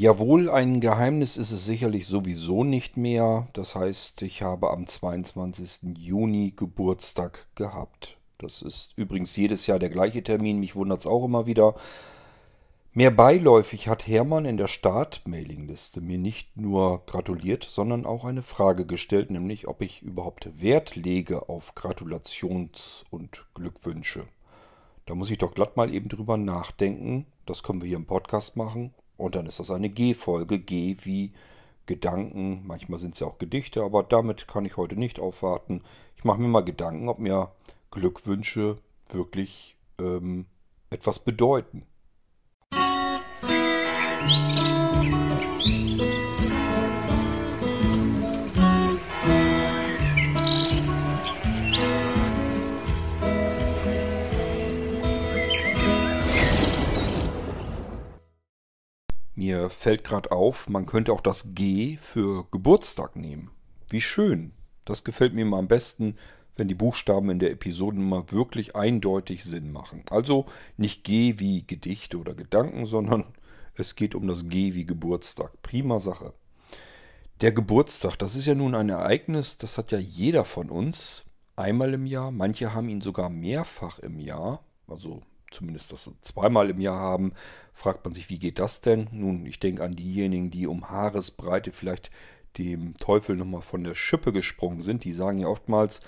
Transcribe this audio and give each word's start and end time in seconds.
Jawohl, 0.00 0.48
ein 0.48 0.80
Geheimnis 0.80 1.36
ist 1.36 1.52
es 1.52 1.66
sicherlich 1.66 2.06
sowieso 2.06 2.64
nicht 2.64 2.96
mehr. 2.96 3.48
Das 3.52 3.74
heißt, 3.74 4.22
ich 4.22 4.40
habe 4.40 4.70
am 4.70 4.86
22. 4.86 5.94
Juni 5.98 6.54
Geburtstag 6.56 7.46
gehabt. 7.54 8.16
Das 8.38 8.62
ist 8.62 8.94
übrigens 8.96 9.36
jedes 9.36 9.66
Jahr 9.66 9.78
der 9.78 9.90
gleiche 9.90 10.24
Termin. 10.24 10.58
Mich 10.58 10.74
wundert 10.74 11.00
es 11.00 11.06
auch 11.06 11.22
immer 11.22 11.44
wieder. 11.44 11.74
Mehr 12.94 13.10
beiläufig 13.10 13.88
hat 13.88 14.06
Hermann 14.06 14.46
in 14.46 14.56
der 14.56 14.68
Start-Mailingliste 14.68 16.00
mir 16.00 16.16
nicht 16.16 16.56
nur 16.56 17.04
gratuliert, 17.04 17.64
sondern 17.64 18.06
auch 18.06 18.24
eine 18.24 18.40
Frage 18.40 18.86
gestellt, 18.86 19.30
nämlich 19.30 19.68
ob 19.68 19.82
ich 19.82 20.00
überhaupt 20.00 20.48
Wert 20.62 20.96
lege 20.96 21.50
auf 21.50 21.74
Gratulations- 21.74 23.04
und 23.10 23.44
Glückwünsche. 23.52 24.24
Da 25.04 25.14
muss 25.14 25.30
ich 25.30 25.36
doch 25.36 25.52
glatt 25.52 25.76
mal 25.76 25.92
eben 25.92 26.08
drüber 26.08 26.38
nachdenken. 26.38 27.26
Das 27.44 27.62
können 27.62 27.82
wir 27.82 27.88
hier 27.88 27.98
im 27.98 28.06
Podcast 28.06 28.56
machen. 28.56 28.94
Und 29.20 29.34
dann 29.34 29.46
ist 29.46 29.60
das 29.60 29.70
eine 29.70 29.90
G-Folge. 29.90 30.58
G 30.58 30.96
wie 31.02 31.32
Gedanken. 31.86 32.66
Manchmal 32.66 32.98
sind 32.98 33.14
es 33.14 33.20
ja 33.20 33.26
auch 33.26 33.38
Gedichte, 33.38 33.82
aber 33.82 34.02
damit 34.02 34.48
kann 34.48 34.64
ich 34.64 34.76
heute 34.76 34.96
nicht 34.96 35.20
aufwarten. 35.20 35.82
Ich 36.16 36.24
mache 36.24 36.40
mir 36.40 36.48
mal 36.48 36.64
Gedanken, 36.64 37.08
ob 37.08 37.18
mir 37.18 37.52
Glückwünsche 37.90 38.76
wirklich 39.12 39.76
ähm, 39.98 40.46
etwas 40.90 41.18
bedeuten. 41.18 41.86
Mir 59.40 59.70
fällt 59.70 60.04
gerade 60.04 60.32
auf, 60.32 60.68
man 60.68 60.84
könnte 60.84 61.14
auch 61.14 61.22
das 61.22 61.54
G 61.54 61.96
für 61.96 62.46
Geburtstag 62.50 63.16
nehmen. 63.16 63.50
Wie 63.88 64.02
schön. 64.02 64.52
Das 64.84 65.02
gefällt 65.02 65.32
mir 65.32 65.40
immer 65.40 65.56
am 65.56 65.66
besten, 65.66 66.16
wenn 66.58 66.68
die 66.68 66.74
Buchstaben 66.74 67.30
in 67.30 67.38
der 67.38 67.50
Episodennummer 67.50 68.30
wirklich 68.32 68.76
eindeutig 68.76 69.44
Sinn 69.44 69.72
machen. 69.72 70.04
Also 70.10 70.44
nicht 70.76 71.04
G 71.04 71.36
wie 71.38 71.66
Gedichte 71.66 72.18
oder 72.18 72.34
Gedanken, 72.34 72.84
sondern 72.84 73.24
es 73.74 73.96
geht 73.96 74.14
um 74.14 74.28
das 74.28 74.50
G 74.50 74.74
wie 74.74 74.84
Geburtstag. 74.84 75.62
Prima 75.62 76.00
Sache. 76.00 76.34
Der 77.40 77.52
Geburtstag, 77.52 78.16
das 78.18 78.36
ist 78.36 78.44
ja 78.44 78.54
nun 78.54 78.74
ein 78.74 78.90
Ereignis, 78.90 79.56
das 79.56 79.78
hat 79.78 79.90
ja 79.90 79.98
jeder 79.98 80.44
von 80.44 80.68
uns 80.68 81.24
einmal 81.56 81.94
im 81.94 82.04
Jahr. 82.04 82.30
Manche 82.30 82.74
haben 82.74 82.90
ihn 82.90 83.00
sogar 83.00 83.30
mehrfach 83.30 84.00
im 84.00 84.20
Jahr. 84.20 84.62
Also 84.86 85.22
zumindest 85.50 85.92
das 85.92 86.10
zweimal 86.22 86.70
im 86.70 86.80
Jahr 86.80 86.98
haben, 86.98 87.32
fragt 87.72 88.04
man 88.04 88.14
sich, 88.14 88.30
wie 88.30 88.38
geht 88.38 88.58
das 88.58 88.80
denn? 88.80 89.08
Nun, 89.12 89.46
ich 89.46 89.60
denke 89.60 89.84
an 89.84 89.96
diejenigen, 89.96 90.50
die 90.50 90.66
um 90.66 90.90
Haaresbreite 90.90 91.72
vielleicht 91.72 92.10
dem 92.58 92.96
Teufel 92.96 93.36
nochmal 93.36 93.62
von 93.62 93.84
der 93.84 93.94
Schippe 93.94 94.32
gesprungen 94.32 94.82
sind. 94.82 95.04
Die 95.04 95.12
sagen 95.12 95.38
ja 95.38 95.48
oftmals, 95.48 96.00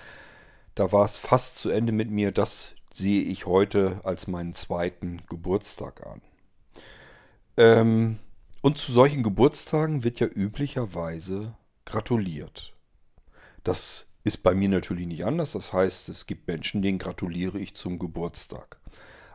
da 0.74 0.92
war 0.92 1.04
es 1.04 1.16
fast 1.16 1.58
zu 1.58 1.70
Ende 1.70 1.92
mit 1.92 2.10
mir, 2.10 2.32
das 2.32 2.74
sehe 2.92 3.22
ich 3.22 3.46
heute 3.46 4.00
als 4.04 4.26
meinen 4.26 4.54
zweiten 4.54 5.22
Geburtstag 5.28 6.06
an. 6.06 6.20
Ähm, 7.56 8.18
und 8.60 8.78
zu 8.78 8.92
solchen 8.92 9.22
Geburtstagen 9.22 10.04
wird 10.04 10.20
ja 10.20 10.26
üblicherweise 10.26 11.56
gratuliert. 11.84 12.72
Das 13.64 14.06
ist 14.24 14.38
bei 14.38 14.54
mir 14.54 14.68
natürlich 14.68 15.06
nicht 15.06 15.24
anders. 15.24 15.52
Das 15.52 15.72
heißt, 15.72 16.08
es 16.08 16.26
gibt 16.26 16.46
Menschen, 16.46 16.82
denen 16.82 16.98
gratuliere 16.98 17.58
ich 17.58 17.74
zum 17.74 17.98
Geburtstag. 17.98 18.78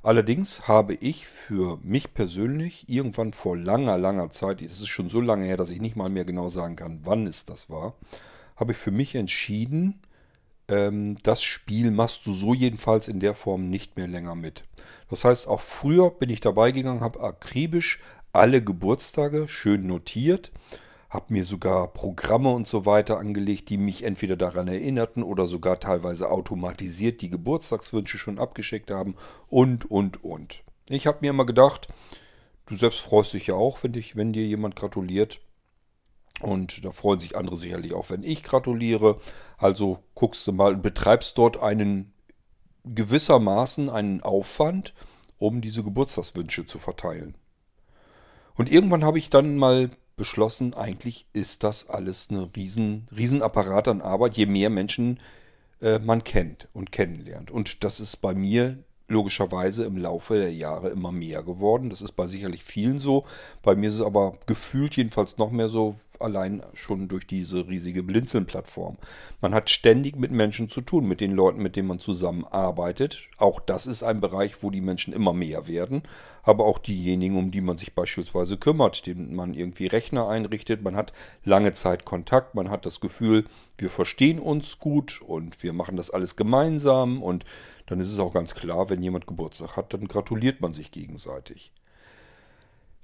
Allerdings 0.03 0.67
habe 0.67 0.93
ich 0.93 1.27
für 1.27 1.79
mich 1.81 2.13
persönlich 2.13 2.87
irgendwann 2.89 3.33
vor 3.33 3.57
langer, 3.57 3.97
langer 3.97 4.29
Zeit, 4.29 4.61
das 4.61 4.79
ist 4.79 4.87
schon 4.87 5.09
so 5.09 5.21
lange 5.21 5.45
her, 5.45 5.57
dass 5.57 5.71
ich 5.71 5.81
nicht 5.81 5.95
mal 5.95 6.09
mehr 6.09 6.25
genau 6.25 6.49
sagen 6.49 6.75
kann, 6.75 7.01
wann 7.03 7.27
es 7.27 7.45
das 7.45 7.69
war, 7.69 7.95
habe 8.55 8.71
ich 8.71 8.77
für 8.77 8.91
mich 8.91 9.15
entschieden, 9.15 10.01
ähm, 10.67 11.17
das 11.23 11.43
Spiel 11.43 11.91
machst 11.91 12.25
du 12.25 12.33
so 12.33 12.53
jedenfalls 12.53 13.07
in 13.07 13.19
der 13.19 13.35
Form 13.35 13.69
nicht 13.69 13.97
mehr 13.97 14.07
länger 14.07 14.35
mit. 14.35 14.65
Das 15.09 15.23
heißt, 15.23 15.47
auch 15.47 15.61
früher 15.61 16.11
bin 16.11 16.29
ich 16.29 16.41
dabei 16.41 16.71
gegangen, 16.71 17.01
habe 17.01 17.21
akribisch 17.21 17.99
alle 18.33 18.61
Geburtstage 18.61 19.47
schön 19.47 19.87
notiert, 19.87 20.51
habe 21.09 21.33
mir 21.33 21.45
sogar 21.45 21.87
Programme 21.93 22.49
und 22.49 22.67
so 22.67 22.85
weiter 22.85 23.17
angelegt, 23.17 23.69
die 23.69 23.77
mich 23.77 24.03
entweder 24.03 24.35
daran 24.35 24.67
erinnerten 24.67 25.23
oder 25.23 25.47
sogar 25.47 25.79
teilweise 25.79 26.29
automatisiert 26.29 27.21
die 27.21 27.29
Geburtstagswünsche 27.29 28.17
schon 28.17 28.39
abgeschickt 28.39 28.91
haben 28.91 29.15
und, 29.47 29.89
und, 29.89 30.23
und. 30.23 30.63
Ich 30.89 31.07
habe 31.07 31.19
mir 31.21 31.29
immer 31.29 31.45
gedacht, 31.45 31.87
du 32.65 32.75
selbst 32.75 32.99
freust 32.99 33.33
dich 33.33 33.47
ja 33.47 33.55
auch, 33.55 33.83
wenn, 33.83 33.93
dich, 33.93 34.15
wenn 34.15 34.33
dir 34.33 34.45
jemand 34.45 34.75
gratuliert. 34.75 35.39
Und 36.41 36.85
da 36.85 36.91
freuen 36.91 37.19
sich 37.19 37.35
andere 37.35 37.57
sicherlich 37.57 37.93
auch, 37.93 38.09
wenn 38.09 38.21
ich 38.21 38.43
gratuliere. 38.43 39.19
Also 39.57 40.03
guckst 40.13 40.45
du 40.45 40.51
mal 40.51 40.73
und 40.73 40.83
betreibst 40.83 41.37
dort 41.37 41.57
einen 41.57 42.13
gewissermaßen 42.83 43.89
einen 43.89 44.21
Aufwand, 44.21 44.93
um 45.39 45.61
diese 45.61 45.83
Geburtstagswünsche 45.83 46.67
zu 46.67 46.79
verteilen. 46.79 47.35
Und 48.55 48.71
irgendwann 48.71 49.03
habe 49.03 49.17
ich 49.17 49.29
dann 49.29 49.57
mal 49.57 49.89
beschlossen, 50.17 50.73
eigentlich 50.73 51.25
ist 51.31 51.63
das 51.63 51.89
alles 51.89 52.29
ein 52.29 52.49
riesen, 52.55 53.05
Riesenapparat 53.15 53.87
an 53.87 54.01
Arbeit, 54.01 54.35
je 54.35 54.47
mehr 54.47 54.69
Menschen 54.69 55.19
äh, 55.81 55.99
man 55.99 56.23
kennt 56.23 56.67
und 56.73 56.91
kennenlernt. 56.91 57.49
Und 57.51 57.83
das 57.83 58.01
ist 58.01 58.17
bei 58.17 58.33
mir 58.33 58.83
logischerweise 59.07 59.85
im 59.85 59.97
Laufe 59.97 60.35
der 60.35 60.53
Jahre 60.53 60.89
immer 60.89 61.11
mehr 61.11 61.43
geworden. 61.43 61.89
Das 61.89 62.01
ist 62.01 62.13
bei 62.13 62.27
sicherlich 62.27 62.63
vielen 62.63 62.99
so. 62.99 63.25
Bei 63.63 63.75
mir 63.75 63.87
ist 63.87 63.95
es 63.95 64.01
aber 64.01 64.37
gefühlt 64.45 64.95
jedenfalls 64.97 65.37
noch 65.37 65.51
mehr 65.51 65.69
so, 65.69 65.95
allein 66.19 66.61
schon 66.73 67.07
durch 67.07 67.27
diese 67.27 67.67
riesige 67.67 68.03
Blinzeln-Plattform. 68.03 68.97
Man 69.41 69.53
hat 69.53 69.69
ständig 69.69 70.15
mit 70.15 70.31
Menschen 70.31 70.69
zu 70.69 70.81
tun, 70.81 71.07
mit 71.07 71.21
den 71.21 71.31
Leuten, 71.31 71.61
mit 71.61 71.75
denen 71.75 71.87
man 71.87 71.99
zusammenarbeitet. 71.99 73.29
Auch 73.37 73.59
das 73.59 73.87
ist 73.87 74.03
ein 74.03 74.19
Bereich, 74.19 74.63
wo 74.63 74.71
die 74.71 74.81
Menschen 74.81 75.13
immer 75.13 75.33
mehr 75.33 75.67
werden. 75.67 76.03
Aber 76.43 76.65
auch 76.65 76.79
diejenigen, 76.79 77.37
um 77.37 77.51
die 77.51 77.61
man 77.61 77.77
sich 77.77 77.93
beispielsweise 77.93 78.57
kümmert, 78.57 79.05
denen 79.05 79.35
man 79.35 79.53
irgendwie 79.53 79.87
Rechner 79.87 80.27
einrichtet. 80.27 80.81
Man 80.81 80.95
hat 80.95 81.13
lange 81.43 81.73
Zeit 81.73 82.05
Kontakt, 82.05 82.55
man 82.55 82.69
hat 82.69 82.85
das 82.85 82.99
Gefühl, 82.99 83.45
wir 83.77 83.89
verstehen 83.89 84.39
uns 84.39 84.79
gut 84.79 85.21
und 85.21 85.61
wir 85.61 85.71
machen 85.71 85.97
das 85.97 86.09
alles 86.09 86.35
gemeinsam 86.35 87.21
und 87.21 87.45
dann 87.87 87.99
ist 87.99 88.11
es 88.11 88.19
auch 88.19 88.33
ganz 88.33 88.53
klar, 88.53 88.89
wenn 88.89 89.01
jemand 89.01 89.25
Geburtstag 89.27 89.75
hat, 89.75 89.93
dann 89.93 90.07
gratuliert 90.07 90.61
man 90.61 90.73
sich 90.73 90.91
gegenseitig. 90.91 91.73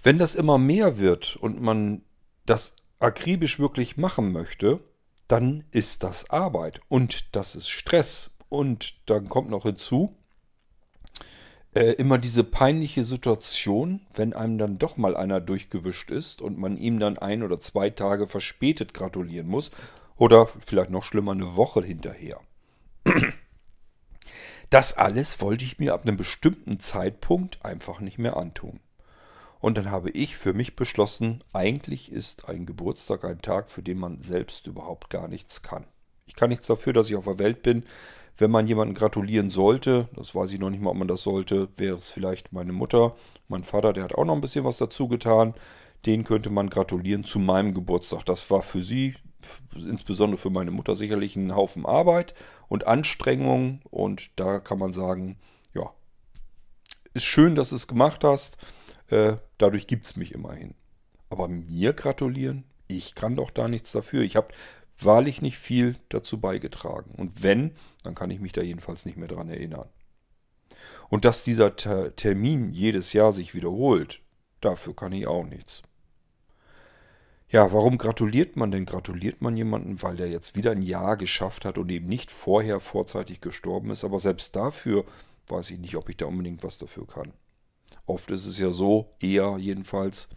Wenn 0.04 0.20
das 0.20 0.36
immer 0.36 0.58
mehr 0.58 1.00
wird 1.00 1.38
und 1.38 1.62
man 1.62 2.04
das 2.46 2.76
akribisch 3.00 3.60
wirklich 3.60 3.98
machen 3.98 4.32
möchte, 4.32 4.82
dann 5.28 5.64
ist 5.72 6.04
das 6.04 6.30
Arbeit 6.30 6.82
und 6.90 7.36
das 7.36 7.56
ist 7.56 7.70
Stress. 7.70 8.32
Und 8.50 8.96
dann 9.10 9.30
kommt 9.30 9.50
noch 9.50 9.64
hinzu, 9.64 10.16
äh, 11.74 11.94
immer 11.94 12.18
diese 12.18 12.44
peinliche 12.44 13.04
Situation, 13.04 14.02
wenn 14.14 14.34
einem 14.34 14.58
dann 14.58 14.78
doch 14.78 14.98
mal 14.98 15.16
einer 15.18 15.42
durchgewischt 15.42 16.12
ist 16.12 16.42
und 16.42 16.60
man 16.60 16.78
ihm 16.78 17.00
dann 17.00 17.18
ein 17.18 17.42
oder 17.42 17.60
zwei 17.60 17.90
Tage 17.90 18.28
verspätet 18.28 18.94
gratulieren 18.94 19.48
muss 19.48 19.72
oder 20.18 20.46
vielleicht 20.46 20.92
noch 20.92 21.04
schlimmer 21.04 21.32
eine 21.32 21.56
Woche 21.56 21.82
hinterher. 21.82 22.40
Das 24.74 24.98
alles 24.98 25.40
wollte 25.40 25.64
ich 25.66 25.78
mir 25.78 25.94
ab 25.94 26.02
einem 26.02 26.18
bestimmten 26.18 26.80
Zeitpunkt 26.80 27.64
einfach 27.64 28.00
nicht 28.00 28.18
mehr 28.18 28.38
antun. 28.38 28.80
Und 29.60 29.78
dann 29.78 29.92
habe 29.92 30.10
ich 30.10 30.36
für 30.36 30.54
mich 30.54 30.76
beschlossen, 30.76 31.44
eigentlich 31.54 32.12
ist 32.12 32.50
ein 32.50 32.66
Geburtstag 32.66 33.24
ein 33.24 33.40
Tag, 33.40 33.70
für 33.70 33.84
den 33.84 34.00
man 34.00 34.24
selbst 34.24 34.66
überhaupt 34.66 35.12
gar 35.12 35.28
nichts 35.28 35.62
kann. 35.62 35.86
Ich 36.26 36.36
kann 36.36 36.50
nichts 36.50 36.66
dafür, 36.66 36.92
dass 36.92 37.08
ich 37.08 37.16
auf 37.16 37.26
der 37.26 37.38
Welt 37.38 37.62
bin. 37.62 37.84
Wenn 38.36 38.50
man 38.50 38.68
jemanden 38.68 38.96
gratulieren 38.96 39.52
sollte, 39.52 40.10
das 40.16 40.34
weiß 40.34 40.52
ich 40.54 40.60
noch 40.60 40.72
nicht 40.72 40.82
mal, 40.82 40.90
ob 40.90 40.98
man 40.98 41.08
das 41.08 41.22
sollte, 41.22 41.70
wäre 41.78 41.98
es 41.98 42.10
vielleicht 42.10 42.52
meine 42.52 42.74
Mutter. 42.74 43.16
Mein 43.50 43.64
Vater, 43.64 43.94
der 43.94 44.06
hat 44.06 44.16
auch 44.16 44.26
noch 44.26 44.34
ein 44.34 44.42
bisschen 44.42 44.66
was 44.66 44.80
dazu 44.80 45.08
getan. 45.08 45.54
Den 46.08 46.24
könnte 46.24 46.50
man 46.50 46.72
gratulieren 46.72 47.26
zu 47.26 47.38
meinem 47.38 47.76
Geburtstag. 47.76 48.26
Das 48.26 48.50
war 48.50 48.64
für 48.64 48.82
sie 48.82 49.14
insbesondere 49.76 50.38
für 50.38 50.50
meine 50.50 50.72
Mutter 50.72 50.96
sicherlich 50.96 51.36
ein 51.36 51.56
Haufen 51.56 51.86
Arbeit 51.86 52.34
und 52.68 52.88
Anstrengung. 52.88 53.82
Und 53.90 54.32
da 54.40 54.60
kann 54.60 54.80
man 54.80 54.94
sagen, 54.94 55.38
ja, 55.74 55.94
ist 57.14 57.26
schön, 57.26 57.56
dass 57.56 57.70
du 57.70 57.76
es 57.76 57.88
gemacht 57.88 58.24
hast. 58.24 58.58
Äh, 59.08 59.36
dadurch 59.58 59.88
gibt 59.88 60.06
es 60.06 60.16
mich 60.16 60.34
immerhin. 60.34 60.76
Aber 61.30 61.48
mir 61.48 61.94
gratulieren, 61.94 62.64
ich 62.88 63.16
kann 63.16 63.36
doch 63.36 63.52
da 63.52 63.68
nichts 63.68 63.92
dafür. 63.92 64.22
Ich 64.22 64.36
habe 64.36 64.54
wahrlich 65.00 65.42
nicht 65.42 65.58
viel 65.58 65.96
dazu 66.10 66.40
beigetragen. 66.40 67.16
Und 67.16 67.44
wenn, 67.44 67.76
dann 68.04 68.16
kann 68.16 68.32
ich 68.32 68.40
mich 68.40 68.52
da 68.52 68.62
jedenfalls 68.62 69.06
nicht 69.06 69.18
mehr 69.18 69.28
dran 69.28 69.50
erinnern. 69.50 69.90
Und 71.10 71.26
dass 71.26 71.44
dieser 71.44 71.76
Termin 71.76 72.72
jedes 72.72 73.14
Jahr 73.14 73.34
sich 73.34 73.54
wiederholt, 73.54 74.22
dafür 74.62 74.96
kann 74.96 75.12
ich 75.12 75.28
auch 75.28 75.46
nichts. 75.46 75.84
Ja, 77.54 77.72
warum 77.72 78.00
gratuliert 78.00 78.56
man 78.56 78.72
denn? 78.72 78.88
Gratuliert 78.88 79.44
man 79.44 79.56
jemanden, 79.56 80.02
weil 80.02 80.16
der 80.16 80.28
jetzt 80.28 80.56
wieder 80.56 80.72
ein 80.72 80.82
Jahr 80.82 81.18
geschafft 81.18 81.66
hat 81.66 81.78
und 81.78 81.92
eben 81.92 82.08
nicht 82.08 82.32
vorher 82.32 82.80
vorzeitig 82.80 83.42
gestorben 83.42 83.92
ist? 83.92 84.04
Aber 84.04 84.18
selbst 84.18 84.56
dafür 84.56 85.06
weiß 85.50 85.70
ich 85.70 85.78
nicht, 85.78 85.96
ob 85.96 86.10
ich 86.10 86.18
da 86.18 86.26
unbedingt 86.26 86.64
was 86.64 86.80
dafür 86.80 87.06
kann. 87.06 87.32
Oft 88.08 88.32
ist 88.32 88.48
es 88.48 88.58
ja 88.58 88.72
so, 88.72 89.14
eher 89.20 89.58
jedenfalls, 89.60 90.30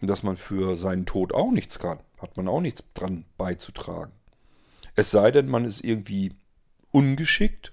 dass 0.00 0.22
man 0.22 0.36
für 0.36 0.76
seinen 0.76 1.06
Tod 1.06 1.32
auch 1.34 1.50
nichts 1.50 1.80
kann. 1.80 1.98
Hat 2.18 2.36
man 2.36 2.46
auch 2.46 2.60
nichts 2.60 2.84
dran 2.94 3.24
beizutragen. 3.36 4.12
Es 4.94 5.10
sei 5.10 5.32
denn, 5.32 5.48
man 5.48 5.64
ist 5.64 5.82
irgendwie 5.82 6.36
ungeschickt 6.92 7.72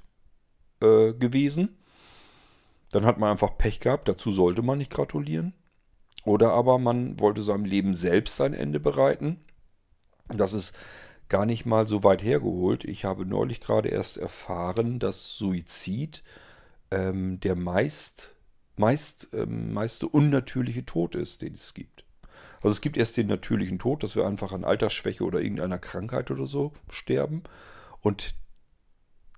äh, 0.82 1.14
gewesen. 1.14 1.78
Dann 2.90 3.06
hat 3.06 3.20
man 3.20 3.30
einfach 3.30 3.60
Pech 3.60 3.80
gehabt. 3.80 4.08
Dazu 4.08 4.32
sollte 4.32 4.64
man 4.64 4.80
nicht 4.80 4.90
gratulieren. 4.90 5.54
Oder 6.25 6.51
aber 6.51 6.80
man 6.80 7.19
wollte 7.19 7.42
seinem 7.42 7.66
Leben 7.66 7.94
selbst 7.94 8.42
ein 8.42 8.54
Ende 8.54 8.80
bereiten. 8.80 9.39
Das 10.27 10.54
ist 10.54 10.75
gar 11.30 11.45
nicht 11.45 11.66
mal 11.66 11.88
so 11.88 12.04
weit 12.04 12.24
hergeholt. 12.24 12.83
Ich 12.83 13.06
habe 13.06 13.25
neulich 13.25 13.62
gerade 13.62 13.89
erst 13.89 14.18
erfahren, 14.18 15.00
dass 15.00 15.38
Suizid 15.38 16.24
ähm, 16.92 17.39
der 17.39 17.56
meist, 17.56 18.36
meist, 18.75 19.30
ähm, 19.33 19.74
meiste 19.74 20.07
unnatürliche 20.07 20.86
Tod 20.86 21.16
ist, 21.16 21.42
den 21.42 21.54
es 21.54 21.74
gibt. 21.74 22.06
Also 22.57 22.69
es 22.69 22.81
gibt 22.81 22.98
erst 22.98 23.18
den 23.18 23.27
natürlichen 23.27 23.80
Tod, 23.80 24.04
dass 24.04 24.16
wir 24.16 24.25
einfach 24.25 24.51
an 24.51 24.63
Altersschwäche 24.63 25.24
oder 25.24 25.42
irgendeiner 25.42 25.80
Krankheit 25.80 26.31
oder 26.31 26.48
so 26.48 26.74
sterben. 26.89 27.44
Und 28.01 28.36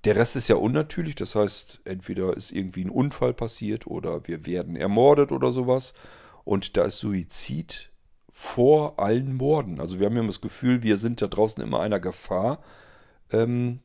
der 0.06 0.16
Rest 0.16 0.36
ist 0.36 0.48
ja 0.48 0.56
unnatürlich, 0.56 1.16
das 1.16 1.36
heißt, 1.36 1.82
entweder 1.84 2.36
ist 2.38 2.52
irgendwie 2.52 2.86
ein 2.86 2.90
Unfall 2.90 3.34
passiert 3.34 3.88
oder 3.88 4.26
wir 4.28 4.46
werden 4.46 4.76
ermordet 4.76 5.32
oder 5.32 5.52
sowas. 5.52 5.94
Und 6.48 6.78
da 6.78 6.86
ist 6.86 7.00
Suizid 7.00 7.90
vor 8.32 9.00
allen 9.02 9.36
Morden. 9.36 9.82
Also 9.82 10.00
wir 10.00 10.06
haben 10.06 10.16
immer 10.16 10.28
das 10.28 10.40
Gefühl, 10.40 10.82
wir 10.82 10.98
sind 10.98 11.22
da 11.22 11.28
draußen 11.28 11.62
immer 11.62 11.82
einer 11.82 12.00
Gefahr 12.00 12.62
ähm, 13.34 13.82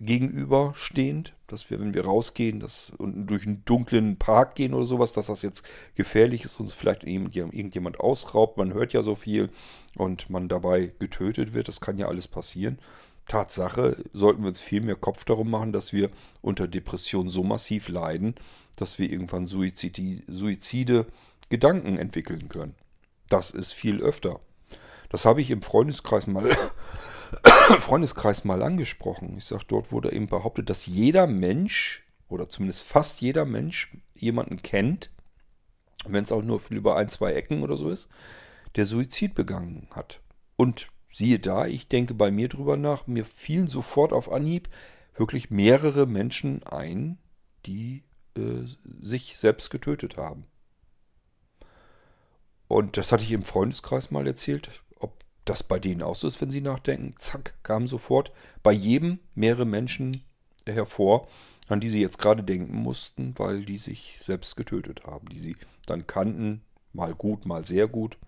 gegenüberstehend, 0.00 1.34
dass 1.46 1.70
wir, 1.70 1.78
wenn 1.78 1.94
wir 1.94 2.04
rausgehen, 2.04 2.58
dass, 2.58 2.90
und 2.98 3.28
durch 3.28 3.46
einen 3.46 3.64
dunklen 3.64 4.16
Park 4.16 4.56
gehen 4.56 4.74
oder 4.74 4.86
sowas, 4.86 5.12
dass 5.12 5.28
das 5.28 5.42
jetzt 5.42 5.64
gefährlich 5.94 6.44
ist, 6.44 6.58
uns 6.58 6.72
vielleicht 6.72 7.04
irgendjemand 7.04 8.00
ausraubt. 8.00 8.56
Man 8.56 8.74
hört 8.74 8.92
ja 8.92 9.04
so 9.04 9.14
viel 9.14 9.48
und 9.94 10.30
man 10.30 10.48
dabei 10.48 10.92
getötet 10.98 11.54
wird. 11.54 11.68
Das 11.68 11.80
kann 11.80 11.96
ja 11.96 12.08
alles 12.08 12.26
passieren. 12.26 12.80
Tatsache 13.28 14.04
sollten 14.12 14.42
wir 14.42 14.48
uns 14.48 14.58
viel 14.58 14.80
mehr 14.80 14.96
Kopf 14.96 15.24
darum 15.24 15.48
machen, 15.48 15.72
dass 15.72 15.92
wir 15.92 16.10
unter 16.42 16.66
Depression 16.66 17.30
so 17.30 17.44
massiv 17.44 17.88
leiden, 17.88 18.34
dass 18.76 18.98
wir 18.98 19.12
irgendwann 19.12 19.46
Suizide, 19.46 20.24
Suizide 20.26 21.06
Gedanken 21.50 21.98
entwickeln 21.98 22.48
können. 22.48 22.74
Das 23.28 23.50
ist 23.50 23.72
viel 23.72 24.00
öfter. 24.00 24.40
Das 25.10 25.24
habe 25.24 25.40
ich 25.40 25.50
im 25.50 25.62
Freundeskreis 25.62 26.26
mal, 26.26 26.56
Freundeskreis 27.78 28.44
mal 28.44 28.62
angesprochen. 28.62 29.34
Ich 29.36 29.44
sage, 29.44 29.64
dort 29.68 29.92
wurde 29.92 30.12
eben 30.12 30.28
behauptet, 30.28 30.70
dass 30.70 30.86
jeder 30.86 31.26
Mensch 31.26 32.06
oder 32.28 32.48
zumindest 32.48 32.82
fast 32.82 33.20
jeder 33.20 33.44
Mensch 33.44 33.96
jemanden 34.14 34.62
kennt, 34.62 35.10
wenn 36.06 36.24
es 36.24 36.32
auch 36.32 36.42
nur 36.42 36.60
über 36.70 36.96
ein, 36.96 37.08
zwei 37.08 37.32
Ecken 37.34 37.62
oder 37.62 37.76
so 37.76 37.90
ist, 37.90 38.08
der 38.76 38.86
Suizid 38.86 39.34
begangen 39.34 39.88
hat. 39.90 40.20
Und 40.56 40.88
siehe 41.12 41.40
da, 41.40 41.66
ich 41.66 41.88
denke 41.88 42.14
bei 42.14 42.30
mir 42.30 42.48
drüber 42.48 42.76
nach, 42.76 43.06
mir 43.06 43.24
fielen 43.24 43.68
sofort 43.68 44.12
auf 44.12 44.30
Anhieb 44.30 44.68
wirklich 45.16 45.50
mehrere 45.50 46.06
Menschen 46.06 46.62
ein, 46.62 47.18
die 47.66 48.04
äh, 48.36 48.64
sich 49.02 49.36
selbst 49.36 49.70
getötet 49.70 50.16
haben. 50.16 50.46
Und 52.70 52.96
das 52.96 53.10
hatte 53.10 53.24
ich 53.24 53.32
im 53.32 53.42
Freundeskreis 53.42 54.12
mal 54.12 54.28
erzählt, 54.28 54.70
ob 55.00 55.12
das 55.44 55.64
bei 55.64 55.80
denen 55.80 56.02
auch 56.02 56.14
so 56.14 56.28
ist, 56.28 56.40
wenn 56.40 56.52
sie 56.52 56.60
nachdenken. 56.60 57.16
Zack, 57.18 57.54
kamen 57.64 57.88
sofort 57.88 58.30
bei 58.62 58.70
jedem 58.70 59.18
mehrere 59.34 59.64
Menschen 59.64 60.22
hervor, 60.64 61.26
an 61.66 61.80
die 61.80 61.88
sie 61.88 62.00
jetzt 62.00 62.20
gerade 62.20 62.44
denken 62.44 62.76
mussten, 62.76 63.36
weil 63.36 63.64
die 63.64 63.76
sich 63.76 64.18
selbst 64.20 64.54
getötet 64.54 65.02
haben, 65.04 65.28
die 65.30 65.40
sie 65.40 65.56
dann 65.86 66.06
kannten, 66.06 66.60
mal 66.92 67.12
gut, 67.12 67.44
mal 67.44 67.64
sehr 67.64 67.88
gut. 67.88 68.18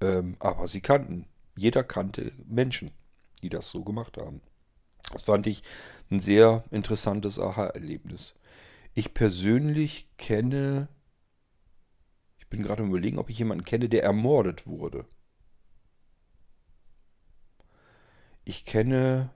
Ähm, 0.00 0.36
aber 0.38 0.68
sie 0.68 0.80
kannten, 0.80 1.26
jeder 1.56 1.82
kannte 1.82 2.30
Menschen, 2.46 2.92
die 3.42 3.48
das 3.48 3.70
so 3.70 3.82
gemacht 3.82 4.18
haben. 4.18 4.40
Das 5.10 5.24
fand 5.24 5.48
ich 5.48 5.64
ein 6.12 6.20
sehr 6.20 6.62
interessantes 6.70 7.40
Aha-Erlebnis. 7.40 8.34
Ich 8.94 9.14
persönlich 9.14 10.06
kenne 10.16 10.86
bin 12.52 12.62
gerade 12.62 12.82
überlegen, 12.82 13.18
ob 13.18 13.30
ich 13.30 13.38
jemanden 13.38 13.64
kenne, 13.64 13.88
der 13.88 14.04
ermordet 14.04 14.66
wurde. 14.66 15.06
Ich 18.44 18.66
kenne 18.66 19.30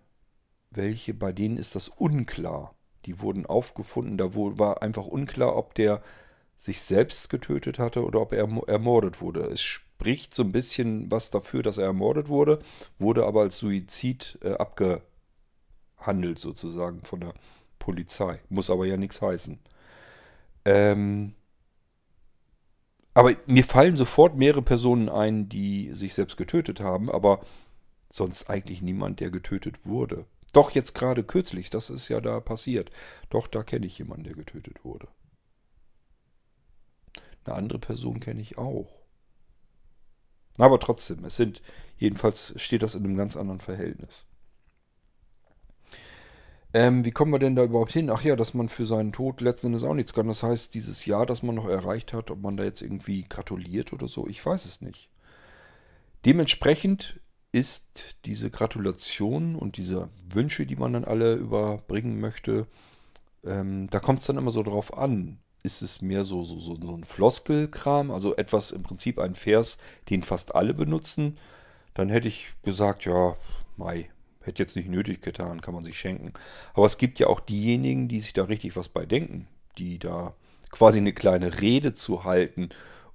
welche, 0.70 1.14
bei 1.14 1.32
denen 1.32 1.56
ist 1.56 1.74
das 1.74 1.88
unklar. 1.88 2.74
Die 3.06 3.20
wurden 3.20 3.46
aufgefunden, 3.46 4.18
da 4.18 4.34
war 4.34 4.82
einfach 4.82 5.06
unklar, 5.06 5.56
ob 5.56 5.74
der 5.74 6.02
sich 6.58 6.82
selbst 6.82 7.30
getötet 7.30 7.78
hatte 7.78 8.04
oder 8.04 8.20
ob 8.20 8.32
er 8.32 8.48
ermordet 8.66 9.22
wurde. 9.22 9.40
Es 9.40 9.62
spricht 9.62 10.34
so 10.34 10.42
ein 10.42 10.52
bisschen 10.52 11.10
was 11.10 11.30
dafür, 11.30 11.62
dass 11.62 11.78
er 11.78 11.86
ermordet 11.86 12.28
wurde, 12.28 12.58
wurde 12.98 13.24
aber 13.24 13.42
als 13.42 13.58
Suizid 13.58 14.38
äh, 14.42 14.52
abgehandelt 14.52 16.38
sozusagen 16.38 17.02
von 17.02 17.20
der 17.20 17.32
Polizei. 17.78 18.40
Muss 18.50 18.68
aber 18.68 18.84
ja 18.84 18.98
nichts 18.98 19.22
heißen. 19.22 19.58
Ähm, 20.66 21.34
aber 23.16 23.34
mir 23.46 23.64
fallen 23.64 23.96
sofort 23.96 24.36
mehrere 24.36 24.60
Personen 24.60 25.08
ein, 25.08 25.48
die 25.48 25.94
sich 25.94 26.12
selbst 26.12 26.36
getötet 26.36 26.80
haben, 26.80 27.10
aber 27.10 27.40
sonst 28.10 28.50
eigentlich 28.50 28.82
niemand, 28.82 29.20
der 29.20 29.30
getötet 29.30 29.86
wurde. 29.86 30.26
Doch 30.52 30.72
jetzt 30.72 30.94
gerade 30.94 31.24
kürzlich, 31.24 31.70
das 31.70 31.88
ist 31.88 32.08
ja 32.08 32.20
da 32.20 32.40
passiert. 32.40 32.90
Doch, 33.30 33.46
da 33.46 33.62
kenne 33.62 33.86
ich 33.86 33.96
jemanden, 33.96 34.24
der 34.24 34.34
getötet 34.34 34.84
wurde. 34.84 35.08
Eine 37.44 37.54
andere 37.54 37.78
Person 37.78 38.20
kenne 38.20 38.42
ich 38.42 38.58
auch. 38.58 39.00
Aber 40.58 40.78
trotzdem, 40.78 41.24
es 41.24 41.36
sind, 41.36 41.62
jedenfalls 41.96 42.52
steht 42.60 42.82
das 42.82 42.94
in 42.94 43.04
einem 43.04 43.16
ganz 43.16 43.34
anderen 43.38 43.60
Verhältnis. 43.60 44.26
Ähm, 46.76 47.06
wie 47.06 47.10
kommen 47.10 47.32
wir 47.32 47.38
denn 47.38 47.56
da 47.56 47.64
überhaupt 47.64 47.92
hin? 47.92 48.10
Ach 48.10 48.22
ja, 48.22 48.36
dass 48.36 48.52
man 48.52 48.68
für 48.68 48.84
seinen 48.84 49.10
Tod 49.10 49.40
letzten 49.40 49.68
Endes 49.68 49.82
auch 49.82 49.94
nichts 49.94 50.12
kann. 50.12 50.28
Das 50.28 50.42
heißt, 50.42 50.74
dieses 50.74 51.06
Jahr, 51.06 51.24
das 51.24 51.42
man 51.42 51.54
noch 51.54 51.66
erreicht 51.66 52.12
hat, 52.12 52.30
ob 52.30 52.42
man 52.42 52.58
da 52.58 52.64
jetzt 52.64 52.82
irgendwie 52.82 53.24
gratuliert 53.26 53.94
oder 53.94 54.08
so, 54.08 54.26
ich 54.26 54.44
weiß 54.44 54.66
es 54.66 54.82
nicht. 54.82 55.08
Dementsprechend 56.26 57.18
ist 57.50 58.16
diese 58.26 58.50
Gratulation 58.50 59.56
und 59.56 59.78
diese 59.78 60.10
Wünsche, 60.28 60.66
die 60.66 60.76
man 60.76 60.92
dann 60.92 61.06
alle 61.06 61.36
überbringen 61.36 62.20
möchte, 62.20 62.66
ähm, 63.42 63.88
da 63.88 63.98
kommt 63.98 64.18
es 64.20 64.26
dann 64.26 64.36
immer 64.36 64.50
so 64.50 64.62
drauf 64.62 64.98
an. 64.98 65.38
Ist 65.62 65.80
es 65.80 66.02
mehr 66.02 66.24
so, 66.24 66.44
so, 66.44 66.58
so, 66.58 66.76
so 66.78 66.94
ein 66.94 67.04
Floskelkram, 67.04 68.10
also 68.10 68.36
etwas 68.36 68.72
im 68.72 68.82
Prinzip 68.82 69.18
ein 69.18 69.34
Vers, 69.34 69.78
den 70.10 70.22
fast 70.22 70.54
alle 70.54 70.74
benutzen, 70.74 71.38
dann 71.94 72.10
hätte 72.10 72.28
ich 72.28 72.48
gesagt, 72.64 73.06
ja, 73.06 73.34
Mai, 73.78 74.10
Hätte 74.46 74.62
jetzt 74.62 74.76
nicht 74.76 74.88
nötig 74.88 75.22
getan, 75.22 75.60
kann 75.60 75.74
man 75.74 75.84
sich 75.84 75.98
schenken. 75.98 76.32
Aber 76.72 76.86
es 76.86 76.98
gibt 76.98 77.18
ja 77.18 77.26
auch 77.26 77.40
diejenigen, 77.40 78.08
die 78.08 78.20
sich 78.20 78.32
da 78.32 78.44
richtig 78.44 78.76
was 78.76 78.88
bei 78.88 79.04
denken, 79.04 79.48
die 79.76 79.98
da 79.98 80.34
quasi 80.70 80.98
eine 80.98 81.12
kleine 81.12 81.60
Rede 81.60 81.92
zu 81.92 82.24
halten 82.24 82.68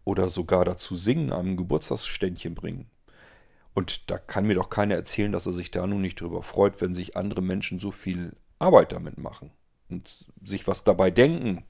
oder 0.04 0.30
sogar 0.30 0.66
dazu 0.66 0.96
singen, 0.96 1.32
am 1.32 1.56
Geburtstagsständchen 1.56 2.54
bringen. 2.54 2.90
Und 3.74 4.12
da 4.12 4.18
kann 4.18 4.46
mir 4.46 4.56
doch 4.56 4.70
keiner 4.70 4.96
erzählen, 4.96 5.32
dass 5.32 5.46
er 5.46 5.54
sich 5.54 5.72
da 5.72 5.88
nun 5.88 6.02
nicht 6.02 6.20
drüber 6.20 6.44
freut, 6.44 6.82
wenn 6.82 6.94
sich 6.94 7.16
andere 7.16 7.42
Menschen 7.42 7.80
so 7.80 7.92
viel 7.92 8.36
Arbeit 8.60 8.92
damit 8.92 9.18
machen 9.18 9.52
und 9.90 10.26
sich 10.44 10.68
was 10.68 10.84
dabei 10.84 11.12
denken. 11.12 11.64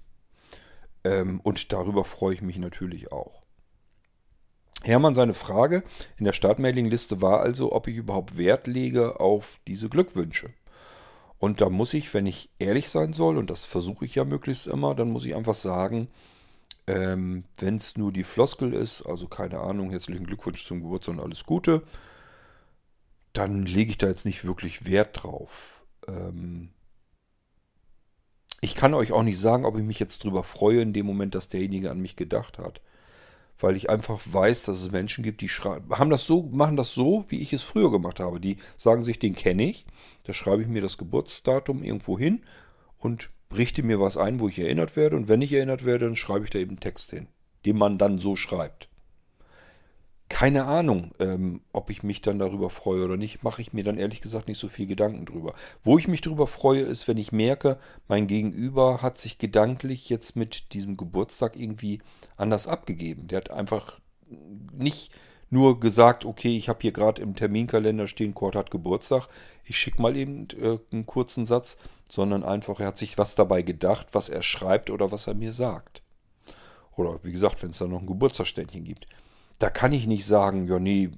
Ähm, 1.04 1.40
und 1.42 1.72
darüber 1.72 2.04
freue 2.04 2.34
ich 2.34 2.42
mich 2.42 2.58
natürlich 2.58 3.12
auch. 3.12 3.44
Hermann, 4.84 5.14
seine 5.14 5.34
Frage 5.34 5.84
in 6.18 6.26
der 6.26 6.34
Startmailingliste 6.34 7.22
war 7.22 7.42
also, 7.42 7.72
ob 7.72 7.88
ich 7.88 7.98
überhaupt 7.98 8.38
Wert 8.38 8.68
lege 8.68 9.20
auf 9.20 9.60
diese 9.68 9.90
Glückwünsche. 9.90 10.50
Und 11.38 11.62
da 11.62 11.70
muss 11.70 11.94
ich, 11.94 12.14
wenn 12.14 12.26
ich 12.26 12.50
ehrlich 12.60 12.90
sein 12.90 13.14
soll, 13.14 13.38
und 13.38 13.50
das 13.50 13.64
versuche 13.64 14.06
ich 14.06 14.16
ja 14.16 14.26
möglichst 14.26 14.68
immer, 14.68 14.96
dann 14.96 15.12
muss 15.12 15.26
ich 15.26 15.36
einfach 15.36 15.54
sagen, 15.54 16.08
ähm, 16.88 17.44
wenn 17.60 17.76
es 17.76 17.96
nur 17.96 18.12
die 18.12 18.24
Floskel 18.24 18.74
ist, 18.74 19.04
also 19.04 19.28
keine 19.28 19.60
Ahnung, 19.60 19.92
herzlichen 19.92 20.26
Glückwunsch 20.26 20.66
zum 20.66 20.82
Geburtstag 20.82 21.16
und 21.16 21.22
alles 21.22 21.46
Gute, 21.46 21.84
dann 23.34 23.66
lege 23.66 23.92
ich 23.92 23.98
da 23.98 24.08
jetzt 24.08 24.26
nicht 24.26 24.46
wirklich 24.46 24.88
Wert 24.88 25.24
drauf. 25.24 25.84
Ähm, 26.08 26.70
ich 28.62 28.76
kann 28.76 28.94
euch 28.94 29.12
auch 29.12 29.24
nicht 29.24 29.40
sagen, 29.40 29.66
ob 29.66 29.78
ich 29.78 29.84
mich 29.84 30.00
jetzt 30.00 30.24
drüber 30.24 30.44
freue 30.44 30.82
in 30.82 30.94
dem 30.94 31.06
Moment, 31.06 31.34
dass 31.36 31.50
derjenige 31.50 31.92
an 31.92 32.00
mich 32.00 32.16
gedacht 32.16 32.58
hat 32.58 32.82
weil 33.62 33.76
ich 33.76 33.90
einfach 33.90 34.20
weiß, 34.26 34.64
dass 34.64 34.82
es 34.82 34.92
Menschen 34.92 35.24
gibt, 35.24 35.42
die 35.42 35.48
haben 35.50 36.10
das 36.10 36.26
so, 36.26 36.44
machen 36.52 36.78
das 36.78 36.94
so, 36.94 37.26
wie 37.30 37.40
ich 37.40 37.54
es 37.54 37.64
früher 37.64 37.92
gemacht 37.92 38.20
habe. 38.20 38.40
Die 38.40 38.58
sagen 38.78 39.04
sich, 39.04 39.20
den 39.20 39.36
kenne 39.36 39.70
ich, 39.70 39.86
da 40.26 40.34
schreibe 40.34 40.62
ich 40.62 40.68
mir 40.68 40.82
das 40.82 40.98
Geburtsdatum 40.98 41.84
irgendwo 41.84 42.18
hin 42.20 42.42
und 42.98 43.30
richte 43.56 43.84
mir 43.84 44.00
was 44.00 44.18
ein, 44.18 44.40
wo 44.40 44.48
ich 44.48 44.60
erinnert 44.60 44.96
werde. 44.96 45.16
Und 45.16 45.28
wenn 45.28 45.42
ich 45.42 45.54
erinnert 45.54 45.86
werde, 45.86 46.06
dann 46.06 46.16
schreibe 46.16 46.46
ich 46.46 46.52
da 46.52 46.60
eben 46.60 46.72
einen 46.72 46.80
Text 46.80 47.12
hin, 47.12 47.28
den 47.66 47.78
man 47.78 47.98
dann 47.98 48.20
so 48.20 48.36
schreibt 48.36 48.91
keine 50.32 50.64
Ahnung, 50.64 51.12
ähm, 51.20 51.60
ob 51.74 51.90
ich 51.90 52.04
mich 52.04 52.22
dann 52.22 52.40
darüber 52.40 52.70
freue 52.70 53.04
oder 53.04 53.18
nicht, 53.18 53.44
mache 53.44 53.62
ich 53.62 53.74
mir 53.74 53.84
dann 53.84 53.98
ehrlich 53.98 54.22
gesagt 54.22 54.48
nicht 54.48 54.60
so 54.60 54.70
viel 54.70 54.88
Gedanken 54.88 55.26
drüber. 55.26 55.54
Wo 55.84 55.98
ich 55.98 56.08
mich 56.08 56.22
darüber 56.22 56.48
freue, 56.48 56.84
ist, 56.84 57.10
wenn 57.10 57.18
ich 57.18 57.34
merke, 57.34 57.78
mein 58.08 58.28
Gegenüber 58.28 59.02
hat 59.02 59.18
sich 59.18 59.40
gedanklich 59.40 60.08
jetzt 60.08 60.38
mit 60.38 60.72
diesem 60.74 60.96
Geburtstag 60.96 61.58
irgendwie 61.58 62.00
anders 62.38 62.66
abgegeben. 62.66 63.28
Der 63.28 63.40
hat 63.40 63.52
einfach 63.52 64.00
nicht 64.72 65.12
nur 65.50 65.82
gesagt, 65.82 66.24
okay, 66.24 66.56
ich 66.56 66.70
habe 66.70 66.80
hier 66.82 66.94
gerade 66.94 67.22
im 67.22 67.36
Terminkalender 67.36 68.08
stehen, 68.08 68.34
Kurt 68.34 68.56
hat 68.56 68.72
Geburtstag, 68.72 69.28
ich 69.66 69.78
schicke 69.78 70.02
mal 70.02 70.16
eben 70.16 70.48
äh, 70.62 70.78
einen 70.94 71.06
kurzen 71.06 71.46
Satz, 71.46 71.76
sondern 72.10 72.46
einfach, 72.46 72.80
er 72.80 72.88
hat 72.88 72.98
sich 72.98 73.18
was 73.18 73.36
dabei 73.36 73.64
gedacht, 73.64 74.08
was 74.14 74.30
er 74.30 74.44
schreibt 74.44 74.90
oder 74.92 75.12
was 75.12 75.28
er 75.28 75.34
mir 75.34 75.52
sagt. 75.52 76.02
Oder 76.96 77.20
wie 77.24 77.34
gesagt, 77.34 77.62
wenn 77.62 77.72
es 77.72 77.80
da 77.80 77.88
noch 77.88 78.00
ein 78.00 78.08
Geburtstagsständchen 78.08 78.86
gibt. 78.86 79.08
Da 79.62 79.70
kann 79.70 79.94
ich 79.94 80.08
nicht 80.08 80.26
sagen, 80.26 80.68
ja, 80.68 80.80
nee, 80.80 81.12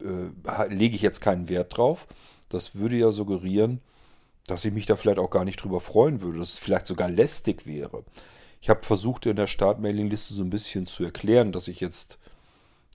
äh, 0.00 0.72
lege 0.72 0.96
ich 0.96 1.02
jetzt 1.02 1.20
keinen 1.20 1.50
Wert 1.50 1.76
drauf. 1.76 2.06
Das 2.48 2.74
würde 2.74 2.96
ja 2.96 3.10
suggerieren, 3.10 3.82
dass 4.46 4.64
ich 4.64 4.72
mich 4.72 4.86
da 4.86 4.96
vielleicht 4.96 5.18
auch 5.18 5.28
gar 5.28 5.44
nicht 5.44 5.62
drüber 5.62 5.80
freuen 5.80 6.22
würde, 6.22 6.38
dass 6.38 6.54
es 6.54 6.58
vielleicht 6.58 6.86
sogar 6.86 7.10
lästig 7.10 7.66
wäre. 7.66 8.04
Ich 8.62 8.70
habe 8.70 8.84
versucht 8.84 9.26
in 9.26 9.36
der 9.36 9.46
Startmailingliste 9.46 10.32
so 10.32 10.42
ein 10.42 10.48
bisschen 10.48 10.86
zu 10.86 11.04
erklären, 11.04 11.52
dass 11.52 11.68
ich 11.68 11.80
jetzt 11.80 12.18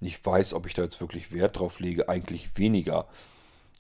nicht 0.02 0.26
weiß, 0.26 0.56
ob 0.56 0.66
ich 0.66 0.74
da 0.74 0.82
jetzt 0.82 1.00
wirklich 1.00 1.32
Wert 1.32 1.60
drauf 1.60 1.80
lege, 1.80 2.10
eigentlich 2.10 2.58
weniger. 2.58 3.08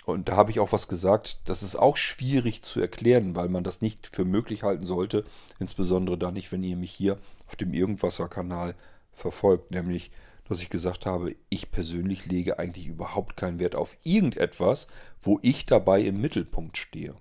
Und 0.06 0.30
da 0.30 0.36
habe 0.36 0.52
ich 0.52 0.60
auch 0.60 0.74
was 0.74 0.88
gesagt, 0.88 1.40
das 1.46 1.64
ist 1.64 1.76
auch 1.76 1.98
schwierig 1.98 2.62
zu 2.62 2.80
erklären, 2.82 3.36
weil 3.36 3.50
man 3.50 3.64
das 3.64 3.82
nicht 3.82 4.10
für 4.14 4.26
möglich 4.26 4.62
halten 4.62 4.86
sollte, 4.86 5.26
insbesondere 5.60 6.20
dann 6.20 6.36
nicht, 6.36 6.52
wenn 6.52 6.62
ihr 6.62 6.76
mich 6.76 6.92
hier 6.92 7.18
auf 7.48 7.56
dem 7.56 7.74
Irgendwasser-Kanal 7.74 8.76
verfolgt, 9.12 9.72
nämlich, 9.72 10.12
dass 10.48 10.62
ich 10.62 10.70
gesagt 10.70 11.06
habe, 11.06 11.36
ich 11.50 11.72
persönlich 11.72 12.26
lege 12.28 12.60
eigentlich 12.60 12.88
überhaupt 12.88 13.36
keinen 13.36 13.60
Wert 13.60 13.76
auf 13.76 13.98
irgendetwas, 14.04 14.88
wo 15.22 15.40
ich 15.42 15.66
dabei 15.66 16.02
im 16.02 16.22
Mittelpunkt 16.22 16.78
stehe. 16.78 17.16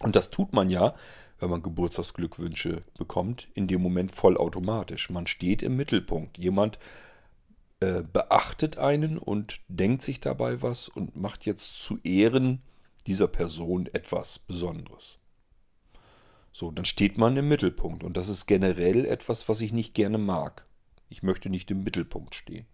Und 0.00 0.16
das 0.16 0.30
tut 0.30 0.52
man 0.52 0.70
ja, 0.70 0.94
wenn 1.38 1.50
man 1.50 1.62
Geburtstagsglückwünsche 1.62 2.82
bekommt, 2.96 3.48
in 3.54 3.66
dem 3.66 3.82
Moment 3.82 4.14
vollautomatisch. 4.14 5.10
Man 5.10 5.26
steht 5.26 5.62
im 5.62 5.76
Mittelpunkt. 5.76 6.38
Jemand 6.38 6.78
äh, 7.80 8.02
beachtet 8.02 8.78
einen 8.78 9.18
und 9.18 9.60
denkt 9.68 10.02
sich 10.02 10.20
dabei 10.20 10.62
was 10.62 10.88
und 10.88 11.16
macht 11.16 11.44
jetzt 11.44 11.82
zu 11.82 11.98
Ehren 12.02 12.62
dieser 13.06 13.28
Person 13.28 13.88
etwas 13.92 14.38
Besonderes. 14.38 15.18
So, 16.52 16.70
dann 16.70 16.84
steht 16.84 17.18
man 17.18 17.36
im 17.36 17.48
Mittelpunkt 17.48 18.04
und 18.04 18.16
das 18.16 18.28
ist 18.28 18.46
generell 18.46 19.04
etwas, 19.04 19.48
was 19.48 19.60
ich 19.60 19.72
nicht 19.72 19.92
gerne 19.92 20.18
mag. 20.18 20.66
Ich 21.08 21.22
möchte 21.22 21.50
nicht 21.50 21.70
im 21.70 21.84
Mittelpunkt 21.84 22.34
stehen. 22.34 22.66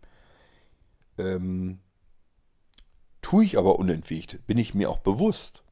Ähm, 1.18 1.80
tue 3.22 3.44
ich 3.44 3.58
aber 3.58 3.78
unentwegt, 3.78 4.46
bin 4.46 4.58
ich 4.58 4.74
mir 4.74 4.90
auch 4.90 4.98
bewusst. 4.98 5.62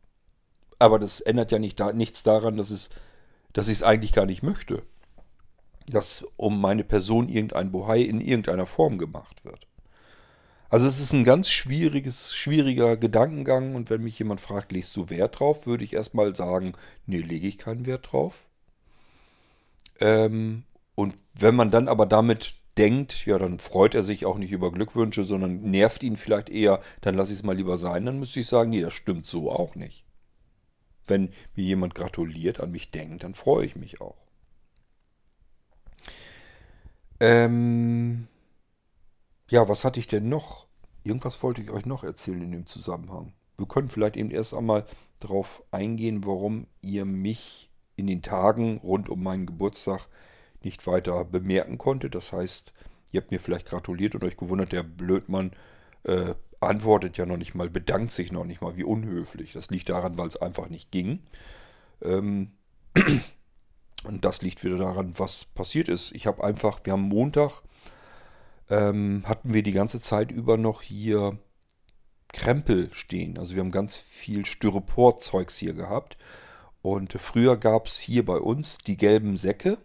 Aber 0.79 0.99
das 0.99 1.21
ändert 1.21 1.50
ja 1.53 1.59
nicht 1.59 1.81
da, 1.81 1.93
nichts 1.93 2.23
daran, 2.23 2.57
dass, 2.57 2.71
es, 2.71 2.91
dass 3.53 3.69
ich 3.69 3.75
es 3.75 3.83
eigentlich 3.83 4.12
gar 4.12 4.27
nicht 4.27 4.43
möchte. 4.43 4.83
Dass 5.87 6.27
um 6.37 6.61
meine 6.61 6.85
Person 6.85 7.29
irgendein 7.29 7.73
Bohai 7.73 8.03
in 8.03 8.21
irgendeiner 8.21 8.67
Form 8.67 8.99
gemacht 8.99 9.45
wird. 9.45 9.67
Also 10.71 10.87
es 10.87 11.00
ist 11.00 11.15
ein 11.15 11.25
ganz 11.25 11.49
schwieriges, 11.49 12.35
schwieriger 12.35 12.99
Gedankengang 12.99 13.75
und 13.75 13.88
wenn 13.88 14.03
mich 14.03 14.19
jemand 14.19 14.41
fragt, 14.41 14.71
legst 14.73 14.95
du 14.97 15.09
Wert 15.09 15.41
drauf, 15.41 15.67
würde 15.67 15.83
ich 15.83 15.95
erstmal 15.95 16.37
sagen, 16.37 16.75
nee, 17.07 17.21
lege 17.21 17.49
ich 17.49 17.57
keinen 17.57 17.87
Wert 17.87 18.12
drauf. 18.12 18.45
Ähm, 19.99 20.65
und 20.99 21.14
wenn 21.33 21.55
man 21.55 21.71
dann 21.71 21.87
aber 21.87 22.07
damit 22.07 22.57
denkt, 22.76 23.25
ja, 23.25 23.38
dann 23.38 23.61
freut 23.61 23.95
er 23.95 24.02
sich 24.02 24.26
auch 24.26 24.37
nicht 24.37 24.50
über 24.50 24.73
Glückwünsche, 24.73 25.23
sondern 25.23 25.61
nervt 25.61 26.02
ihn 26.02 26.17
vielleicht 26.17 26.49
eher, 26.49 26.81
dann 27.02 27.14
lasse 27.14 27.31
ich 27.33 27.38
es 27.38 27.45
mal 27.45 27.55
lieber 27.55 27.78
sein, 27.78 28.05
dann 28.05 28.19
müsste 28.19 28.40
ich 28.40 28.49
sagen, 28.49 28.71
nee, 28.71 28.81
das 28.81 28.95
stimmt 28.95 29.25
so 29.25 29.52
auch 29.52 29.76
nicht. 29.76 30.05
Wenn 31.07 31.28
mir 31.55 31.62
jemand 31.62 31.95
gratuliert, 31.95 32.59
an 32.59 32.73
mich 32.73 32.90
denkt, 32.90 33.23
dann 33.23 33.35
freue 33.35 33.64
ich 33.64 33.76
mich 33.76 34.00
auch. 34.00 34.17
Ähm, 37.21 38.26
ja, 39.50 39.69
was 39.69 39.85
hatte 39.85 40.00
ich 40.00 40.09
denn 40.09 40.28
noch? 40.28 40.67
Irgendwas 41.05 41.40
wollte 41.45 41.62
ich 41.62 41.71
euch 41.71 41.87
noch 41.87 42.02
erzählen 42.02 42.43
in 42.43 42.50
dem 42.50 42.67
Zusammenhang. 42.67 43.35
Wir 43.57 43.69
können 43.69 43.88
vielleicht 43.88 44.17
eben 44.17 44.33
erst 44.33 44.52
einmal 44.52 44.85
darauf 45.21 45.62
eingehen, 45.71 46.26
warum 46.26 46.67
ihr 46.83 47.05
mich 47.05 47.71
in 47.95 48.09
den 48.09 48.23
Tagen 48.23 48.78
rund 48.78 49.09
um 49.09 49.23
meinen 49.23 49.47
Geburtstag 49.47 50.09
nicht 50.62 50.87
weiter 50.87 51.25
bemerken 51.25 51.79
konntet. 51.79 52.15
Das 52.15 52.33
heißt, 52.33 52.73
ihr 53.12 53.21
habt 53.21 53.31
mir 53.31 53.41
vielleicht 53.41 53.67
gratuliert 53.67 54.15
und 54.15 54.25
euch 54.25 54.37
gewundert, 54.37 54.73
der 54.73 54.83
Blödmann 54.83 55.53
äh, 56.05 56.35
antwortet 56.61 57.17
ja 57.17 57.27
noch 57.27 57.37
nicht 57.37 57.55
mal, 57.55 57.71
bedankt 57.71 58.12
sich 58.12 58.33
noch 58.33 58.45
nicht 58.45 58.61
mal, 58.61 58.77
wie 58.77 58.85
unhöflich. 58.85 59.53
Das 59.53 59.71
liegt 59.71 59.88
daran, 59.88 60.19
weil 60.19 60.29
es 60.29 60.37
einfach 60.37 60.69
nicht 60.69 60.91
ging. 60.91 61.21
Ähm 62.03 62.53
und 64.05 64.25
das 64.25 64.43
liegt 64.43 64.65
wieder 64.65 64.79
daran, 64.79 65.19
was 65.19 65.45
passiert 65.45 65.88
ist. 65.88 66.12
Ich 66.12 66.27
habe 66.27 66.43
einfach, 66.43 66.81
wir 66.85 66.95
haben 66.95 67.03
Montag, 67.03 67.62
ähm, 68.71 69.23
hatten 69.27 69.55
wir 69.55 69.62
die 69.62 69.73
ganze 69.73 70.00
Zeit 70.00 70.31
über 70.31 70.57
noch 70.57 70.83
hier 70.83 71.38
Krempel 72.33 72.91
stehen. 72.93 73.38
Also 73.38 73.55
wir 73.55 73.61
haben 73.61 73.71
ganz 73.71 73.97
viel 73.97 74.45
Styropor-Zeugs 74.45 75.57
hier 75.57 75.75
gehabt. 75.75 76.19
Und 76.83 77.12
früher 77.15 77.57
gab 77.57 77.87
es 77.87 77.99
hier 77.99 78.25
bei 78.25 78.37
uns 78.37 78.79
die 78.79 78.97
gelben 78.97 79.37
Säcke. 79.37 79.79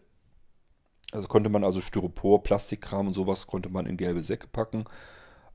Also 1.14 1.28
konnte 1.28 1.50
man 1.50 1.64
also 1.64 1.80
Styropor, 1.80 2.44
Plastikkram 2.44 3.08
und 3.08 3.14
sowas 3.14 3.48
konnte 3.48 3.70
man 3.70 3.86
in 3.86 3.98
gelbe 3.98 4.24
Säcke 4.24 4.48
packen 4.48 4.86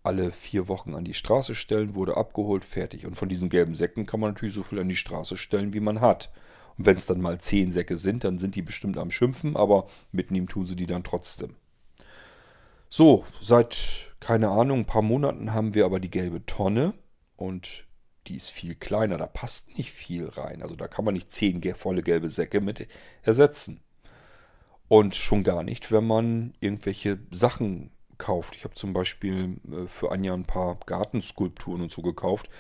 alle 0.03 0.31
vier 0.31 0.69
Wochen 0.69 0.95
an 0.95 1.05
die 1.05 1.15
Straße 1.15 1.55
stellen, 1.55 1.95
wurde 1.95 2.17
abgeholt, 2.17 2.65
fertig. 2.65 3.07
Und 3.07 3.17
von 3.17 3.29
diesen 3.29 3.51
gelben 3.51 3.75
Säcken 3.75 4.07
kann 4.07 4.21
man 4.21 4.31
natürlich 4.31 4.55
so 4.55 4.63
viel 4.63 4.79
an 4.79 4.89
die 4.89 4.97
Straße 4.97 5.37
stellen, 5.37 5.75
wie 5.75 5.81
man 5.81 6.01
hat. 6.01 6.31
Und 6.77 6.87
wenn 6.87 6.97
es 6.97 7.07
dann 7.07 7.21
mal 7.21 7.39
zehn 7.41 7.73
Säcke 7.73 7.99
sind, 7.99 8.25
dann 8.25 8.39
sind 8.39 8.55
die 8.55 8.63
bestimmt 8.63 8.97
am 8.97 9.11
Schimpfen, 9.11 9.57
aber 9.57 9.87
mitnehmen 10.13 10.47
tun 10.47 10.67
sie 10.67 10.77
die 10.77 10.87
dann 10.87 11.05
trotzdem. 11.05 11.57
So, 12.89 13.27
seit, 13.41 14.15
keine 14.21 14.49
Ahnung, 14.49 14.81
ein 14.81 14.87
paar 14.87 15.03
Monaten 15.03 15.53
haben 15.53 15.75
wir 15.75 15.85
aber 15.85 16.01
die 16.01 16.11
gelbe 16.11 16.47
Tonne 16.47 16.95
und 17.37 17.87
die 18.29 18.37
ist 18.37 18.51
viel 18.51 18.75
kleiner, 18.75 19.19
da 19.19 19.27
passt 19.27 19.77
nicht 19.77 19.91
viel 19.91 20.29
rein. 20.29 20.63
Also 20.63 20.77
da 20.77 20.89
kann 20.89 21.05
man 21.05 21.15
nicht 21.15 21.33
zehn 21.33 21.63
volle 21.75 22.03
gelbe 22.03 22.31
Säcke 22.31 22.61
mit 22.61 22.89
ersetzen. 23.23 23.83
Und 24.89 25.15
schon 25.15 25.45
gar 25.45 25.63
nicht, 25.63 25.93
wenn 25.93 26.07
man 26.07 26.55
irgendwelche 26.61 27.19
Sachen 27.31 27.91
gekauft. 28.11 28.57
Ich 28.57 28.65
habe 28.65 28.75
zum 28.75 28.93
Beispiel 28.93 29.59
äh, 29.71 29.87
für 29.87 30.11
Anja 30.11 30.35
ein 30.35 30.45
paar 30.45 30.79
Gartenskulpturen 30.87 31.83
und 31.83 31.93
so 31.93 32.03
gekauft. 32.03 32.51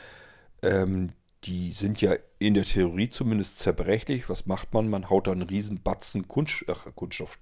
Ähm, 0.62 1.12
die 1.44 1.73
sind 1.73 2.00
ja 2.00 2.16
in 2.38 2.54
der 2.54 2.64
Theorie 2.64 3.11
zumindest 3.11 3.58
zerbrechlich. 3.58 4.28
Was 4.28 4.47
macht 4.47 4.73
man? 4.73 4.88
Man 4.88 5.11
haut 5.11 5.26
da 5.26 5.32
einen 5.32 5.42
riesen 5.42 5.82
Batzen 5.82 6.28
Kunst, 6.28 6.64
ach, 6.68 6.87
Kunststoff, 6.94 7.38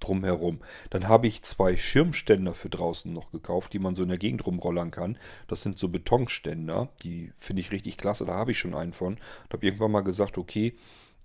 drumherum. 0.00 0.60
Dann 0.90 1.08
habe 1.08 1.26
ich 1.26 1.42
zwei 1.42 1.76
Schirmständer 1.76 2.54
für 2.54 2.70
draußen 2.70 3.12
noch 3.12 3.30
gekauft, 3.30 3.72
die 3.72 3.78
man 3.78 3.94
so 3.94 4.02
in 4.02 4.08
der 4.08 4.18
Gegend 4.18 4.46
rumrollern 4.46 4.90
kann. 4.90 5.18
Das 5.46 5.62
sind 5.62 5.78
so 5.78 5.88
Betonständer, 5.88 6.88
die 7.02 7.32
finde 7.36 7.60
ich 7.60 7.70
richtig 7.70 7.96
klasse. 7.96 8.24
Da 8.24 8.34
habe 8.34 8.50
ich 8.52 8.58
schon 8.58 8.74
einen 8.74 8.92
von. 8.92 9.14
Und 9.14 9.52
habe 9.52 9.66
irgendwann 9.66 9.92
mal 9.92 10.00
gesagt, 10.00 10.38
okay, 10.38 10.74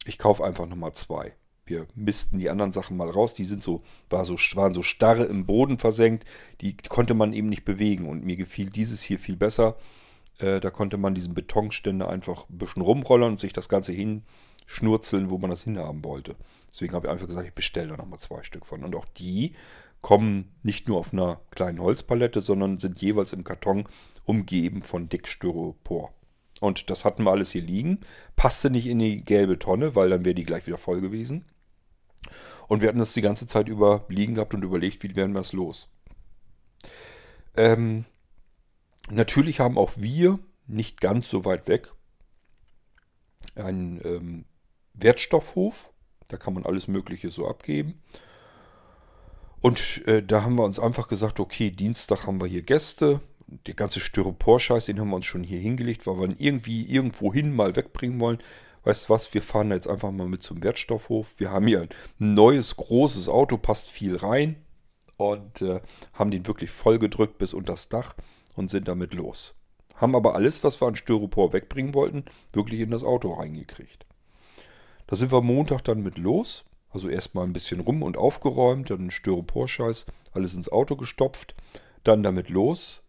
ich 0.05 0.17
kaufe 0.17 0.43
einfach 0.43 0.67
nochmal 0.67 0.93
zwei 0.93 1.33
wir 1.65 1.87
missten 1.95 2.37
die 2.37 2.49
anderen 2.49 2.71
Sachen 2.71 2.97
mal 2.97 3.09
raus. 3.09 3.33
Die 3.33 3.43
sind 3.43 3.63
so, 3.63 3.83
war 4.09 4.25
so, 4.25 4.35
waren 4.55 4.73
so 4.73 4.83
starre 4.83 5.25
im 5.25 5.45
Boden 5.45 5.77
versenkt. 5.77 6.25
Die 6.61 6.77
konnte 6.77 7.13
man 7.13 7.33
eben 7.33 7.47
nicht 7.47 7.65
bewegen. 7.65 8.07
Und 8.07 8.23
mir 8.23 8.35
gefiel 8.35 8.69
dieses 8.69 9.01
hier 9.01 9.19
viel 9.19 9.35
besser. 9.35 9.75
Äh, 10.37 10.59
da 10.59 10.69
konnte 10.69 10.97
man 10.97 11.15
diesen 11.15 11.33
Betonständer 11.33 12.09
einfach 12.09 12.47
ein 12.49 12.57
bisschen 12.57 12.81
rumrollern 12.81 13.31
und 13.31 13.39
sich 13.39 13.53
das 13.53 13.69
Ganze 13.69 13.93
hinschnurzeln, 13.93 15.29
wo 15.29 15.37
man 15.37 15.49
das 15.49 15.63
hinhaben 15.63 16.03
wollte. 16.03 16.35
Deswegen 16.69 16.93
habe 16.93 17.07
ich 17.07 17.11
einfach 17.11 17.27
gesagt, 17.27 17.47
ich 17.47 17.53
bestelle 17.53 17.89
da 17.89 17.97
nochmal 17.97 18.19
zwei 18.19 18.43
Stück 18.43 18.65
von. 18.65 18.83
Und 18.83 18.95
auch 18.95 19.05
die 19.17 19.53
kommen 20.01 20.51
nicht 20.61 20.87
nur 20.87 20.99
auf 20.99 21.13
einer 21.13 21.41
kleinen 21.51 21.79
Holzpalette, 21.79 22.41
sondern 22.41 22.77
sind 22.77 23.01
jeweils 23.01 23.33
im 23.33 23.43
Karton 23.43 23.85
umgeben 24.25 24.83
von 24.83 25.09
Dickstyropor. 25.09 26.13
Und 26.61 26.89
das 26.89 27.05
hatten 27.05 27.23
wir 27.23 27.31
alles 27.31 27.51
hier 27.51 27.61
liegen. 27.61 27.99
Passte 28.35 28.69
nicht 28.69 28.87
in 28.87 28.99
die 28.99 29.23
gelbe 29.23 29.59
Tonne, 29.59 29.95
weil 29.95 30.09
dann 30.09 30.25
wäre 30.25 30.35
die 30.35 30.45
gleich 30.45 30.67
wieder 30.67 30.77
voll 30.77 31.01
gewesen. 31.01 31.43
Und 32.67 32.81
wir 32.81 32.89
hatten 32.89 32.99
das 32.99 33.13
die 33.13 33.21
ganze 33.21 33.47
Zeit 33.47 33.67
über 33.67 34.05
liegen 34.09 34.35
gehabt 34.35 34.53
und 34.53 34.63
überlegt, 34.63 35.03
wie 35.03 35.15
werden 35.15 35.33
wir 35.33 35.41
es 35.41 35.53
los. 35.53 35.89
Ähm, 37.55 38.05
natürlich 39.09 39.59
haben 39.59 39.77
auch 39.77 39.93
wir, 39.95 40.39
nicht 40.67 40.99
ganz 40.99 41.29
so 41.29 41.45
weit 41.45 41.67
weg, 41.67 41.91
einen 43.55 44.01
ähm, 44.03 44.45
Wertstoffhof. 44.93 45.89
Da 46.27 46.37
kann 46.37 46.53
man 46.53 46.65
alles 46.65 46.87
Mögliche 46.87 47.29
so 47.29 47.47
abgeben. 47.47 48.01
Und 49.61 50.05
äh, 50.07 50.23
da 50.23 50.43
haben 50.43 50.57
wir 50.57 50.63
uns 50.63 50.79
einfach 50.79 51.07
gesagt, 51.07 51.39
okay, 51.39 51.69
Dienstag 51.69 52.27
haben 52.27 52.41
wir 52.41 52.47
hier 52.47 52.63
Gäste. 52.63 53.21
Der 53.67 53.75
ganze 53.75 53.99
Styropor-Scheiß, 53.99 54.85
den 54.85 54.99
haben 54.99 55.09
wir 55.09 55.15
uns 55.17 55.25
schon 55.25 55.43
hier 55.43 55.59
hingelegt, 55.59 56.07
weil 56.07 56.17
wir 56.17 56.25
ihn 56.25 56.35
irgendwie 56.37 56.83
irgendwohin 56.85 57.55
mal 57.55 57.75
wegbringen 57.75 58.19
wollen 58.19 58.39
weißt 58.85 59.09
du 59.09 59.13
was, 59.13 59.33
wir 59.33 59.41
fahren 59.41 59.71
jetzt 59.71 59.89
einfach 59.89 60.11
mal 60.11 60.27
mit 60.27 60.43
zum 60.43 60.63
Wertstoffhof. 60.63 61.33
Wir 61.37 61.51
haben 61.51 61.67
hier 61.67 61.81
ein 62.19 62.33
neues, 62.33 62.77
großes 62.77 63.27
Auto, 63.27 63.57
passt 63.57 63.89
viel 63.89 64.15
rein 64.15 64.55
und 65.17 65.61
äh, 65.61 65.81
haben 66.13 66.31
den 66.31 66.47
wirklich 66.47 66.71
voll 66.71 66.99
gedrückt 66.99 67.37
bis 67.37 67.53
unter 67.53 67.73
das 67.73 67.89
Dach 67.89 68.15
und 68.55 68.71
sind 68.71 68.87
damit 68.87 69.13
los. 69.13 69.55
Haben 69.95 70.15
aber 70.15 70.35
alles, 70.35 70.63
was 70.63 70.81
wir 70.81 70.87
an 70.87 70.95
Styropor 70.95 71.53
wegbringen 71.53 71.93
wollten, 71.93 72.25
wirklich 72.53 72.81
in 72.81 72.91
das 72.91 73.03
Auto 73.03 73.33
reingekriegt. 73.33 74.05
Da 75.07 75.15
sind 75.15 75.31
wir 75.31 75.41
Montag 75.41 75.83
dann 75.83 76.01
mit 76.01 76.17
los, 76.17 76.65
Also 76.89 77.09
erstmal 77.09 77.45
ein 77.45 77.53
bisschen 77.53 77.81
rum 77.81 78.03
und 78.03 78.17
aufgeräumt, 78.17 78.89
dann 78.89 79.11
Styroporscheiß, 79.11 80.05
alles 80.33 80.53
ins 80.53 80.71
Auto 80.71 80.95
gestopft, 80.95 81.55
dann 82.03 82.23
damit 82.23 82.49
los. 82.49 83.01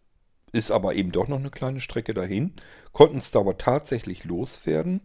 Ist 0.53 0.71
aber 0.71 0.95
eben 0.95 1.11
doch 1.11 1.27
noch 1.27 1.39
eine 1.39 1.49
kleine 1.49 1.81
Strecke 1.81 2.13
dahin. 2.13 2.53
Konnten 2.93 3.17
es 3.17 3.31
da 3.31 3.39
aber 3.39 3.57
tatsächlich 3.57 4.23
loswerden. 4.23 5.01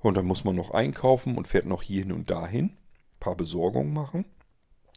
Und 0.00 0.16
dann 0.16 0.26
muss 0.26 0.44
man 0.44 0.56
noch 0.56 0.70
einkaufen 0.70 1.36
und 1.36 1.48
fährt 1.48 1.66
noch 1.66 1.82
hierhin 1.82 2.12
und 2.12 2.30
dahin. 2.30 2.66
Ein 2.66 3.20
paar 3.20 3.36
Besorgungen 3.36 3.92
machen. 3.92 4.24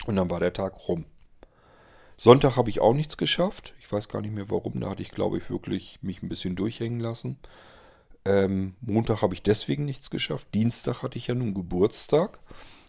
Und 0.05 0.15
dann 0.15 0.29
war 0.29 0.39
der 0.39 0.53
Tag 0.53 0.87
rum. 0.87 1.05
Sonntag 2.17 2.55
habe 2.57 2.69
ich 2.69 2.79
auch 2.79 2.93
nichts 2.93 3.17
geschafft. 3.17 3.73
Ich 3.79 3.91
weiß 3.91 4.07
gar 4.07 4.21
nicht 4.21 4.33
mehr 4.33 4.49
warum. 4.49 4.79
Da 4.79 4.89
hatte 4.89 5.01
ich, 5.01 5.11
glaube 5.11 5.37
ich, 5.37 5.49
wirklich 5.49 5.99
mich 6.01 6.23
ein 6.23 6.29
bisschen 6.29 6.55
durchhängen 6.55 6.99
lassen. 6.99 7.37
Ähm, 8.25 8.75
Montag 8.81 9.21
habe 9.21 9.33
ich 9.33 9.43
deswegen 9.43 9.85
nichts 9.85 10.09
geschafft. 10.09 10.47
Dienstag 10.53 11.03
hatte 11.03 11.17
ich 11.17 11.27
ja 11.27 11.35
nun 11.35 11.53
Geburtstag. 11.53 12.39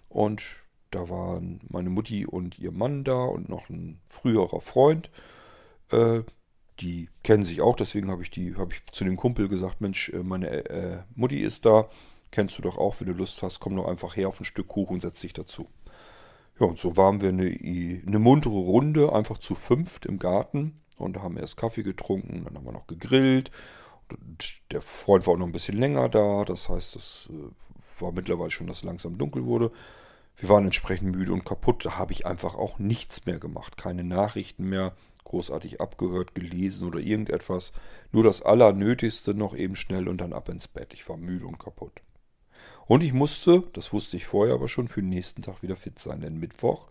Und 0.08 0.42
da 0.90 1.08
waren 1.08 1.60
meine 1.68 1.90
Mutti 1.90 2.26
und 2.26 2.58
ihr 2.58 2.70
Mann 2.70 3.02
da 3.02 3.24
und 3.24 3.48
noch 3.48 3.68
ein 3.68 4.00
früherer 4.08 4.60
Freund. 4.60 5.10
Äh, 5.90 6.20
die 6.80 7.08
kennen 7.22 7.42
sich 7.42 7.60
auch, 7.60 7.76
deswegen 7.76 8.10
habe 8.10 8.22
ich, 8.22 8.30
die, 8.30 8.56
hab 8.56 8.72
ich 8.72 8.84
zu 8.90 9.04
dem 9.04 9.16
Kumpel 9.16 9.48
gesagt, 9.48 9.80
Mensch, 9.80 10.10
äh, 10.10 10.22
meine 10.22 10.68
äh, 10.68 11.02
Mutti 11.14 11.40
ist 11.40 11.64
da. 11.64 11.88
Kennst 12.30 12.58
du 12.58 12.62
doch 12.62 12.78
auch, 12.78 13.00
wenn 13.00 13.06
du 13.06 13.12
Lust 13.12 13.42
hast, 13.42 13.60
komm 13.60 13.76
doch 13.76 13.86
einfach 13.86 14.16
her 14.16 14.28
auf 14.28 14.40
ein 14.40 14.44
Stück 14.44 14.66
Kuchen 14.68 14.94
und 14.94 15.00
setz 15.02 15.20
dich 15.20 15.32
dazu. 15.32 15.68
Ja, 16.58 16.66
und 16.66 16.78
so 16.78 16.96
waren 16.96 17.20
wir 17.20 17.28
eine, 17.28 17.46
eine 17.46 18.18
muntere 18.18 18.54
Runde, 18.54 19.12
einfach 19.12 19.38
zu 19.38 19.54
fünft 19.54 20.06
im 20.06 20.18
Garten 20.18 20.80
und 20.98 21.18
haben 21.22 21.36
erst 21.36 21.56
Kaffee 21.56 21.82
getrunken, 21.82 22.44
dann 22.44 22.56
haben 22.56 22.64
wir 22.64 22.72
noch 22.72 22.86
gegrillt. 22.86 23.50
Und 24.08 24.60
der 24.70 24.82
Freund 24.82 25.26
war 25.26 25.34
auch 25.34 25.38
noch 25.38 25.46
ein 25.46 25.52
bisschen 25.52 25.78
länger 25.78 26.08
da, 26.08 26.44
das 26.44 26.68
heißt, 26.68 26.96
es 26.96 27.28
äh, 27.30 28.00
war 28.00 28.12
mittlerweile 28.12 28.50
schon, 28.50 28.66
dass 28.66 28.78
es 28.78 28.84
langsam 28.84 29.18
dunkel 29.18 29.44
wurde. 29.44 29.70
Wir 30.36 30.48
waren 30.48 30.64
entsprechend 30.64 31.14
müde 31.14 31.32
und 31.32 31.44
kaputt. 31.44 31.86
Da 31.86 31.96
habe 31.96 32.12
ich 32.12 32.26
einfach 32.26 32.56
auch 32.56 32.78
nichts 32.78 33.24
mehr 33.26 33.38
gemacht. 33.38 33.76
Keine 33.76 34.02
Nachrichten 34.02 34.68
mehr 34.68 34.94
großartig 35.24 35.80
abgehört, 35.80 36.34
gelesen 36.34 36.86
oder 36.86 37.00
irgendetwas. 37.00 37.72
Nur 38.12 38.24
das 38.24 38.42
Allernötigste 38.42 39.34
noch 39.34 39.54
eben 39.56 39.76
schnell 39.76 40.08
und 40.08 40.18
dann 40.18 40.32
ab 40.32 40.48
ins 40.48 40.68
Bett. 40.68 40.94
Ich 40.94 41.08
war 41.08 41.16
müde 41.16 41.46
und 41.46 41.58
kaputt. 41.58 42.00
Und 42.86 43.02
ich 43.02 43.12
musste, 43.12 43.64
das 43.72 43.92
wusste 43.92 44.16
ich 44.16 44.26
vorher 44.26 44.54
aber 44.54 44.68
schon, 44.68 44.88
für 44.88 45.00
den 45.00 45.10
nächsten 45.10 45.42
Tag 45.42 45.62
wieder 45.62 45.76
fit 45.76 45.98
sein. 45.98 46.20
Denn 46.20 46.38
Mittwoch 46.38 46.88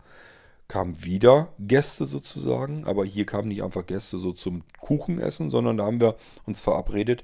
kamen 0.68 1.04
wieder 1.04 1.54
Gäste 1.60 2.06
sozusagen. 2.06 2.86
Aber 2.86 3.06
hier 3.06 3.26
kamen 3.26 3.48
nicht 3.48 3.64
einfach 3.64 3.86
Gäste 3.86 4.18
so 4.18 4.32
zum 4.32 4.64
Kuchenessen, 4.80 5.50
sondern 5.50 5.78
da 5.78 5.86
haben 5.86 6.02
wir 6.02 6.18
uns 6.46 6.60
verabredet, 6.60 7.24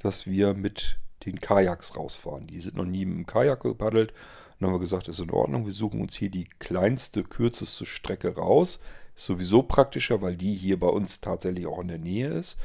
dass 0.00 0.26
wir 0.26 0.54
mit 0.54 0.98
den 1.26 1.40
Kajaks 1.40 1.96
rausfahren. 1.96 2.46
Die 2.46 2.60
sind 2.60 2.76
noch 2.76 2.84
nie 2.84 3.02
im 3.02 3.26
Kajak 3.26 3.62
gepaddelt. 3.62 4.12
Dann 4.58 4.68
haben 4.68 4.74
wir 4.74 4.80
gesagt, 4.80 5.08
ist 5.08 5.20
in 5.20 5.30
Ordnung. 5.30 5.66
Wir 5.66 5.72
suchen 5.72 6.00
uns 6.00 6.16
hier 6.16 6.30
die 6.30 6.48
kleinste, 6.58 7.22
kürzeste 7.22 7.86
Strecke 7.86 8.36
raus. 8.36 8.80
Sowieso 9.18 9.64
praktischer, 9.64 10.22
weil 10.22 10.36
die 10.36 10.54
hier 10.54 10.78
bei 10.78 10.86
uns 10.86 11.20
tatsächlich 11.20 11.66
auch 11.66 11.80
in 11.80 11.88
der 11.88 11.98
Nähe 11.98 12.28
ist. 12.28 12.56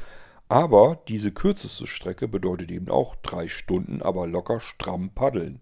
Aber 0.48 1.02
diese 1.08 1.32
kürzeste 1.32 1.88
Strecke 1.88 2.28
bedeutet 2.28 2.70
eben 2.70 2.90
auch 2.90 3.16
drei 3.16 3.48
Stunden, 3.48 4.02
aber 4.02 4.28
locker 4.28 4.60
stramm 4.60 5.10
paddeln. 5.10 5.60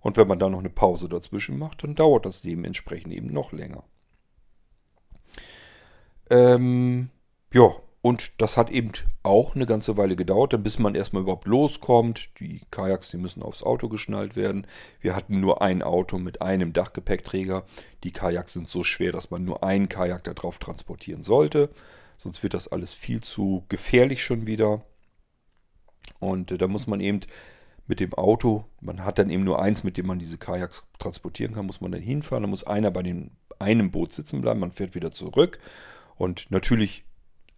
Und 0.00 0.16
wenn 0.16 0.28
man 0.28 0.38
dann 0.38 0.52
noch 0.52 0.60
eine 0.60 0.70
Pause 0.70 1.08
dazwischen 1.08 1.58
macht, 1.58 1.82
dann 1.82 1.96
dauert 1.96 2.26
das 2.26 2.42
dementsprechend 2.42 3.12
eben 3.12 3.32
noch 3.32 3.50
länger. 3.50 3.82
Ähm, 6.30 7.10
ja, 7.52 7.74
und 8.04 8.42
das 8.42 8.58
hat 8.58 8.68
eben 8.68 8.92
auch 9.22 9.54
eine 9.54 9.64
ganze 9.64 9.96
Weile 9.96 10.14
gedauert, 10.14 10.62
bis 10.62 10.78
man 10.78 10.94
erstmal 10.94 11.22
überhaupt 11.22 11.46
loskommt. 11.46 12.28
Die 12.38 12.60
Kajaks, 12.70 13.10
die 13.10 13.16
müssen 13.16 13.42
aufs 13.42 13.62
Auto 13.62 13.88
geschnallt 13.88 14.36
werden. 14.36 14.66
Wir 15.00 15.16
hatten 15.16 15.40
nur 15.40 15.62
ein 15.62 15.82
Auto 15.82 16.18
mit 16.18 16.42
einem 16.42 16.74
Dachgepäckträger. 16.74 17.64
Die 18.02 18.12
Kajaks 18.12 18.52
sind 18.52 18.68
so 18.68 18.84
schwer, 18.84 19.10
dass 19.10 19.30
man 19.30 19.46
nur 19.46 19.64
einen 19.64 19.88
Kajak 19.88 20.22
darauf 20.22 20.58
transportieren 20.58 21.22
sollte. 21.22 21.70
Sonst 22.18 22.42
wird 22.42 22.52
das 22.52 22.68
alles 22.68 22.92
viel 22.92 23.22
zu 23.22 23.64
gefährlich 23.70 24.22
schon 24.22 24.46
wieder. 24.46 24.84
Und 26.18 26.52
äh, 26.52 26.58
da 26.58 26.68
muss 26.68 26.86
man 26.86 27.00
eben 27.00 27.20
mit 27.86 28.00
dem 28.00 28.12
Auto, 28.12 28.66
man 28.82 29.02
hat 29.02 29.18
dann 29.18 29.30
eben 29.30 29.44
nur 29.44 29.62
eins, 29.62 29.82
mit 29.82 29.96
dem 29.96 30.08
man 30.08 30.18
diese 30.18 30.36
Kajaks 30.36 30.86
transportieren 30.98 31.54
kann, 31.54 31.64
muss 31.64 31.80
man 31.80 31.92
dann 31.92 32.02
hinfahren. 32.02 32.42
Da 32.42 32.50
muss 32.50 32.64
einer 32.64 32.90
bei 32.90 33.02
dem, 33.02 33.30
einem 33.58 33.90
Boot 33.90 34.12
sitzen 34.12 34.42
bleiben, 34.42 34.60
man 34.60 34.72
fährt 34.72 34.94
wieder 34.94 35.10
zurück. 35.10 35.58
Und 36.16 36.50
natürlich 36.50 37.06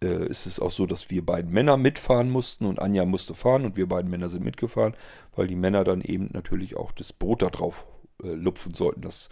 äh, 0.03 0.27
ist 0.27 0.45
es 0.45 0.59
auch 0.59 0.71
so, 0.71 0.85
dass 0.85 1.09
wir 1.09 1.25
beiden 1.25 1.51
Männer 1.51 1.77
mitfahren 1.77 2.29
mussten 2.29 2.65
und 2.65 2.79
Anja 2.79 3.05
musste 3.05 3.33
fahren 3.33 3.65
und 3.65 3.77
wir 3.77 3.87
beiden 3.87 4.11
Männer 4.11 4.29
sind 4.29 4.43
mitgefahren, 4.43 4.93
weil 5.35 5.47
die 5.47 5.55
Männer 5.55 5.83
dann 5.83 6.01
eben 6.01 6.29
natürlich 6.33 6.77
auch 6.77 6.91
das 6.91 7.13
Boot 7.13 7.41
da 7.41 7.49
drauf 7.49 7.85
äh, 8.23 8.29
lupfen 8.29 8.73
sollten. 8.73 9.01
Das 9.01 9.29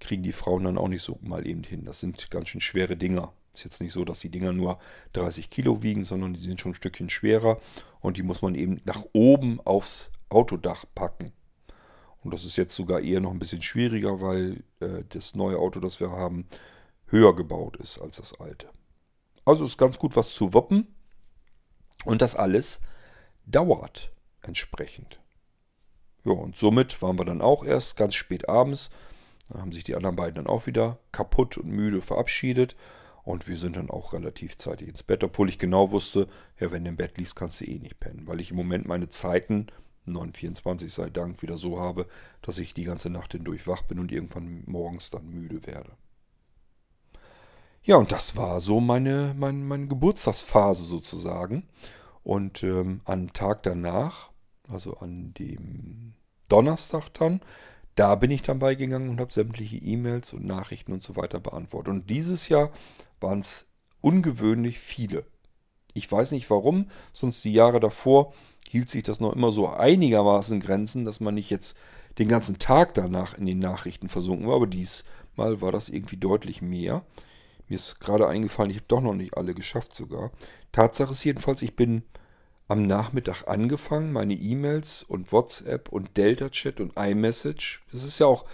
kriegen 0.00 0.22
die 0.22 0.32
Frauen 0.32 0.64
dann 0.64 0.78
auch 0.78 0.88
nicht 0.88 1.02
so 1.02 1.18
mal 1.22 1.46
eben 1.46 1.62
hin. 1.62 1.84
Das 1.84 2.00
sind 2.00 2.30
ganz 2.30 2.48
schön 2.48 2.60
schwere 2.60 2.96
Dinger. 2.96 3.32
Ist 3.52 3.64
jetzt 3.64 3.80
nicht 3.80 3.92
so, 3.92 4.04
dass 4.04 4.20
die 4.20 4.30
Dinger 4.30 4.52
nur 4.52 4.78
30 5.14 5.50
Kilo 5.50 5.82
wiegen, 5.82 6.04
sondern 6.04 6.34
die 6.34 6.40
sind 6.40 6.60
schon 6.60 6.72
ein 6.72 6.76
Stückchen 6.76 7.10
schwerer 7.10 7.60
und 8.00 8.16
die 8.16 8.22
muss 8.22 8.42
man 8.42 8.54
eben 8.54 8.80
nach 8.84 9.04
oben 9.12 9.60
aufs 9.64 10.10
Autodach 10.28 10.84
packen. 10.94 11.32
Und 12.22 12.34
das 12.34 12.44
ist 12.44 12.56
jetzt 12.56 12.74
sogar 12.74 13.00
eher 13.00 13.20
noch 13.20 13.30
ein 13.30 13.38
bisschen 13.38 13.62
schwieriger, 13.62 14.20
weil 14.20 14.64
äh, 14.80 15.04
das 15.08 15.34
neue 15.34 15.58
Auto, 15.58 15.80
das 15.80 16.00
wir 16.00 16.10
haben, 16.10 16.46
höher 17.06 17.34
gebaut 17.34 17.76
ist 17.76 17.98
als 17.98 18.18
das 18.18 18.38
alte. 18.38 18.68
Also 19.48 19.64
ist 19.64 19.78
ganz 19.78 19.98
gut 19.98 20.14
was 20.14 20.34
zu 20.34 20.52
wuppen. 20.52 20.86
Und 22.04 22.20
das 22.20 22.36
alles 22.36 22.82
dauert 23.46 24.12
entsprechend. 24.42 25.20
Ja, 26.26 26.32
und 26.32 26.54
somit 26.54 27.00
waren 27.00 27.18
wir 27.18 27.24
dann 27.24 27.40
auch 27.40 27.64
erst 27.64 27.96
ganz 27.96 28.14
spät 28.14 28.46
abends. 28.46 28.90
Da 29.48 29.60
haben 29.60 29.72
sich 29.72 29.84
die 29.84 29.94
anderen 29.94 30.16
beiden 30.16 30.34
dann 30.34 30.48
auch 30.48 30.66
wieder 30.66 30.98
kaputt 31.12 31.56
und 31.56 31.70
müde 31.70 32.02
verabschiedet. 32.02 32.76
Und 33.22 33.48
wir 33.48 33.56
sind 33.56 33.76
dann 33.76 33.88
auch 33.88 34.12
relativ 34.12 34.58
zeitig 34.58 34.86
ins 34.86 35.02
Bett, 35.02 35.24
obwohl 35.24 35.48
ich 35.48 35.58
genau 35.58 35.92
wusste, 35.92 36.26
ja, 36.60 36.70
wenn 36.70 36.84
du 36.84 36.90
im 36.90 36.96
Bett 36.96 37.16
liest, 37.16 37.34
kannst 37.34 37.62
du 37.62 37.64
eh 37.64 37.78
nicht 37.78 38.00
pennen. 38.00 38.26
Weil 38.26 38.40
ich 38.40 38.50
im 38.50 38.56
Moment 38.58 38.86
meine 38.86 39.08
Zeiten, 39.08 39.68
924 40.04 40.92
sei 40.92 41.08
Dank, 41.08 41.40
wieder 41.40 41.56
so 41.56 41.80
habe, 41.80 42.06
dass 42.42 42.58
ich 42.58 42.74
die 42.74 42.84
ganze 42.84 43.08
Nacht 43.08 43.32
hindurch 43.32 43.66
wach 43.66 43.80
bin 43.80 43.98
und 43.98 44.12
irgendwann 44.12 44.62
morgens 44.66 45.08
dann 45.08 45.30
müde 45.30 45.66
werde. 45.66 45.92
Ja, 47.88 47.96
und 47.96 48.12
das 48.12 48.36
war 48.36 48.60
so 48.60 48.80
meine, 48.80 49.34
meine, 49.38 49.64
meine 49.64 49.86
Geburtstagsphase 49.86 50.84
sozusagen. 50.84 51.66
Und 52.22 52.62
ähm, 52.62 53.00
am 53.06 53.32
Tag 53.32 53.62
danach, 53.62 54.30
also 54.70 54.98
an 54.98 55.32
dem 55.38 56.12
Donnerstag 56.50 57.08
dann, 57.14 57.40
da 57.94 58.14
bin 58.14 58.30
ich 58.30 58.42
dann 58.42 58.58
beigegangen 58.58 59.08
und 59.08 59.20
habe 59.20 59.32
sämtliche 59.32 59.78
E-Mails 59.78 60.34
und 60.34 60.44
Nachrichten 60.44 60.92
und 60.92 61.02
so 61.02 61.16
weiter 61.16 61.40
beantwortet. 61.40 61.88
Und 61.88 62.10
dieses 62.10 62.50
Jahr 62.50 62.72
waren 63.20 63.38
es 63.38 63.64
ungewöhnlich 64.02 64.78
viele. 64.78 65.24
Ich 65.94 66.12
weiß 66.12 66.32
nicht 66.32 66.50
warum, 66.50 66.88
sonst 67.14 67.42
die 67.42 67.54
Jahre 67.54 67.80
davor 67.80 68.34
hielt 68.68 68.90
sich 68.90 69.02
das 69.02 69.18
noch 69.18 69.32
immer 69.32 69.50
so 69.50 69.66
einigermaßen 69.66 70.60
Grenzen, 70.60 71.06
dass 71.06 71.20
man 71.20 71.36
nicht 71.36 71.48
jetzt 71.48 71.74
den 72.18 72.28
ganzen 72.28 72.58
Tag 72.58 72.92
danach 72.92 73.38
in 73.38 73.46
den 73.46 73.60
Nachrichten 73.60 74.10
versunken 74.10 74.46
war. 74.46 74.56
Aber 74.56 74.66
diesmal 74.66 75.62
war 75.62 75.72
das 75.72 75.88
irgendwie 75.88 76.18
deutlich 76.18 76.60
mehr. 76.60 77.02
Mir 77.68 77.76
ist 77.76 78.00
gerade 78.00 78.26
eingefallen, 78.26 78.70
ich 78.70 78.78
habe 78.78 78.86
doch 78.88 79.00
noch 79.00 79.14
nicht 79.14 79.36
alle 79.36 79.54
geschafft 79.54 79.94
sogar. 79.94 80.30
Tatsache 80.72 81.12
ist 81.12 81.24
jedenfalls, 81.24 81.62
ich 81.62 81.76
bin 81.76 82.02
am 82.66 82.86
Nachmittag 82.86 83.44
angefangen, 83.46 84.12
meine 84.12 84.34
E-Mails 84.34 85.02
und 85.02 85.32
WhatsApp 85.32 85.88
und 85.88 86.16
Delta-Chat 86.16 86.80
und 86.80 86.92
iMessage. 86.96 87.82
Das 87.92 88.04
ist 88.04 88.18
ja 88.18 88.26
auch, 88.26 88.44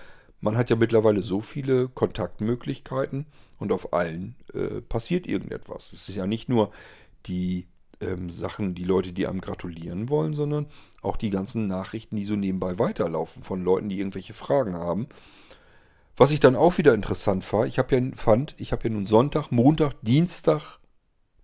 man 0.41 0.57
hat 0.57 0.71
ja 0.71 0.77
mittlerweile 0.77 1.23
so 1.23 1.41
viele 1.41 1.89
Kontaktmöglichkeiten 1.89 3.27
und 3.59 3.73
auf 3.73 3.93
allen 3.93 4.37
äh, 4.53 4.81
passiert 4.81 5.27
irgendetwas. 5.27 5.93
Es 5.93 6.09
ist 6.09 6.17
ja 6.17 6.27
nicht 6.27 6.49
nur 6.49 6.71
die 7.27 7.67
ähm, 8.01 8.31
Sachen, 8.31 8.75
die 8.75 8.85
Leute, 8.85 9.13
die 9.13 9.27
einem 9.27 9.41
gratulieren 9.41 10.09
wollen, 10.09 10.35
sondern 10.35 10.67
auch 11.03 11.17
die 11.17 11.31
ganzen 11.31 11.67
Nachrichten, 11.67 12.17
die 12.17 12.25
so 12.25 12.37
nebenbei 12.37 12.79
weiterlaufen 12.79 13.43
von 13.43 13.63
Leuten, 13.65 13.89
die 13.89 13.99
irgendwelche 13.99 14.35
Fragen 14.35 14.75
haben. 14.75 15.09
Was 16.17 16.31
ich 16.31 16.41
dann 16.41 16.57
auch 16.57 16.79
wieder 16.79 16.95
interessant 16.95 17.51
war, 17.53 17.67
ich 17.67 17.79
habe 17.79 17.97
ja 17.97 18.03
fand, 18.17 18.55
ich 18.59 18.73
habe 18.73 18.85
ja 18.85 18.91
nun 18.91 19.07
Sonntag, 19.07 19.51
Montag, 19.51 19.95
Dienstag 20.03 20.79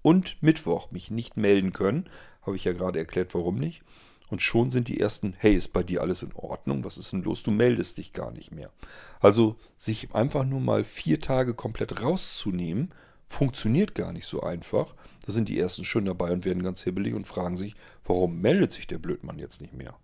und 0.02 0.42
Mittwoch 0.42 0.90
mich 0.92 1.10
nicht 1.10 1.36
melden 1.36 1.72
können. 1.72 2.08
Habe 2.42 2.56
ich 2.56 2.64
ja 2.64 2.72
gerade 2.72 2.98
erklärt, 2.98 3.34
warum 3.34 3.56
nicht. 3.56 3.82
Und 4.30 4.42
schon 4.42 4.70
sind 4.70 4.86
die 4.86 5.00
ersten, 5.00 5.34
hey, 5.38 5.54
ist 5.54 5.72
bei 5.72 5.82
dir 5.82 6.02
alles 6.02 6.22
in 6.22 6.32
Ordnung? 6.34 6.84
Was 6.84 6.98
ist 6.98 7.12
denn 7.12 7.22
los? 7.22 7.42
Du 7.42 7.50
meldest 7.50 7.98
dich 7.98 8.12
gar 8.12 8.30
nicht 8.30 8.52
mehr. 8.52 8.70
Also 9.18 9.56
sich 9.76 10.14
einfach 10.14 10.44
nur 10.44 10.60
mal 10.60 10.84
vier 10.84 11.20
Tage 11.20 11.52
komplett 11.52 12.02
rauszunehmen, 12.02 12.94
funktioniert 13.26 13.96
gar 13.96 14.12
nicht 14.12 14.26
so 14.26 14.40
einfach. 14.42 14.94
Da 15.26 15.32
sind 15.32 15.48
die 15.48 15.58
ersten 15.58 15.84
schon 15.84 16.04
dabei 16.04 16.32
und 16.32 16.44
werden 16.44 16.62
ganz 16.62 16.82
hibbelig 16.84 17.14
und 17.14 17.26
fragen 17.26 17.56
sich, 17.56 17.74
warum 18.04 18.40
meldet 18.40 18.72
sich 18.72 18.86
der 18.86 18.98
Blödmann 18.98 19.40
jetzt 19.40 19.60
nicht 19.60 19.74
mehr? 19.74 19.96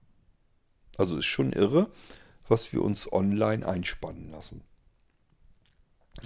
Also 0.99 1.19
ist 1.19 1.27
schon 1.27 1.53
irre, 1.53 1.89
was 2.49 2.73
wir 2.73 2.83
uns 2.83 3.11
online 3.13 3.67
einspannen 3.67 4.31
lassen. 4.31 4.63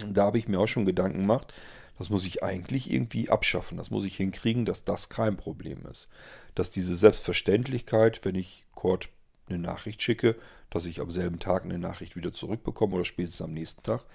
Und 0.02 0.16
da 0.16 0.24
habe 0.24 0.38
ich 0.38 0.48
mir 0.48 0.61
auch 0.61 0.68
schon 0.68 0.87
Gedanken 0.87 1.20
gemacht, 1.20 1.52
das 1.98 2.09
muss 2.09 2.24
ich 2.24 2.42
eigentlich 2.42 2.90
irgendwie 2.90 3.28
abschaffen. 3.28 3.76
Das 3.76 3.90
muss 3.90 4.06
ich 4.06 4.16
hinkriegen, 4.16 4.64
dass 4.64 4.85
das 4.85 5.11
kein 5.11 5.37
Problem 5.37 5.85
ist. 5.85 6.09
Dass 6.54 6.70
diese 6.70 6.96
Selbstverständlichkeit, 6.96 8.24
wenn 8.24 8.37
ich 8.37 8.64
Kurt 8.74 9.11
eine 9.50 9.59
Nachricht 9.59 10.00
schicke, 10.00 10.37
dass 10.70 10.87
ich 10.87 11.02
am 11.02 11.11
selben 11.11 11.40
Tag 11.40 11.64
eine 11.64 11.78
Nachricht 11.78 12.16
wieder 12.16 12.33
zurückbekomme 12.33 12.94
oder 12.94 13.04
spätestens 13.04 13.42
am 13.42 13.52
nächsten 13.52 13.83
Tag. 13.83 14.06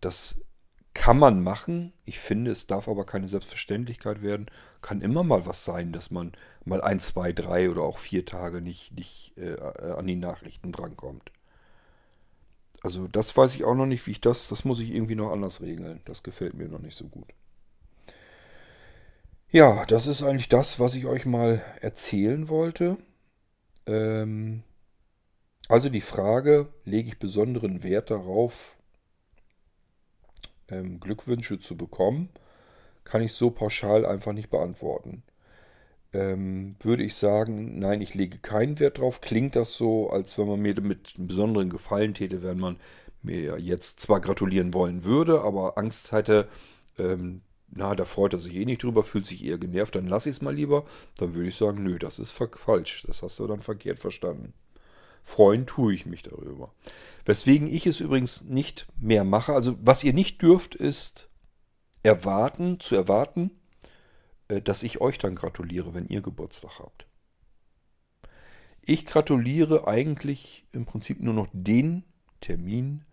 Das 0.00 0.40
kann 0.94 1.18
man 1.18 1.42
machen. 1.42 1.92
Ich 2.04 2.18
finde, 2.18 2.50
es 2.50 2.66
darf 2.66 2.88
aber 2.88 3.06
keine 3.06 3.28
Selbstverständlichkeit 3.28 4.22
werden. 4.22 4.46
Kann 4.80 5.00
immer 5.00 5.22
mal 5.22 5.46
was 5.46 5.64
sein, 5.64 5.92
dass 5.92 6.10
man 6.10 6.32
mal 6.64 6.82
ein, 6.82 7.00
zwei, 7.00 7.32
drei 7.32 7.70
oder 7.70 7.82
auch 7.82 7.98
vier 7.98 8.26
Tage 8.26 8.60
nicht, 8.60 8.94
nicht 8.96 9.36
äh, 9.38 9.56
an 9.60 10.06
die 10.06 10.16
Nachrichten 10.16 10.72
drankommt. 10.72 11.32
Also 12.82 13.06
das 13.08 13.36
weiß 13.36 13.54
ich 13.54 13.64
auch 13.64 13.74
noch 13.74 13.86
nicht, 13.86 14.06
wie 14.06 14.10
ich 14.10 14.20
das, 14.20 14.48
das 14.48 14.64
muss 14.64 14.80
ich 14.80 14.90
irgendwie 14.90 15.14
noch 15.14 15.30
anders 15.30 15.60
regeln. 15.60 16.00
Das 16.04 16.22
gefällt 16.22 16.54
mir 16.54 16.68
noch 16.68 16.80
nicht 16.80 16.96
so 16.96 17.06
gut. 17.06 17.32
Ja, 19.50 19.84
das 19.86 20.06
ist 20.06 20.22
eigentlich 20.22 20.48
das, 20.48 20.80
was 20.80 20.94
ich 20.94 21.06
euch 21.06 21.26
mal 21.26 21.62
erzählen 21.80 22.48
wollte. 22.48 22.96
Ähm, 23.86 24.62
also 25.68 25.88
die 25.88 26.00
Frage, 26.00 26.68
lege 26.84 27.08
ich 27.08 27.18
besonderen 27.18 27.82
Wert 27.82 28.10
darauf, 28.10 28.76
ähm, 30.68 31.00
Glückwünsche 31.00 31.60
zu 31.60 31.76
bekommen, 31.76 32.28
kann 33.04 33.22
ich 33.22 33.32
so 33.32 33.50
pauschal 33.50 34.06
einfach 34.06 34.32
nicht 34.32 34.50
beantworten. 34.50 35.22
Ähm, 36.12 36.76
würde 36.80 37.02
ich 37.04 37.14
sagen, 37.14 37.78
nein, 37.78 38.00
ich 38.02 38.14
lege 38.14 38.38
keinen 38.38 38.78
Wert 38.78 38.98
drauf. 38.98 39.20
Klingt 39.20 39.56
das 39.56 39.72
so, 39.72 40.10
als 40.10 40.36
wenn 40.38 40.46
man 40.46 40.60
mir 40.60 40.74
damit 40.74 41.14
einen 41.16 41.26
besonderen 41.28 41.70
Gefallen 41.70 42.14
täte, 42.14 42.42
wenn 42.42 42.58
man 42.58 42.76
mir 43.22 43.58
jetzt 43.58 44.00
zwar 44.00 44.20
gratulieren 44.20 44.74
wollen 44.74 45.04
würde, 45.04 45.40
aber 45.42 45.78
Angst 45.78 46.12
hätte, 46.12 46.48
ähm, 46.98 47.40
na, 47.74 47.94
da 47.94 48.04
freut 48.04 48.34
er 48.34 48.38
sich 48.38 48.54
eh 48.54 48.64
nicht 48.66 48.82
drüber, 48.82 49.02
fühlt 49.02 49.26
sich 49.26 49.44
eher 49.44 49.56
genervt, 49.58 49.94
dann 49.94 50.06
lasse 50.06 50.28
ich 50.28 50.36
es 50.36 50.42
mal 50.42 50.54
lieber. 50.54 50.84
Dann 51.16 51.34
würde 51.34 51.48
ich 51.48 51.56
sagen, 51.56 51.82
nö, 51.82 51.98
das 51.98 52.18
ist 52.18 52.32
falsch. 52.32 53.04
Das 53.06 53.22
hast 53.22 53.38
du 53.38 53.46
dann 53.46 53.62
verkehrt 53.62 53.98
verstanden. 53.98 54.52
Freuen 55.22 55.66
tue 55.66 55.94
ich 55.94 56.06
mich 56.06 56.22
darüber. 56.22 56.74
Weswegen 57.24 57.66
ich 57.66 57.86
es 57.86 58.00
übrigens 58.00 58.42
nicht 58.42 58.86
mehr 58.98 59.24
mache. 59.24 59.52
Also 59.52 59.76
was 59.80 60.02
ihr 60.04 60.12
nicht 60.12 60.42
dürft, 60.42 60.74
ist 60.74 61.28
erwarten, 62.02 62.80
zu 62.80 62.96
erwarten, 62.96 63.50
äh, 64.48 64.60
dass 64.60 64.82
ich 64.82 65.00
euch 65.00 65.18
dann 65.18 65.34
gratuliere, 65.34 65.94
wenn 65.94 66.06
ihr 66.06 66.20
Geburtstag 66.20 66.80
habt. 66.80 67.06
Ich 68.84 69.06
gratuliere 69.06 69.86
eigentlich 69.86 70.66
im 70.72 70.86
Prinzip 70.86 71.20
nur 71.20 71.34
noch 71.34 71.46
den 71.52 72.04
Termin, 72.40 73.04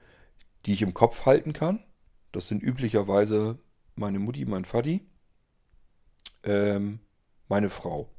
die 0.65 0.73
ich 0.73 0.81
im 0.81 0.95
Kopf 0.95 1.27
halten 1.27 1.53
kann. 1.53 1.83
Das 2.31 2.47
sind 2.47 2.63
üblicherweise 2.63 3.59
meine 3.95 4.17
Mutti, 4.17 4.45
mein 4.45 4.65
Vati, 4.65 5.07
ähm, 6.43 6.99
meine 7.47 7.69
Frau. 7.69 8.09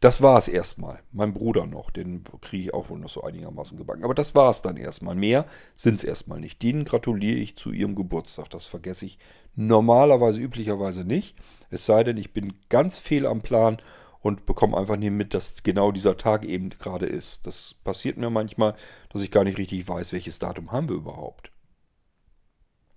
Das 0.00 0.22
war 0.22 0.38
es 0.38 0.48
erstmal. 0.48 1.02
Mein 1.12 1.34
Bruder 1.34 1.66
noch, 1.66 1.90
den 1.90 2.24
kriege 2.40 2.62
ich 2.62 2.74
auch 2.74 2.88
wohl 2.88 2.98
noch 2.98 3.10
so 3.10 3.22
einigermaßen 3.22 3.76
gebacken. 3.76 4.02
Aber 4.02 4.14
das 4.14 4.34
war 4.34 4.48
es 4.48 4.62
dann 4.62 4.78
erstmal. 4.78 5.14
Mehr 5.14 5.44
sind 5.74 5.96
es 5.96 6.04
erstmal 6.04 6.40
nicht. 6.40 6.62
Denen 6.62 6.86
gratuliere 6.86 7.36
ich 7.36 7.56
zu 7.56 7.70
ihrem 7.70 7.94
Geburtstag. 7.94 8.48
Das 8.48 8.64
vergesse 8.64 9.04
ich 9.04 9.18
normalerweise, 9.56 10.40
üblicherweise 10.40 11.04
nicht. 11.04 11.36
Es 11.68 11.84
sei 11.84 12.02
denn, 12.02 12.16
ich 12.16 12.32
bin 12.32 12.54
ganz 12.70 12.96
fehl 12.96 13.26
am 13.26 13.42
Plan 13.42 13.76
und 14.20 14.46
bekomme 14.46 14.78
einfach 14.78 14.96
nicht 14.96 15.10
mit, 15.10 15.34
dass 15.34 15.62
genau 15.64 15.92
dieser 15.92 16.16
Tag 16.16 16.46
eben 16.46 16.70
gerade 16.70 17.04
ist. 17.04 17.46
Das 17.46 17.74
passiert 17.84 18.16
mir 18.16 18.30
manchmal, 18.30 18.74
dass 19.10 19.20
ich 19.20 19.30
gar 19.30 19.44
nicht 19.44 19.58
richtig 19.58 19.86
weiß, 19.86 20.14
welches 20.14 20.38
Datum 20.38 20.72
haben 20.72 20.88
wir 20.88 20.96
überhaupt. 20.96 21.52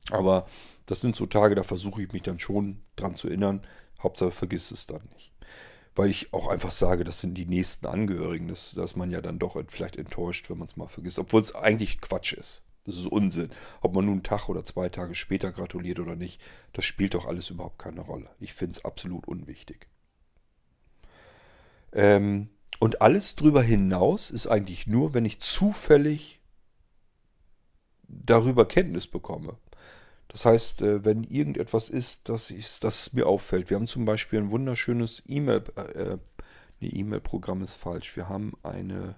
Aber 0.10 0.46
das 0.86 1.02
sind 1.02 1.18
so 1.18 1.26
Tage, 1.26 1.56
da 1.56 1.64
versuche 1.64 2.02
ich 2.02 2.14
mich 2.14 2.24
dann 2.24 2.40
schon 2.40 2.82
dran 2.96 3.16
zu 3.16 3.28
erinnern. 3.28 3.62
Hauptsache 4.02 4.32
vergisst 4.32 4.72
es 4.72 4.86
dann 4.88 5.02
nicht 5.14 5.33
weil 5.96 6.10
ich 6.10 6.34
auch 6.34 6.48
einfach 6.48 6.72
sage, 6.72 7.04
das 7.04 7.20
sind 7.20 7.36
die 7.36 7.46
nächsten 7.46 7.86
Angehörigen. 7.86 8.48
Das, 8.48 8.74
da 8.76 8.84
ist 8.84 8.96
man 8.96 9.12
ja 9.12 9.22
dann 9.22 9.40
doch 9.40 9.58
vielleicht 9.68 9.96
enttäuscht, 9.96 10.50
wenn 10.50 10.58
man 10.58 10.68
es 10.68 10.76
mal 10.76 10.88
vergisst. 10.88 11.20
Obwohl 11.20 11.42
es 11.42 11.56
eigentlich 11.56 12.02
Quatsch 12.02 12.34
ist. 12.34 12.64
Das 12.86 12.98
ist 12.98 13.08
Unsinn. 13.08 13.50
Ob 13.82 13.94
man 13.94 14.06
nun 14.06 14.16
einen 14.16 14.24
Tag 14.24 14.50
oder 14.50 14.66
zwei 14.66 14.90
Tage 14.90 15.16
später 15.16 15.52
gratuliert 15.52 16.00
oder 16.00 16.16
nicht, 16.16 16.42
das 16.74 16.86
spielt 16.86 17.14
doch 17.14 17.26
alles 17.26 17.50
überhaupt 17.50 17.80
keine 17.80 18.02
Rolle. 18.02 18.30
Ich 18.40 18.54
finde 18.54 18.74
es 18.74 18.86
absolut 18.86 19.28
unwichtig. 19.28 19.88
Ähm, 21.94 22.50
und 22.80 23.02
alles 23.02 23.36
drüber 23.36 23.62
hinaus 23.62 24.32
ist 24.32 24.48
eigentlich 24.48 24.88
nur, 24.88 25.14
wenn 25.14 25.26
ich 25.26 25.40
zufällig 25.40 26.42
darüber 28.08 28.68
Kenntnis 28.68 29.08
bekomme. 29.08 29.58
Das 30.28 30.46
heißt, 30.46 30.82
äh, 30.82 31.06
wenn 31.06 31.24
irgendetwas 31.24 31.90
ist, 31.90 32.30
das, 32.30 32.50
ist, 32.52 32.84
das 32.84 33.14
mir 33.14 33.28
auffällt. 33.28 33.70
Wir 33.70 33.78
haben 33.78 33.88
zum 33.88 34.06
Beispiel 34.06 34.40
ein 34.40 34.52
wunderschönes 34.52 35.24
E-Mail, 35.28 35.64
äh, 35.76 36.18
nee, 36.80 36.90
E-Mail-Programm 36.90 37.62
ist 37.62 37.76
falsch. 37.76 38.16
Wir 38.16 38.30
haben 38.30 38.54
eine 38.64 39.16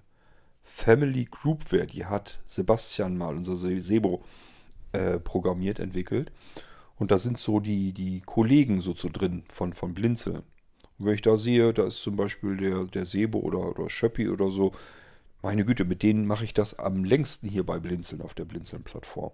Family 0.62 1.26
Groupware, 1.30 1.86
die 1.86 2.06
hat 2.06 2.39
Sebastian 2.48 3.18
mal, 3.18 3.36
unser 3.36 3.56
Sebo, 3.56 4.24
äh, 4.91 5.20
programmiert, 5.20 5.80
entwickelt. 5.80 6.32
Und 6.98 7.12
da 7.12 7.18
sind 7.18 7.38
so 7.38 7.60
die, 7.60 7.94
die 7.94 8.22
Kollegen 8.22 8.82
so 8.82 8.94
zu 8.94 9.10
drin 9.10 9.44
von, 9.50 9.74
von 9.74 9.94
Blinzeln. 9.94 10.44
Und 10.98 11.06
wenn 11.06 11.13
ich 11.13 11.22
da 11.22 11.38
sehe, 11.38 11.74
da 11.74 11.86
ist 11.86 12.02
zum 12.02 12.15
Beispiel 12.15 12.58
der, 12.58 12.86
der 12.86 13.06
Sebo 13.06 13.39
oder, 13.39 13.70
oder 13.70 13.89
Schöppi 13.89 14.30
oder 14.30 14.50
so, 14.50 14.72
meine 15.46 15.64
Güte, 15.64 15.86
mit 15.86 16.02
denen 16.02 16.26
mache 16.26 16.44
ich 16.44 16.56
das 16.56 16.80
am 16.80 17.04
längsten 17.04 17.48
hier 17.48 17.64
bei 17.64 17.78
Blinzeln 17.78 18.24
auf 18.24 18.34
der 18.34 18.46
Blinzeln-Plattform. 18.46 19.32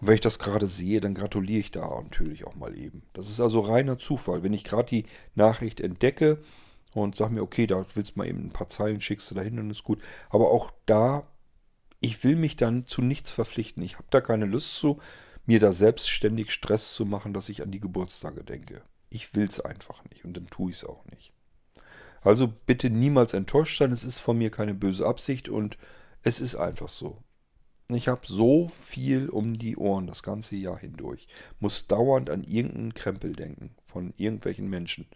Und 0.00 0.08
wenn 0.08 0.16
ich 0.16 0.20
das 0.20 0.40
gerade 0.40 0.66
sehe, 0.66 1.00
dann 1.00 1.14
gratuliere 1.14 1.60
ich 1.60 1.70
da 1.70 1.88
natürlich 2.02 2.44
auch 2.44 2.56
mal 2.56 2.76
eben. 2.76 3.04
Das 3.12 3.30
ist 3.30 3.40
also 3.40 3.60
reiner 3.60 3.96
Zufall. 3.96 4.42
Wenn 4.42 4.54
ich 4.54 4.64
gerade 4.64 4.88
die 4.88 5.04
Nachricht 5.36 5.80
entdecke 5.80 6.42
und 6.94 7.14
sage 7.14 7.32
mir, 7.32 7.42
okay, 7.42 7.68
da 7.68 7.86
willst 7.94 8.16
du 8.16 8.18
mal 8.18 8.26
eben 8.26 8.46
ein 8.46 8.52
paar 8.52 8.68
Zeilen, 8.70 9.00
schickst 9.00 9.30
du 9.30 9.36
dahin, 9.36 9.56
dann 9.56 9.70
ist 9.70 9.84
gut. 9.84 10.02
Aber 10.30 10.50
auch 10.50 10.72
da, 10.84 11.28
ich 12.00 12.24
will 12.24 12.34
mich 12.34 12.56
dann 12.56 12.88
zu 12.88 13.00
nichts 13.00 13.30
verpflichten. 13.30 13.84
Ich 13.84 13.98
habe 13.98 14.08
da 14.10 14.20
keine 14.20 14.46
Lust 14.46 14.74
zu, 14.74 14.98
mir 15.46 15.60
da 15.60 15.72
selbstständig 15.72 16.50
Stress 16.50 16.92
zu 16.92 17.06
machen, 17.06 17.32
dass 17.32 17.48
ich 17.48 17.62
an 17.62 17.70
die 17.70 17.80
Geburtstage 17.80 18.42
denke. 18.42 18.82
Ich 19.10 19.36
will 19.36 19.46
es 19.46 19.60
einfach 19.60 20.02
nicht 20.10 20.24
und 20.24 20.36
dann 20.36 20.48
tue 20.48 20.72
ich 20.72 20.78
es 20.78 20.84
auch 20.84 21.04
nicht. 21.06 21.32
Also 22.22 22.48
bitte 22.66 22.90
niemals 22.90 23.34
enttäuscht 23.34 23.78
sein. 23.78 23.92
Es 23.92 24.04
ist 24.04 24.18
von 24.18 24.38
mir 24.38 24.50
keine 24.50 24.74
böse 24.74 25.06
Absicht 25.06 25.48
und 25.48 25.76
es 26.22 26.40
ist 26.40 26.54
einfach 26.54 26.88
so. 26.88 27.18
Ich 27.88 28.08
habe 28.08 28.20
so 28.24 28.68
viel 28.68 29.28
um 29.28 29.58
die 29.58 29.76
Ohren 29.76 30.06
das 30.06 30.22
ganze 30.22 30.56
Jahr 30.56 30.78
hindurch. 30.78 31.26
Muss 31.60 31.88
dauernd 31.88 32.30
an 32.30 32.44
irgendeinen 32.44 32.94
Krempel 32.94 33.32
denken 33.32 33.74
von 33.84 34.14
irgendwelchen 34.16 34.70
Menschen. 34.70 35.06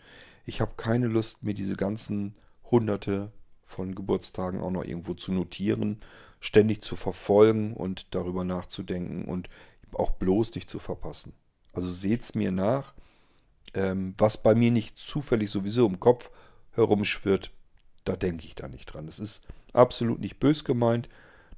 Ich 0.45 0.61
habe 0.61 0.73
keine 0.77 1.07
Lust, 1.07 1.43
mir 1.43 1.55
diese 1.55 1.77
ganzen 1.77 2.37
Hunderte 2.71 3.33
von 3.65 3.95
Geburtstagen 3.95 4.61
auch 4.61 4.71
noch 4.71 4.85
irgendwo 4.85 5.15
zu 5.15 5.33
notieren, 5.33 6.01
ständig 6.41 6.83
zu 6.83 6.97
verfolgen 6.97 7.73
und 7.73 8.15
darüber 8.15 8.45
nachzudenken 8.45 9.25
und 9.25 9.49
auch 9.93 10.11
bloß 10.11 10.55
nicht 10.55 10.69
zu 10.69 10.79
verpassen. 10.79 11.33
Also 11.73 11.91
seht's 11.91 12.35
mir 12.35 12.53
nach, 12.53 12.95
ähm, 13.75 14.15
was 14.19 14.43
bei 14.43 14.55
mir 14.55 14.71
nicht 14.71 14.99
zufällig 14.99 15.51
sowieso 15.51 15.87
im 15.87 16.01
Kopf 16.01 16.31
herumschwirrt, 16.77 17.51
da 18.05 18.17
denke 18.17 18.47
ich 18.47 18.55
da 18.55 18.69
nicht 18.69 18.87
dran. 18.87 19.09
Es 19.09 19.19
ist 19.19 19.43
absolut 19.73 20.21
nicht 20.21 20.39
bös 20.39 20.65
gemeint. 20.65 21.09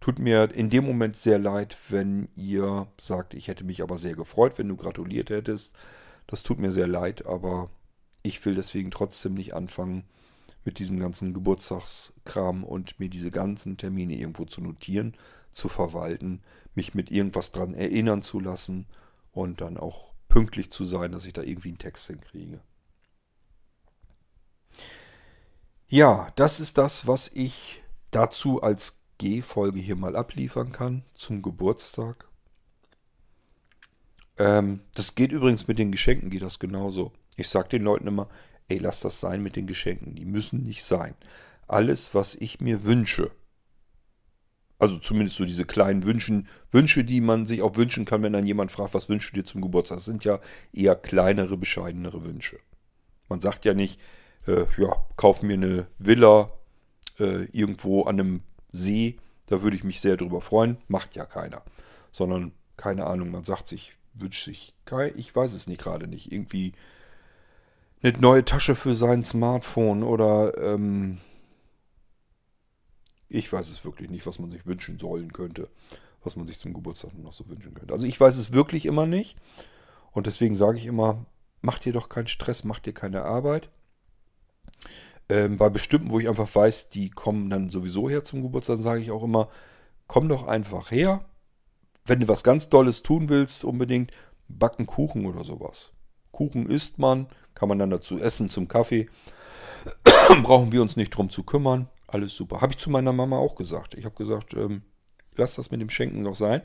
Tut 0.00 0.18
mir 0.18 0.54
in 0.54 0.70
dem 0.70 0.87
Moment 0.87 1.16
sehr 1.16 1.38
leid, 1.38 1.76
wenn 1.88 2.28
ihr 2.37 2.87
sagt, 3.00 3.35
ich 3.35 3.48
hätte 3.48 3.64
mich 3.64 3.83
aber 3.83 3.98
sehr 3.98 4.14
gefreut, 4.14 4.57
wenn 4.57 4.68
du 4.68 4.76
gratuliert 4.76 5.31
hättest. 5.31 5.76
Das 6.26 6.42
tut 6.42 6.59
mir 6.59 6.72
sehr 6.72 6.87
leid, 6.87 7.26
aber 7.26 7.70
ich 8.22 8.44
will 8.44 8.54
deswegen 8.54 8.90
trotzdem 8.90 9.35
nicht 9.35 9.54
anfangen 9.54 10.04
mit 10.64 10.78
diesem 10.78 11.00
ganzen 11.00 11.35
Geburtstagskram 11.35 12.62
und 12.62 13.00
mir 13.00 13.09
diese 13.09 13.31
ganzen 13.31 13.76
Termine 13.76 14.14
irgendwo 14.14 14.44
zu 14.44 14.61
notieren, 14.61 15.14
zu 15.50 15.68
verwalten, 15.68 16.42
mich 16.74 16.94
mit 16.94 17.11
irgendwas 17.11 17.52
dran 17.52 17.74
erinnern 17.74 18.22
zu 18.22 18.38
lassen 18.38 18.87
und 19.33 19.61
dann 19.61 19.78
auch 19.78 20.12
pünktlich 20.28 20.70
zu 20.70 20.85
sein, 20.85 21.12
dass 21.12 21.24
ich 21.24 21.33
da 21.33 21.42
irgendwie 21.42 21.68
einen 21.68 21.78
Text 21.78 22.07
hinkriege. 22.07 22.61
Ja, 25.90 26.31
das 26.37 26.61
ist 26.61 26.77
das, 26.77 27.07
was 27.07 27.31
ich 27.33 27.83
dazu 28.11 28.62
als 28.62 29.01
G-Folge 29.16 29.81
hier 29.81 29.96
mal 29.96 30.16
abliefern 30.16 30.70
kann 30.70 31.03
zum 31.14 31.40
Geburtstag. 31.40 32.29
Ähm, 34.37 34.81
das 34.94 35.14
geht 35.14 35.33
übrigens 35.33 35.66
mit 35.66 35.79
den 35.79 35.90
Geschenken, 35.90 36.29
geht 36.29 36.42
das 36.42 36.59
genauso. 36.59 37.12
Ich 37.37 37.48
sage 37.48 37.70
den 37.70 37.85
Leuten 37.85 38.07
immer, 38.07 38.29
ey, 38.68 38.77
lass 38.77 39.01
das 39.01 39.18
sein 39.18 39.42
mit 39.42 39.57
den 39.57 39.66
Geschenken. 39.66 40.14
Die 40.14 40.27
müssen 40.27 40.62
nicht 40.62 40.85
sein. 40.85 41.14
Alles, 41.66 42.14
was 42.14 42.35
ich 42.35 42.61
mir 42.61 42.85
wünsche, 42.85 43.31
also 44.79 44.98
zumindest 44.98 45.38
so 45.38 45.46
diese 45.46 45.64
kleinen 45.64 46.05
Wünschen, 46.05 46.48
Wünsche, 46.70 47.03
die 47.03 47.22
man 47.22 47.46
sich 47.46 47.62
auch 47.62 47.77
wünschen 47.77 48.05
kann, 48.05 48.22
wenn 48.22 48.35
dann 48.35 48.46
jemand 48.46 48.70
fragt, 48.72 48.92
was 48.92 49.09
wünschst 49.09 49.31
du 49.33 49.40
dir 49.40 49.44
zum 49.44 49.62
Geburtstag? 49.62 49.98
Das 49.98 50.05
sind 50.05 50.24
ja 50.24 50.38
eher 50.70 50.96
kleinere, 50.96 51.57
bescheidenere 51.57 52.27
Wünsche. 52.27 52.61
Man 53.31 53.40
sagt 53.40 53.64
ja 53.64 53.72
nicht, 53.72 53.98
äh, 54.48 54.66
ja, 54.78 54.96
kauf 55.16 55.42
mir 55.42 55.54
eine 55.54 55.87
Villa 55.98 56.50
äh, 57.20 57.44
irgendwo 57.52 58.04
an 58.04 58.18
einem 58.18 58.42
See, 58.72 59.18
da 59.46 59.62
würde 59.62 59.76
ich 59.76 59.84
mich 59.84 60.00
sehr 60.00 60.16
drüber 60.16 60.40
freuen. 60.40 60.78
Macht 60.88 61.14
ja 61.16 61.24
keiner. 61.24 61.62
Sondern, 62.12 62.52
keine 62.76 63.06
Ahnung, 63.06 63.30
man 63.30 63.44
sagt 63.44 63.68
sich, 63.68 63.96
wünscht 64.14 64.44
sich, 64.44 64.74
ich 65.16 65.37
weiß 65.37 65.52
es 65.52 65.66
nicht 65.66 65.80
gerade 65.80 66.08
nicht, 66.08 66.32
irgendwie 66.32 66.72
eine 68.02 68.16
neue 68.18 68.44
Tasche 68.44 68.74
für 68.74 68.94
sein 68.94 69.24
Smartphone 69.24 70.02
oder 70.02 70.56
ähm, 70.56 71.18
Ich 73.28 73.52
weiß 73.52 73.68
es 73.68 73.84
wirklich 73.84 74.11
nicht, 74.11 74.26
was 74.26 74.38
man 74.38 74.50
sich 74.50 74.66
wünschen 74.66 74.98
sollen 74.98 75.32
könnte. 75.32 75.68
Was 76.24 76.37
man 76.37 76.46
sich 76.46 76.58
zum 76.58 76.74
Geburtstag 76.74 77.16
noch 77.18 77.32
so 77.32 77.48
wünschen 77.48 77.74
könnte. 77.74 77.92
Also 77.92 78.06
ich 78.06 78.18
weiß 78.20 78.37
es 78.37 78.52
wirklich 78.52 78.87
immer 78.87 79.06
nicht. 79.06 79.38
Und 80.12 80.26
deswegen 80.26 80.56
sage 80.56 80.78
ich 80.78 80.87
immer, 80.87 81.26
mach 81.61 81.78
dir 81.78 81.92
doch 81.92 82.08
keinen 82.08 82.26
Stress, 82.26 82.64
mach 82.64 82.80
dir 82.80 82.92
keine 82.92 83.22
Arbeit. 83.22 83.70
Ähm, 85.30 85.58
bei 85.58 85.68
bestimmten, 85.68 86.10
wo 86.10 86.18
ich 86.18 86.28
einfach 86.28 86.52
weiß, 86.52 86.88
die 86.88 87.10
kommen 87.10 87.50
dann 87.50 87.68
sowieso 87.68 88.08
her 88.08 88.24
zum 88.24 88.42
Geburtstag, 88.42 88.78
sage 88.78 89.00
ich 89.00 89.10
auch 89.10 89.22
immer, 89.22 89.48
komm 90.06 90.28
doch 90.28 90.46
einfach 90.46 90.90
her. 90.90 91.24
Wenn 92.04 92.20
du 92.20 92.28
was 92.28 92.42
ganz 92.42 92.70
Dolles 92.70 93.02
tun 93.02 93.28
willst, 93.28 93.64
unbedingt 93.64 94.10
backen 94.48 94.86
Kuchen 94.86 95.26
oder 95.26 95.44
sowas. 95.44 95.92
Kuchen 96.32 96.66
isst 96.66 96.98
man, 96.98 97.26
kann 97.54 97.68
man 97.68 97.78
dann 97.78 97.90
dazu 97.90 98.18
essen 98.18 98.48
zum 98.48 98.68
Kaffee. 98.68 99.08
Brauchen 100.42 100.72
wir 100.72 100.82
uns 100.82 100.96
nicht 100.96 101.10
drum 101.10 101.30
zu 101.30 101.42
kümmern. 101.42 101.88
Alles 102.06 102.34
super. 102.34 102.60
Habe 102.60 102.72
ich 102.72 102.78
zu 102.78 102.90
meiner 102.90 103.12
Mama 103.12 103.36
auch 103.36 103.54
gesagt. 103.54 103.94
Ich 103.94 104.06
habe 104.06 104.14
gesagt, 104.14 104.54
ähm, 104.54 104.82
lass 105.36 105.56
das 105.56 105.70
mit 105.70 105.80
dem 105.80 105.90
Schenken 105.90 106.22
noch 106.22 106.36
sein. 106.36 106.62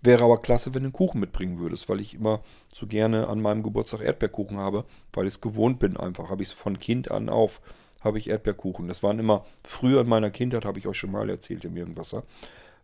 Wäre 0.00 0.24
aber 0.24 0.40
klasse, 0.40 0.74
wenn 0.74 0.82
du 0.82 0.86
einen 0.86 0.92
Kuchen 0.92 1.20
mitbringen 1.20 1.58
würdest, 1.58 1.88
weil 1.88 2.00
ich 2.00 2.14
immer 2.14 2.40
so 2.72 2.86
gerne 2.86 3.26
an 3.26 3.40
meinem 3.40 3.64
Geburtstag 3.64 4.00
Erdbeerkuchen 4.00 4.58
habe, 4.58 4.84
weil 5.12 5.26
ich 5.26 5.34
es 5.34 5.40
gewohnt 5.40 5.80
bin 5.80 5.96
einfach. 5.96 6.30
Habe 6.30 6.42
ich 6.42 6.50
es 6.50 6.54
von 6.54 6.78
Kind 6.78 7.10
an 7.10 7.28
auf, 7.28 7.60
habe 8.00 8.18
ich 8.18 8.30
Erdbeerkuchen. 8.30 8.88
Das 8.88 9.02
waren 9.02 9.18
immer, 9.18 9.44
früher 9.64 10.02
in 10.02 10.08
meiner 10.08 10.30
Kindheit, 10.30 10.64
habe 10.64 10.78
ich 10.78 10.86
euch 10.86 10.98
schon 10.98 11.12
mal 11.12 11.28
erzählt 11.28 11.64
im 11.64 11.76
Irgendwasser, 11.76 12.24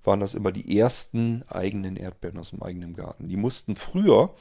waren 0.03 0.21
das 0.21 0.35
immer 0.35 0.53
die 0.53 0.79
ersten 0.79 1.45
eigenen 1.49 1.97
Erdbeeren 1.97 2.39
aus 2.39 2.51
dem 2.51 2.63
eigenen 2.63 2.95
Garten. 2.95 3.29
Die 3.29 3.37
mussten 3.37 3.77
früher 3.77 4.35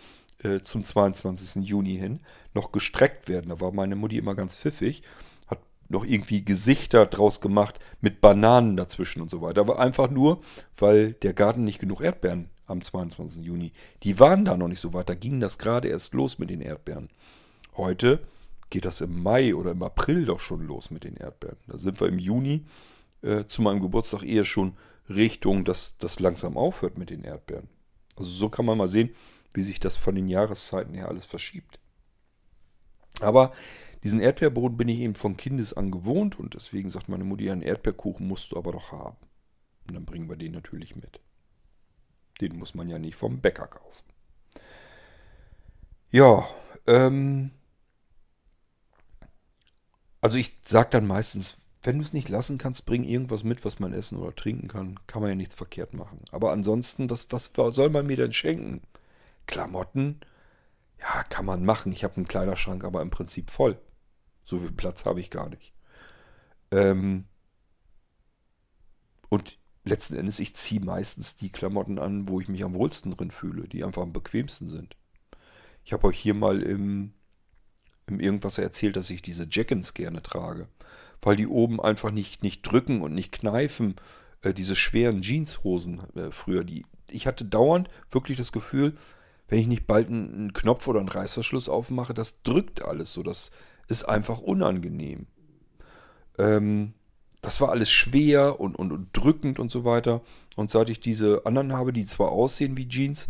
äh, 0.43 0.59
zum 0.61 0.83
22. 0.83 1.63
Juni 1.63 1.97
hin 1.97 2.19
noch 2.53 2.71
gestreckt 2.71 3.29
werden. 3.29 3.49
Da 3.49 3.61
war 3.61 3.71
meine 3.71 3.95
Mutti 3.95 4.17
immer 4.17 4.35
ganz 4.35 4.55
pfiffig 4.55 5.03
noch 5.93 6.03
irgendwie 6.05 6.43
Gesichter 6.43 7.05
draus 7.05 7.39
gemacht 7.39 7.79
mit 8.01 8.19
Bananen 8.19 8.75
dazwischen 8.75 9.21
und 9.21 9.31
so 9.31 9.41
weiter. 9.41 9.61
Aber 9.61 9.79
einfach 9.79 10.09
nur, 10.09 10.41
weil 10.77 11.13
der 11.13 11.33
Garten 11.33 11.63
nicht 11.63 11.79
genug 11.79 12.01
Erdbeeren 12.01 12.49
am 12.65 12.81
22. 12.81 13.43
Juni. 13.43 13.71
Die 14.03 14.19
waren 14.19 14.45
da 14.45 14.57
noch 14.57 14.67
nicht 14.67 14.79
so 14.79 14.93
weit. 14.93 15.09
Da 15.09 15.15
ging 15.15 15.39
das 15.39 15.57
gerade 15.57 15.87
erst 15.87 16.13
los 16.13 16.39
mit 16.39 16.49
den 16.49 16.61
Erdbeeren. 16.61 17.09
Heute 17.77 18.19
geht 18.69 18.85
das 18.85 19.01
im 19.01 19.21
Mai 19.21 19.55
oder 19.55 19.71
im 19.71 19.83
April 19.83 20.25
doch 20.25 20.39
schon 20.39 20.65
los 20.65 20.91
mit 20.91 21.03
den 21.03 21.15
Erdbeeren. 21.15 21.57
Da 21.67 21.77
sind 21.77 21.99
wir 21.99 22.07
im 22.07 22.19
Juni 22.19 22.65
äh, 23.21 23.45
zu 23.45 23.61
meinem 23.61 23.81
Geburtstag 23.81 24.23
eher 24.23 24.45
schon 24.45 24.75
Richtung, 25.09 25.65
dass 25.65 25.97
das 25.97 26.19
langsam 26.19 26.57
aufhört 26.57 26.97
mit 26.97 27.09
den 27.09 27.23
Erdbeeren. 27.23 27.69
Also 28.15 28.29
so 28.29 28.49
kann 28.49 28.65
man 28.65 28.77
mal 28.77 28.87
sehen, 28.87 29.09
wie 29.53 29.63
sich 29.63 29.79
das 29.79 29.97
von 29.97 30.15
den 30.15 30.27
Jahreszeiten 30.27 30.93
her 30.93 31.07
alles 31.07 31.25
verschiebt. 31.25 31.79
Aber 33.19 33.53
diesen 34.03 34.19
Erdbeerboden 34.19 34.77
bin 34.77 34.89
ich 34.89 34.99
eben 34.99 35.15
von 35.15 35.37
Kindes 35.37 35.73
an 35.73 35.91
gewohnt 35.91 36.39
und 36.39 36.55
deswegen 36.55 36.89
sagt 36.89 37.09
meine 37.09 37.23
Mutti, 37.23 37.49
einen 37.49 37.61
Erdbeerkuchen 37.61 38.27
musst 38.27 38.51
du 38.51 38.57
aber 38.57 38.71
doch 38.71 38.91
haben. 38.91 39.17
Und 39.87 39.95
dann 39.95 40.05
bringen 40.05 40.29
wir 40.29 40.35
den 40.35 40.51
natürlich 40.51 40.95
mit. 40.95 41.21
Den 42.41 42.57
muss 42.57 42.73
man 42.73 42.89
ja 42.89 42.99
nicht 42.99 43.15
vom 43.15 43.39
Bäcker 43.39 43.67
kaufen. 43.67 44.05
Ja, 46.11 46.47
ähm, 46.87 47.51
also 50.23 50.37
ich 50.37 50.55
sage 50.63 50.89
dann 50.91 51.05
meistens, 51.05 51.57
wenn 51.83 51.97
du 51.97 52.03
es 52.03 52.13
nicht 52.13 52.29
lassen 52.29 52.57
kannst, 52.57 52.85
bring 52.85 53.03
irgendwas 53.03 53.43
mit, 53.43 53.65
was 53.65 53.79
man 53.79 53.91
essen 53.91 54.17
oder 54.17 54.33
trinken 54.33 54.69
kann. 54.69 54.97
Kann 55.05 55.21
man 55.21 55.29
ja 55.29 55.35
nichts 55.35 55.53
verkehrt 55.53 55.93
machen. 55.93 56.19
Aber 56.31 56.53
ansonsten, 56.53 57.09
was, 57.09 57.27
was 57.29 57.51
soll 57.75 57.89
man 57.89 58.07
mir 58.07 58.15
denn 58.15 58.31
schenken? 58.31 58.81
Klamotten? 59.47 60.21
Ja, 60.97 61.23
kann 61.23 61.45
man 61.45 61.65
machen. 61.65 61.91
Ich 61.91 62.05
habe 62.05 62.15
einen 62.15 62.27
Kleiderschrank, 62.27 62.85
aber 62.85 63.01
im 63.01 63.09
Prinzip 63.09 63.51
voll. 63.51 63.77
So 64.45 64.59
viel 64.59 64.71
Platz 64.71 65.03
habe 65.03 65.19
ich 65.19 65.29
gar 65.29 65.49
nicht. 65.49 65.73
Ähm 66.71 67.25
und 69.27 69.59
letzten 69.83 70.15
Endes, 70.15 70.39
ich 70.39 70.55
ziehe 70.55 70.79
meistens 70.79 71.35
die 71.35 71.49
Klamotten 71.49 71.99
an, 71.99 72.29
wo 72.29 72.39
ich 72.39 72.47
mich 72.47 72.63
am 72.63 72.75
wohlsten 72.75 73.11
drin 73.11 73.31
fühle, 73.31 73.67
die 73.67 73.83
einfach 73.83 74.03
am 74.03 74.13
bequemsten 74.13 74.69
sind. 74.69 74.95
Ich 75.83 75.91
habe 75.91 76.07
euch 76.07 76.17
hier 76.17 76.33
mal 76.33 76.63
im, 76.63 77.13
im 78.07 78.19
Irgendwas 78.19 78.57
erzählt, 78.57 78.95
dass 78.95 79.09
ich 79.09 79.21
diese 79.21 79.47
Jackins 79.49 79.93
gerne 79.93 80.21
trage, 80.21 80.67
weil 81.21 81.35
die 81.35 81.47
oben 81.47 81.79
einfach 81.79 82.11
nicht, 82.11 82.43
nicht 82.43 82.61
drücken 82.63 83.01
und 83.01 83.13
nicht 83.13 83.31
kneifen. 83.31 83.95
Äh, 84.41 84.53
diese 84.53 84.75
schweren 84.75 85.21
Jeanshosen 85.21 86.01
äh, 86.15 86.31
früher, 86.31 86.63
die 86.63 86.85
ich 87.13 87.27
hatte 87.27 87.45
dauernd 87.45 87.89
wirklich 88.11 88.37
das 88.37 88.51
Gefühl, 88.51 88.93
wenn 89.47 89.59
ich 89.59 89.67
nicht 89.67 89.87
bald 89.87 90.07
einen, 90.07 90.53
Knopf 90.53 90.87
oder 90.87 90.99
einen 90.99 91.09
Reißverschluss 91.09 91.69
aufmache, 91.69 92.13
das 92.13 92.41
drückt 92.41 92.81
alles 92.81 93.13
so, 93.13 93.23
das 93.23 93.51
ist 93.87 94.03
einfach 94.05 94.39
unangenehm. 94.39 95.27
Ähm, 96.37 96.93
das 97.41 97.59
war 97.59 97.69
alles 97.69 97.91
schwer 97.91 98.59
und, 98.59 98.75
und, 98.75 98.91
und 98.91 99.09
drückend 99.13 99.59
und 99.59 99.69
so 99.69 99.83
weiter. 99.83 100.21
Und 100.55 100.71
seit 100.71 100.89
ich 100.89 101.01
diese 101.01 101.45
anderen 101.45 101.73
habe, 101.73 101.91
die 101.91 102.05
zwar 102.05 102.31
aussehen 102.31 102.77
wie 102.77 102.87
Jeans, 102.87 103.27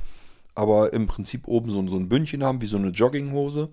aber 0.55 0.93
im 0.93 1.07
Prinzip 1.07 1.47
oben 1.47 1.71
so, 1.71 1.85
so 1.87 1.97
ein 1.97 2.09
Bündchen 2.09 2.43
haben, 2.43 2.61
wie 2.61 2.67
so 2.67 2.77
eine 2.77 2.89
Jogginghose, 2.89 3.69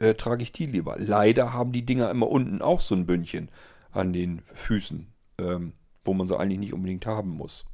äh, 0.00 0.14
trage 0.14 0.42
ich 0.42 0.52
die 0.52 0.66
lieber. 0.66 0.96
Leider 0.98 1.52
haben 1.52 1.72
die 1.72 1.86
Dinger 1.86 2.10
immer 2.10 2.28
unten 2.28 2.62
auch 2.62 2.80
so 2.80 2.94
ein 2.94 3.06
Bündchen 3.06 3.50
an 3.92 4.12
den 4.12 4.42
Füßen, 4.54 5.06
ähm, 5.38 5.74
wo 6.04 6.14
man 6.14 6.26
sie 6.26 6.38
eigentlich 6.38 6.58
nicht 6.58 6.74
unbedingt 6.74 7.06
haben 7.06 7.30
muss. 7.30 7.66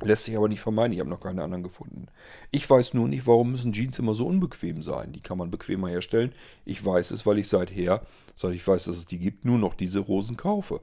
Lässt 0.00 0.24
sich 0.24 0.36
aber 0.36 0.48
nicht 0.48 0.60
vermeiden, 0.60 0.92
ich 0.92 1.00
habe 1.00 1.10
noch 1.10 1.20
keine 1.20 1.42
anderen 1.42 1.64
gefunden. 1.64 2.06
Ich 2.52 2.68
weiß 2.68 2.94
nur 2.94 3.08
nicht, 3.08 3.26
warum 3.26 3.50
müssen 3.50 3.72
Jeans 3.72 3.98
immer 3.98 4.14
so 4.14 4.26
unbequem 4.26 4.82
sein. 4.82 5.12
Die 5.12 5.20
kann 5.20 5.38
man 5.38 5.50
bequemer 5.50 5.88
herstellen. 5.88 6.32
Ich 6.64 6.84
weiß 6.84 7.10
es, 7.10 7.26
weil 7.26 7.38
ich 7.38 7.48
seither, 7.48 8.02
seit 8.36 8.54
ich 8.54 8.66
weiß, 8.66 8.84
dass 8.84 8.96
es 8.96 9.06
die 9.06 9.18
gibt, 9.18 9.44
nur 9.44 9.58
noch 9.58 9.74
diese 9.74 9.98
Rosen 9.98 10.36
kaufe. 10.36 10.82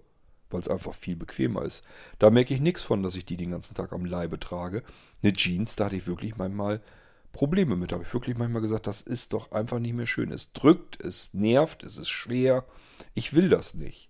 Weil 0.50 0.60
es 0.60 0.68
einfach 0.68 0.94
viel 0.94 1.15
bequemer 1.15 1.63
ist. 1.63 1.84
Da 2.20 2.30
merke 2.30 2.54
ich 2.54 2.60
nichts 2.60 2.84
von, 2.84 3.04
dass 3.04 3.15
ich 3.15 3.26
die 3.26 3.38
den 3.38 3.52
ganzen 3.52 3.74
Tag 3.74 3.94
am 3.94 4.04
Leibe 4.04 4.38
trage. 4.38 4.84
Eine 5.24 5.32
Jeans, 5.32 5.78
da 5.78 5.86
hatte 5.86 5.96
ich 5.96 6.08
wirklich 6.08 6.36
manchmal 6.36 6.82
Probleme 7.36 7.76
mit. 7.76 7.91
Habe 7.91 8.04
ich 8.04 8.13
wirklich 8.13 8.38
manchmal 8.38 8.62
gesagt, 8.62 8.88
das 8.88 9.02
ist 9.02 9.34
doch 9.34 9.52
einfach 9.52 9.80
nicht 9.80 9.93
mehr 9.93 10.08
schön. 10.08 10.32
Es 10.32 10.54
drückt, 10.54 11.02
es 11.02 11.34
nervt, 11.34 11.84
es 11.84 11.98
ist 11.98 12.08
schwer. 12.08 12.63
Ich 13.13 13.36
will 13.36 13.50
das 13.50 13.74
nicht. 13.74 14.10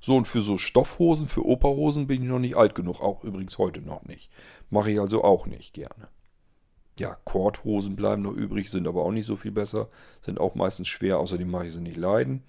So, 0.00 0.16
und 0.16 0.28
für 0.28 0.40
so 0.40 0.56
Stoffhosen, 0.56 1.26
für 1.26 1.44
Operhosen 1.44 2.06
bin 2.06 2.22
ich 2.22 2.28
noch 2.28 2.38
nicht 2.38 2.56
alt 2.56 2.76
genug. 2.76 3.00
Auch 3.00 3.24
übrigens 3.24 3.58
heute 3.58 3.80
noch 3.80 4.04
nicht. 4.04 4.30
Mache 4.70 4.92
ich 4.92 5.00
also 5.00 5.24
auch 5.24 5.46
nicht 5.46 5.74
gerne. 5.74 6.08
Ja, 6.96 7.16
Kordhosen 7.24 7.96
bleiben 7.96 8.22
noch 8.22 8.34
übrig, 8.34 8.70
sind 8.70 8.86
aber 8.86 9.02
auch 9.02 9.10
nicht 9.10 9.26
so 9.26 9.36
viel 9.36 9.50
besser. 9.50 9.88
Sind 10.22 10.38
auch 10.38 10.54
meistens 10.54 10.86
schwer, 10.86 11.18
außerdem 11.18 11.50
mache 11.50 11.66
ich 11.66 11.72
sie 11.72 11.80
nicht 11.80 11.96
leiden. 11.96 12.44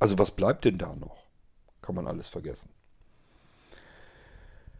Also 0.00 0.18
was 0.18 0.32
bleibt 0.32 0.64
denn 0.64 0.76
da 0.76 0.96
noch? 0.96 1.24
Kann 1.82 1.94
man 1.94 2.08
alles 2.08 2.28
vergessen. 2.28 2.70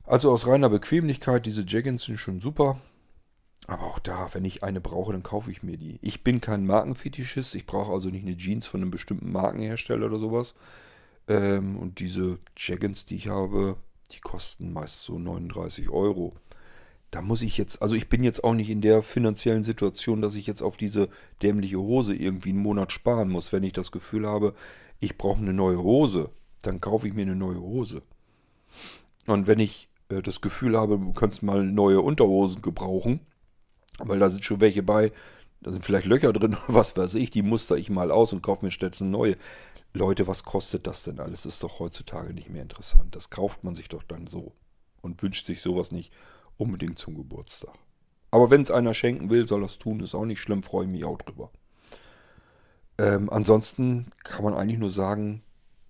Also 0.02 0.32
aus 0.32 0.48
reiner 0.48 0.70
Bequemlichkeit, 0.70 1.46
diese 1.46 1.64
Jaggins 1.64 2.04
sind 2.04 2.18
schon 2.18 2.40
super. 2.40 2.80
Aber 3.68 3.84
auch 3.84 3.98
da, 3.98 4.30
wenn 4.32 4.46
ich 4.46 4.64
eine 4.64 4.80
brauche, 4.80 5.12
dann 5.12 5.22
kaufe 5.22 5.50
ich 5.50 5.62
mir 5.62 5.76
die. 5.76 5.98
Ich 6.00 6.24
bin 6.24 6.40
kein 6.40 6.66
Markenfetischist. 6.66 7.54
Ich 7.54 7.66
brauche 7.66 7.92
also 7.92 8.08
nicht 8.08 8.24
eine 8.26 8.36
Jeans 8.36 8.66
von 8.66 8.80
einem 8.80 8.90
bestimmten 8.90 9.30
Markenhersteller 9.30 10.06
oder 10.06 10.18
sowas. 10.18 10.54
Ähm, 11.28 11.76
und 11.76 12.00
diese 12.00 12.38
Jaggins, 12.56 13.04
die 13.04 13.16
ich 13.16 13.28
habe, 13.28 13.76
die 14.10 14.20
kosten 14.20 14.72
meist 14.72 15.02
so 15.02 15.18
39 15.18 15.90
Euro. 15.90 16.32
Da 17.10 17.20
muss 17.20 17.42
ich 17.42 17.58
jetzt, 17.58 17.82
also 17.82 17.94
ich 17.94 18.08
bin 18.08 18.24
jetzt 18.24 18.42
auch 18.42 18.54
nicht 18.54 18.70
in 18.70 18.80
der 18.80 19.02
finanziellen 19.02 19.64
Situation, 19.64 20.22
dass 20.22 20.34
ich 20.34 20.46
jetzt 20.46 20.62
auf 20.62 20.78
diese 20.78 21.10
dämliche 21.42 21.78
Hose 21.78 22.14
irgendwie 22.14 22.50
einen 22.50 22.62
Monat 22.62 22.90
sparen 22.90 23.28
muss. 23.28 23.52
Wenn 23.52 23.64
ich 23.64 23.74
das 23.74 23.92
Gefühl 23.92 24.26
habe, 24.26 24.54
ich 24.98 25.18
brauche 25.18 25.42
eine 25.42 25.52
neue 25.52 25.82
Hose, 25.82 26.30
dann 26.62 26.80
kaufe 26.80 27.06
ich 27.06 27.12
mir 27.12 27.22
eine 27.22 27.36
neue 27.36 27.60
Hose. 27.60 28.00
Und 29.26 29.46
wenn 29.46 29.58
ich 29.58 29.90
äh, 30.08 30.22
das 30.22 30.40
Gefühl 30.40 30.74
habe, 30.74 30.98
du 30.98 31.12
kannst 31.12 31.42
mal 31.42 31.62
neue 31.66 32.00
Unterhosen 32.00 32.62
gebrauchen, 32.62 33.20
weil 33.98 34.18
da 34.18 34.30
sind 34.30 34.44
schon 34.44 34.60
welche 34.60 34.82
bei, 34.82 35.12
da 35.60 35.72
sind 35.72 35.84
vielleicht 35.84 36.06
Löcher 36.06 36.32
drin 36.32 36.54
oder 36.54 36.62
was 36.74 36.96
weiß 36.96 37.14
ich, 37.14 37.30
die 37.30 37.42
muster 37.42 37.76
ich 37.76 37.90
mal 37.90 38.10
aus 38.10 38.32
und 38.32 38.42
kaufe 38.42 38.64
mir 38.64 38.70
stattdessen 38.70 39.10
neue. 39.10 39.36
Leute, 39.94 40.26
was 40.26 40.44
kostet 40.44 40.86
das 40.86 41.04
denn 41.04 41.18
alles? 41.18 41.46
Ist 41.46 41.62
doch 41.62 41.78
heutzutage 41.78 42.34
nicht 42.34 42.50
mehr 42.50 42.62
interessant. 42.62 43.16
Das 43.16 43.30
kauft 43.30 43.64
man 43.64 43.74
sich 43.74 43.88
doch 43.88 44.02
dann 44.02 44.26
so 44.26 44.52
und 45.00 45.22
wünscht 45.22 45.46
sich 45.46 45.62
sowas 45.62 45.92
nicht 45.92 46.12
unbedingt 46.56 46.98
zum 46.98 47.16
Geburtstag. 47.16 47.74
Aber 48.30 48.50
wenn 48.50 48.62
es 48.62 48.70
einer 48.70 48.94
schenken 48.94 49.30
will, 49.30 49.46
soll 49.48 49.62
das 49.62 49.78
tun, 49.78 50.00
ist 50.00 50.14
auch 50.14 50.26
nicht 50.26 50.40
schlimm, 50.40 50.62
freue 50.62 50.84
ich 50.84 50.90
mich 50.92 51.04
auch 51.04 51.18
drüber. 51.18 51.50
Ähm, 52.98 53.30
ansonsten 53.30 54.10
kann 54.24 54.44
man 54.44 54.54
eigentlich 54.54 54.78
nur 54.78 54.90
sagen, 54.90 55.42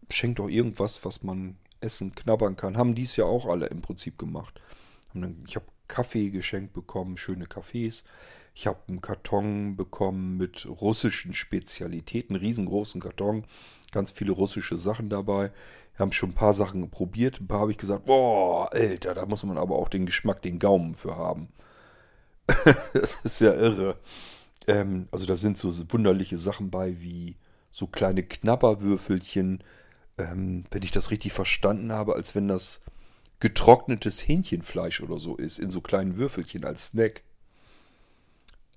schenkt 0.09 0.39
doch 0.39 0.49
irgendwas, 0.49 1.05
was 1.05 1.23
man 1.23 1.57
essen, 1.81 2.15
knabbern 2.15 2.57
kann. 2.57 2.77
Haben 2.77 2.95
dies 2.95 3.17
ja 3.17 3.25
auch 3.25 3.47
alle 3.47 3.67
im 3.67 3.83
Prinzip 3.83 4.19
gemacht. 4.19 4.61
Ich 5.47 5.57
habe 5.57 5.67
Kaffee 5.89 6.31
geschenkt 6.31 6.73
bekommen, 6.73 7.17
schöne 7.17 7.47
Kaffees. 7.47 8.05
Ich 8.55 8.67
habe 8.67 8.81
einen 8.89 9.01
Karton 9.01 9.77
bekommen 9.77 10.37
mit 10.37 10.67
russischen 10.67 11.33
Spezialitäten, 11.33 12.37
riesengroßen 12.37 13.01
Karton, 13.01 13.45
ganz 13.93 14.11
viele 14.11 14.33
russische 14.33 14.77
Sachen 14.77 15.11
dabei. 15.11 15.53
Wir 15.95 16.01
haben 16.01 16.13
schon 16.13 16.31
ein 16.31 16.35
paar 16.35 16.53
Sachen 16.53 16.91
probiert, 16.91 17.41
ein 17.41 17.49
paar 17.49 17.61
habe 17.61 17.71
ich 17.71 17.79
gesagt, 17.79 18.07
boah, 18.07 18.73
Alter, 18.73 19.15
da 19.15 19.27
muss 19.27 19.45
man 19.45 19.59
aber 19.59 19.77
auch 19.77 19.89
den 19.89 20.07
Geschmack, 20.07 20.43
den 20.43 20.59
Gaumen 20.59 20.95
für 20.95 21.17
haben. 21.17 21.49
das 22.95 23.21
ist 23.25 23.41
ja 23.41 23.55
irre. 23.55 23.97
Ähm, 24.67 25.09
also 25.11 25.27
da 25.27 25.37
sind 25.37 25.59
so 25.59 25.73
wunderliche 25.93 26.39
Sachen 26.39 26.71
bei 26.71 27.01
wie 27.01 27.37
so 27.71 27.87
kleine 27.87 28.23
Knabberwürfelchen, 28.23 29.63
ähm, 30.19 30.65
wenn 30.71 30.83
ich 30.83 30.91
das 30.91 31.11
richtig 31.11 31.33
verstanden 31.33 31.93
habe, 31.93 32.15
als 32.15 32.35
wenn 32.35 32.49
das 32.49 32.81
getrocknetes 33.41 34.27
Hähnchenfleisch 34.27 35.01
oder 35.01 35.19
so 35.19 35.37
ist, 35.37 35.59
in 35.59 35.71
so 35.71 35.81
kleinen 35.81 36.17
Würfelchen 36.17 36.65
als 36.65 36.87
Snack. 36.87 37.23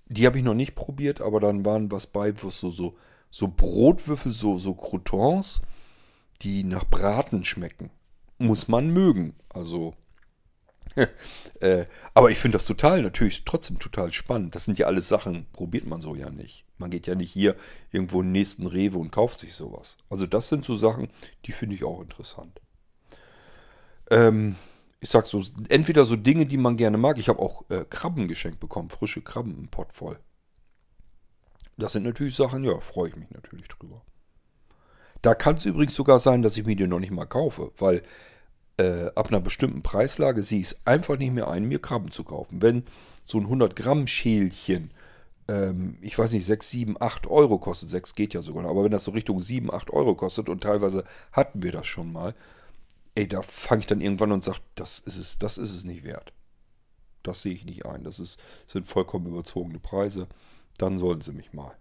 Die 0.08 0.26
habe 0.26 0.38
ich 0.38 0.44
noch 0.44 0.54
nicht 0.54 0.76
probiert, 0.76 1.22
aber 1.22 1.40
dann 1.40 1.66
waren 1.66 1.92
was 1.92 2.08
bei, 2.08 2.34
was 2.44 2.60
so, 2.60 2.70
so, 2.70 2.96
so 3.30 3.48
Brotwürfel, 3.48 4.32
so, 4.32 4.58
so 4.58 4.74
Croutons, 4.74 5.62
die 6.42 6.64
nach 6.64 6.86
Braten 6.90 7.46
schmecken. 7.46 7.90
Muss 8.38 8.68
man 8.68 8.90
mögen. 8.90 9.36
Also 9.50 9.94
äh, 11.62 11.86
aber 12.14 12.32
ich 12.32 12.38
finde 12.38 12.58
das 12.58 12.66
total, 12.66 13.02
natürlich 13.02 13.46
trotzdem 13.46 13.80
total 13.80 14.12
spannend. 14.12 14.56
Das 14.56 14.66
sind 14.66 14.80
ja 14.80 14.88
alles 14.88 15.08
Sachen, 15.08 15.46
probiert 15.54 15.86
man 15.86 16.02
so 16.02 16.16
ja 16.16 16.30
nicht. 16.30 16.66
Man 16.78 16.90
geht 16.90 17.08
ja 17.08 17.16
nicht 17.16 17.32
hier 17.32 17.56
irgendwo 17.92 18.22
in 18.22 18.28
den 18.28 18.34
nächsten 18.34 18.68
Rewe 18.68 18.98
und 18.98 19.12
kauft 19.12 19.40
sich 19.40 19.54
sowas. 19.54 19.98
Also 20.10 20.26
das 20.26 20.50
sind 20.50 20.66
so 20.66 20.76
Sachen, 20.76 21.10
die 21.46 21.52
finde 21.52 21.76
ich 21.76 21.84
auch 21.84 22.02
interessant. 22.02 22.60
Ähm, 24.12 24.56
ich 25.00 25.10
sag 25.10 25.26
so, 25.26 25.44
entweder 25.70 26.06
so 26.06 26.16
Dinge, 26.16 26.46
die 26.46 26.58
man 26.58 26.78
gerne 26.78 26.98
mag. 26.98 27.18
Ich 27.18 27.30
habe 27.30 27.40
auch 27.40 27.68
äh, 27.72 27.86
Krabben 27.90 28.28
geschenkt 28.28 28.60
bekommen, 28.60 28.92
frische 28.92 29.22
Krabben 29.22 29.58
im 29.58 29.68
Pott 29.70 29.94
voll. 29.94 30.20
Das 31.78 31.94
sind 31.94 32.04
natürlich 32.04 32.36
Sachen, 32.36 32.64
ja, 32.64 32.80
freue 32.80 33.10
ich 33.10 33.16
mich 33.16 33.32
natürlich 33.32 33.68
drüber. 33.68 34.04
Da 35.24 35.34
kann 35.34 35.56
es 35.56 35.66
übrigens 35.66 35.96
sogar 35.96 36.20
sein, 36.20 36.44
dass 36.44 36.58
ich 36.58 36.66
mir 36.66 36.76
die 36.76 36.86
noch 36.86 37.00
nicht 37.00 37.12
mal 37.12 37.26
kaufe, 37.26 37.72
weil 37.78 38.04
äh, 38.78 39.08
ab 39.16 39.30
einer 39.30 39.40
bestimmten 39.40 39.82
Preislage 39.82 40.44
sehe 40.44 40.60
ich 40.60 40.68
es 40.68 40.82
einfach 40.86 41.18
nicht 41.18 41.34
mehr 41.34 41.48
ein, 41.48 41.66
mir 41.66 41.80
Krabben 41.80 42.12
zu 42.12 42.24
kaufen. 42.24 42.62
Wenn 42.62 42.84
so 43.26 43.40
ein 43.40 43.46
100 43.46 43.76
Gramm 43.76 44.08
Schälchen, 44.08 44.92
ähm, 45.48 45.98
ich 46.02 46.18
weiß 46.18 46.34
nicht, 46.34 46.46
6, 46.46 46.70
7, 46.70 46.96
8 47.00 47.28
Euro 47.28 47.58
kostet, 47.60 47.90
6 47.90 48.14
geht 48.16 48.34
ja 48.34 48.42
sogar, 48.42 48.66
aber 48.66 48.84
wenn 48.84 48.92
das 48.92 49.06
so 49.06 49.12
Richtung 49.12 49.42
7, 49.42 49.74
8 49.74 49.90
Euro 49.92 50.16
kostet 50.16 50.50
und 50.50 50.62
teilweise 50.62 51.06
hatten 51.32 51.64
wir 51.64 51.72
das 51.72 51.88
schon 51.88 52.12
mal, 52.12 52.36
ey, 53.16 53.28
da 53.28 53.42
fange 53.42 53.82
ich 53.82 53.88
dann 53.88 54.02
irgendwann 54.02 54.32
und 54.32 54.44
sage, 54.44 54.60
das 54.76 55.00
ist 55.00 55.18
es, 55.18 55.40
das 55.40 55.58
ist 55.58 55.74
es 55.74 55.84
nicht 55.84 56.04
wert. 56.04 56.34
Das 57.24 57.42
sehe 57.42 57.54
ich 57.54 57.66
nicht 57.66 57.86
ein. 57.86 58.04
Das 58.04 58.20
ist, 58.20 58.40
sind 58.68 58.88
vollkommen 58.88 59.28
überzogene 59.28 59.80
Preise. 59.80 60.28
Dann 60.78 60.98
sollen 60.98 61.22
sie 61.22 61.34
mich 61.34 61.54
mal. 61.54 61.76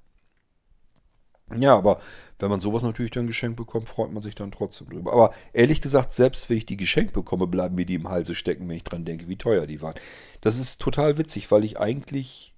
Ja, 1.57 1.77
aber 1.77 2.01
wenn 2.39 2.51
man 2.51 2.61
sowas 2.61 2.83
natürlich 2.83 3.11
dann 3.11 3.27
geschenkt 3.27 3.57
bekommt, 3.57 3.89
freut 3.89 4.13
man 4.13 4.23
sich 4.23 4.35
dann 4.35 4.53
trotzdem 4.53 4.89
drüber. 4.89 5.13
Aber 5.13 5.35
ehrlich 5.53 5.81
gesagt, 5.81 6.15
selbst 6.15 6.49
wenn 6.49 6.59
ich 6.59 6.67
die 6.67 6.77
geschenkt 6.77 7.13
bekomme, 7.13 7.47
bleiben 7.47 7.75
mir 7.75 7.87
die 7.87 7.95
im 7.95 8.09
Halse 8.09 8.35
stecken, 8.35 8.69
wenn 8.69 8.77
ich 8.77 8.85
dran 8.85 9.05
denke, 9.05 9.29
wie 9.29 9.37
teuer 9.37 9.67
die 9.67 9.83
waren. 9.83 9.97
Das 10.41 10.59
ist 10.59 10.81
total 10.81 11.19
witzig, 11.19 11.51
weil 11.51 11.65
ich 11.65 11.81
eigentlich 11.81 12.55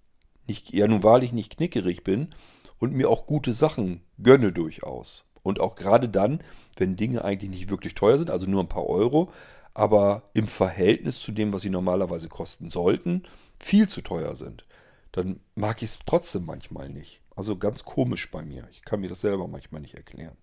nicht, 0.47 0.73
ja 0.73 0.87
nun 0.87 1.03
wahrlich 1.03 1.33
nicht 1.33 1.57
knickerig 1.57 2.05
bin 2.05 2.35
und 2.79 2.93
mir 2.93 3.09
auch 3.09 3.27
gute 3.27 3.55
Sachen 3.55 4.03
gönne 4.23 4.53
durchaus. 4.53 5.25
Und 5.43 5.61
auch 5.61 5.75
gerade 5.75 6.09
dann, 6.09 6.41
wenn 6.77 6.97
Dinge 6.97 7.25
eigentlich 7.25 7.51
nicht 7.51 7.71
wirklich 7.71 7.95
teuer 7.95 8.19
sind, 8.19 8.31
also 8.31 8.47
nur 8.47 8.63
ein 8.63 8.69
paar 8.69 8.87
Euro, 8.87 9.31
aber 9.75 10.31
im 10.35 10.47
Verhältnis 10.47 11.21
zu 11.21 11.33
dem, 11.33 11.53
was 11.53 11.63
sie 11.63 11.71
normalerweise 11.71 12.29
kosten 12.29 12.71
sollten, 12.71 13.25
viel 13.59 13.89
zu 13.89 14.03
teuer 14.03 14.37
sind, 14.37 14.65
dann 15.13 15.41
mag 15.55 15.83
ich 15.83 15.91
es 15.91 15.99
trotzdem 16.07 16.45
manchmal 16.45 16.89
nicht. 16.89 17.21
Also 17.35 17.57
ganz 17.57 17.85
komisch 17.85 18.31
bei 18.31 18.43
mir. 18.43 18.69
Ich 18.71 18.83
kann 18.83 19.01
mir 19.01 19.09
das 19.09 19.23
selber 19.23 19.49
manchmal 19.49 19.81
nicht 19.81 19.95
erklären. 19.95 20.37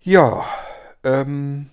Ja, 0.00 0.44
ähm, 1.04 1.70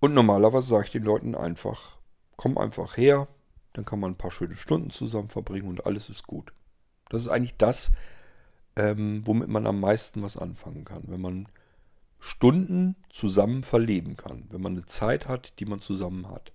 und 0.00 0.14
normalerweise 0.14 0.68
sage 0.68 0.84
ich 0.84 0.92
den 0.92 1.02
Leuten 1.02 1.34
einfach, 1.34 1.96
komm 2.36 2.58
einfach 2.58 2.96
her, 2.96 3.28
dann 3.72 3.84
kann 3.84 4.00
man 4.00 4.12
ein 4.12 4.18
paar 4.18 4.30
schöne 4.30 4.56
Stunden 4.56 4.90
zusammen 4.90 5.28
verbringen 5.30 5.68
und 5.68 5.86
alles 5.86 6.08
ist 6.08 6.26
gut. 6.26 6.52
Das 7.08 7.22
ist 7.22 7.28
eigentlich 7.28 7.56
das, 7.56 7.92
ähm, 8.76 9.22
womit 9.24 9.48
man 9.48 9.66
am 9.66 9.80
meisten 9.80 10.22
was 10.22 10.36
anfangen 10.36 10.84
kann. 10.84 11.04
Wenn 11.06 11.20
man 11.20 11.48
Stunden 12.18 12.96
zusammen 13.10 13.62
verleben 13.62 14.16
kann, 14.16 14.44
wenn 14.50 14.62
man 14.62 14.72
eine 14.72 14.86
Zeit 14.86 15.28
hat, 15.28 15.60
die 15.60 15.66
man 15.66 15.80
zusammen 15.80 16.28
hat 16.28 16.52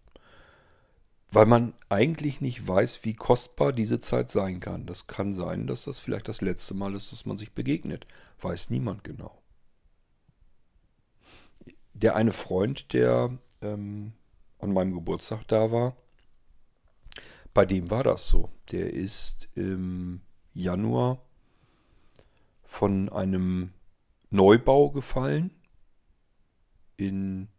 weil 1.32 1.46
man 1.46 1.74
eigentlich 1.90 2.42
nicht 2.42 2.68
weiß, 2.68 3.06
wie 3.06 3.14
kostbar 3.14 3.72
diese 3.72 4.00
Zeit 4.00 4.32
sein 4.32 4.60
kann. 4.60 4.86
Das 4.86 5.08
kann 5.08 5.34
sein, 5.34 5.68
dass 5.68 5.84
das 5.84 6.00
vielleicht 6.00 6.28
das 6.28 6.42
letzte 6.42 6.74
Mal 6.74 6.96
ist, 6.96 7.12
dass 7.12 7.26
man 7.26 7.38
sich 7.38 7.54
begegnet. 7.54 8.08
Weiß 8.42 8.70
niemand 8.70 9.04
genau. 9.04 9.42
Der 11.94 12.16
eine 12.16 12.32
Freund, 12.32 12.94
der 12.94 13.38
ähm, 13.62 14.14
an 14.58 14.74
meinem 14.74 14.94
Geburtstag 14.94 15.48
da 15.48 15.72
war, 15.72 15.96
bei 17.54 17.66
dem 17.66 17.92
war 17.92 18.04
das 18.04 18.28
so. 18.28 18.50
Der 18.72 18.92
ist 18.94 19.50
im 19.54 20.22
Januar 20.54 21.22
von 22.70 23.10
einem 23.10 23.74
Neubau 24.30 24.92
gefallen 24.92 25.50
in, 26.98 27.50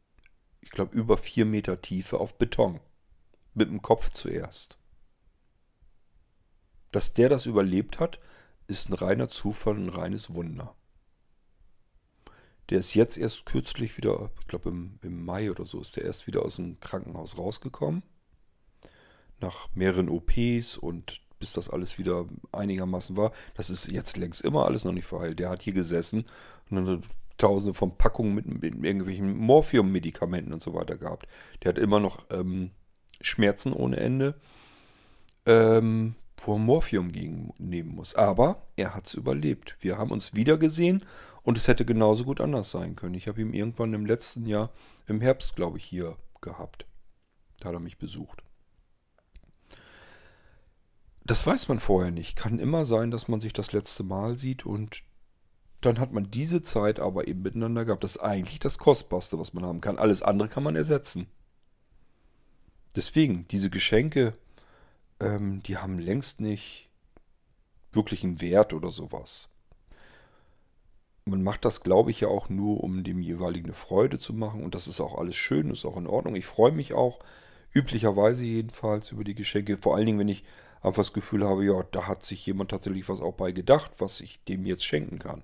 ich 0.61 0.71
glaube, 0.71 0.97
über 0.97 1.19
vier 1.19 1.45
Meter 1.45 1.83
Tiefe 1.83 2.21
auf 2.21 2.39
Beton 2.39 2.79
mit 3.53 3.69
dem 3.69 3.83
Kopf 3.83 4.11
zuerst. 4.11 4.79
Dass 6.93 7.13
der 7.13 7.29
das 7.29 7.47
überlebt 7.47 7.99
hat, 7.99 8.21
ist 8.69 8.89
ein 8.89 8.95
reiner 8.95 9.29
Zufall, 9.29 9.75
ein 9.75 9.89
reines 9.89 10.33
Wunder. 10.33 10.77
Der 12.71 12.79
ist 12.79 12.95
jetzt 12.95 13.19
erst 13.19 13.47
kürzlich 13.47 13.97
wieder, 13.97 14.31
ich 14.41 14.47
glaube 14.47 14.71
im, 14.71 15.01
im 15.03 15.25
Mai 15.25 15.51
oder 15.51 15.67
so, 15.67 15.81
ist 15.81 15.97
der 15.97 16.05
erst 16.05 16.29
wieder 16.29 16.45
aus 16.45 16.57
dem 16.57 16.79
Krankenhaus 16.79 17.37
rausgekommen. 17.37 18.05
Nach 19.41 19.69
mehreren 19.75 20.09
OPs 20.09 20.79
und 20.79 21.21
bis 21.41 21.55
das 21.55 21.69
alles 21.69 21.99
wieder 21.99 22.27
einigermaßen 22.53 23.17
war. 23.17 23.33
Das 23.55 23.71
ist 23.71 23.89
jetzt 23.91 24.17
längst 24.17 24.43
immer 24.43 24.67
alles 24.67 24.85
noch 24.85 24.93
nicht 24.93 25.07
verheilt. 25.07 25.41
Der 25.41 25.51
hat 25.51 25.63
hier 25.63 25.73
gesessen 25.73 26.27
und 26.71 26.87
dann 26.87 27.03
tausende 27.39 27.75
von 27.75 27.97
Packungen 27.97 28.35
mit, 28.35 28.47
mit 28.47 28.85
irgendwelchen 28.85 29.37
Morphium-Medikamenten 29.37 30.53
und 30.53 30.63
so 30.63 30.75
weiter 30.75 30.97
gehabt. 30.97 31.27
Der 31.63 31.71
hat 31.71 31.79
immer 31.79 31.99
noch 31.99 32.27
ähm, 32.31 32.71
Schmerzen 33.21 33.73
ohne 33.73 33.97
Ende, 33.97 34.39
ähm, 35.47 36.15
wo 36.37 36.55
er 36.55 36.59
Morphium 36.59 37.11
gegen 37.11 37.53
nehmen 37.59 37.95
muss. 37.95 38.15
Aber 38.15 38.67
er 38.77 38.95
hat 38.95 39.07
es 39.07 39.15
überlebt. 39.15 39.77
Wir 39.81 39.99
haben 39.99 40.11
uns 40.11 40.35
wieder 40.35 40.59
gesehen 40.59 41.03
und 41.43 41.57
es 41.57 41.67
hätte 41.67 41.85
genauso 41.85 42.25
gut 42.25 42.41
anders 42.41 42.71
sein 42.71 42.95
können. 42.95 43.15
Ich 43.15 43.27
habe 43.27 43.41
ihn 43.41 43.55
irgendwann 43.55 43.95
im 43.95 44.07
letzten 44.07 44.47
Jahr, 44.47 44.71
im 45.07 45.21
Herbst, 45.21 45.57
glaube 45.57 45.79
ich, 45.79 45.85
hier 45.85 46.17
gehabt. 46.43 46.85
Da 47.61 47.69
hat 47.69 47.75
er 47.75 47.81
mich 47.81 47.99
besucht. 47.99 48.43
Das 51.31 51.47
weiß 51.47 51.69
man 51.69 51.79
vorher 51.79 52.11
nicht. 52.11 52.35
Kann 52.35 52.59
immer 52.59 52.85
sein, 52.85 53.13
dass 53.13 53.29
man 53.29 53.41
sich 53.41 53.53
das 53.53 53.71
letzte 53.71 54.03
Mal 54.03 54.35
sieht 54.35 54.67
und 54.67 55.05
dann 55.81 56.01
hat 56.01 56.11
man 56.11 56.29
diese 56.33 56.61
Zeit 56.61 56.99
aber 56.99 57.29
eben 57.29 57.43
miteinander 57.43 57.85
gehabt. 57.85 58.03
Das 58.03 58.17
ist 58.17 58.23
eigentlich 58.23 58.59
das 58.59 58.79
Kostbarste, 58.79 59.39
was 59.39 59.55
man 59.55 59.65
haben 59.65 59.81
kann. 59.81 59.97
Alles 59.97 60.23
andere 60.23 60.49
kann 60.49 60.65
man 60.65 60.75
ersetzen. 60.75 61.29
Deswegen, 62.97 63.47
diese 63.47 63.71
Geschenke, 63.71 64.35
ähm, 65.21 65.63
die 65.63 65.77
haben 65.77 66.01
längst 66.01 66.41
nicht 66.41 66.89
wirklich 67.93 68.25
einen 68.25 68.41
Wert 68.41 68.73
oder 68.73 68.91
sowas. 68.91 69.49
Man 71.27 71.45
macht 71.45 71.65
das, 71.65 71.83
glaube 71.83 72.11
ich, 72.11 72.23
ja 72.23 72.27
auch 72.29 72.49
nur, 72.49 72.83
um 72.83 73.05
dem 73.05 73.23
jeweiligen 73.23 73.67
eine 73.67 73.75
Freude 73.75 74.19
zu 74.19 74.33
machen. 74.35 74.65
Und 74.65 74.75
das 74.75 74.89
ist 74.89 75.01
auch 75.01 75.17
alles 75.17 75.37
schön, 75.37 75.71
ist 75.71 75.85
auch 75.85 75.97
in 75.97 76.09
Ordnung. 76.09 76.35
Ich 76.35 76.47
freue 76.47 76.73
mich 76.73 76.93
auch, 76.93 77.21
üblicherweise 77.73 78.45
jedenfalls, 78.45 79.13
über 79.13 79.25
die 79.25 79.35
Geschenke. 79.35 79.79
Vor 79.79 79.97
allen 79.97 80.07
Dingen, 80.07 80.19
wenn 80.19 80.29
ich 80.29 80.45
einfach 80.83 81.03
das 81.03 81.13
Gefühl 81.13 81.47
habe, 81.47 81.65
ja, 81.65 81.83
da 81.91 82.07
hat 82.07 82.25
sich 82.25 82.45
jemand 82.47 82.71
tatsächlich 82.71 83.09
was 83.09 83.21
auch 83.21 83.35
bei 83.35 83.53
gedacht, 83.53 83.93
was 83.99 84.21
ich 84.21 84.45
dem 84.45 84.67
jetzt 84.67 84.85
schenken 84.85 85.19
kann 85.19 85.43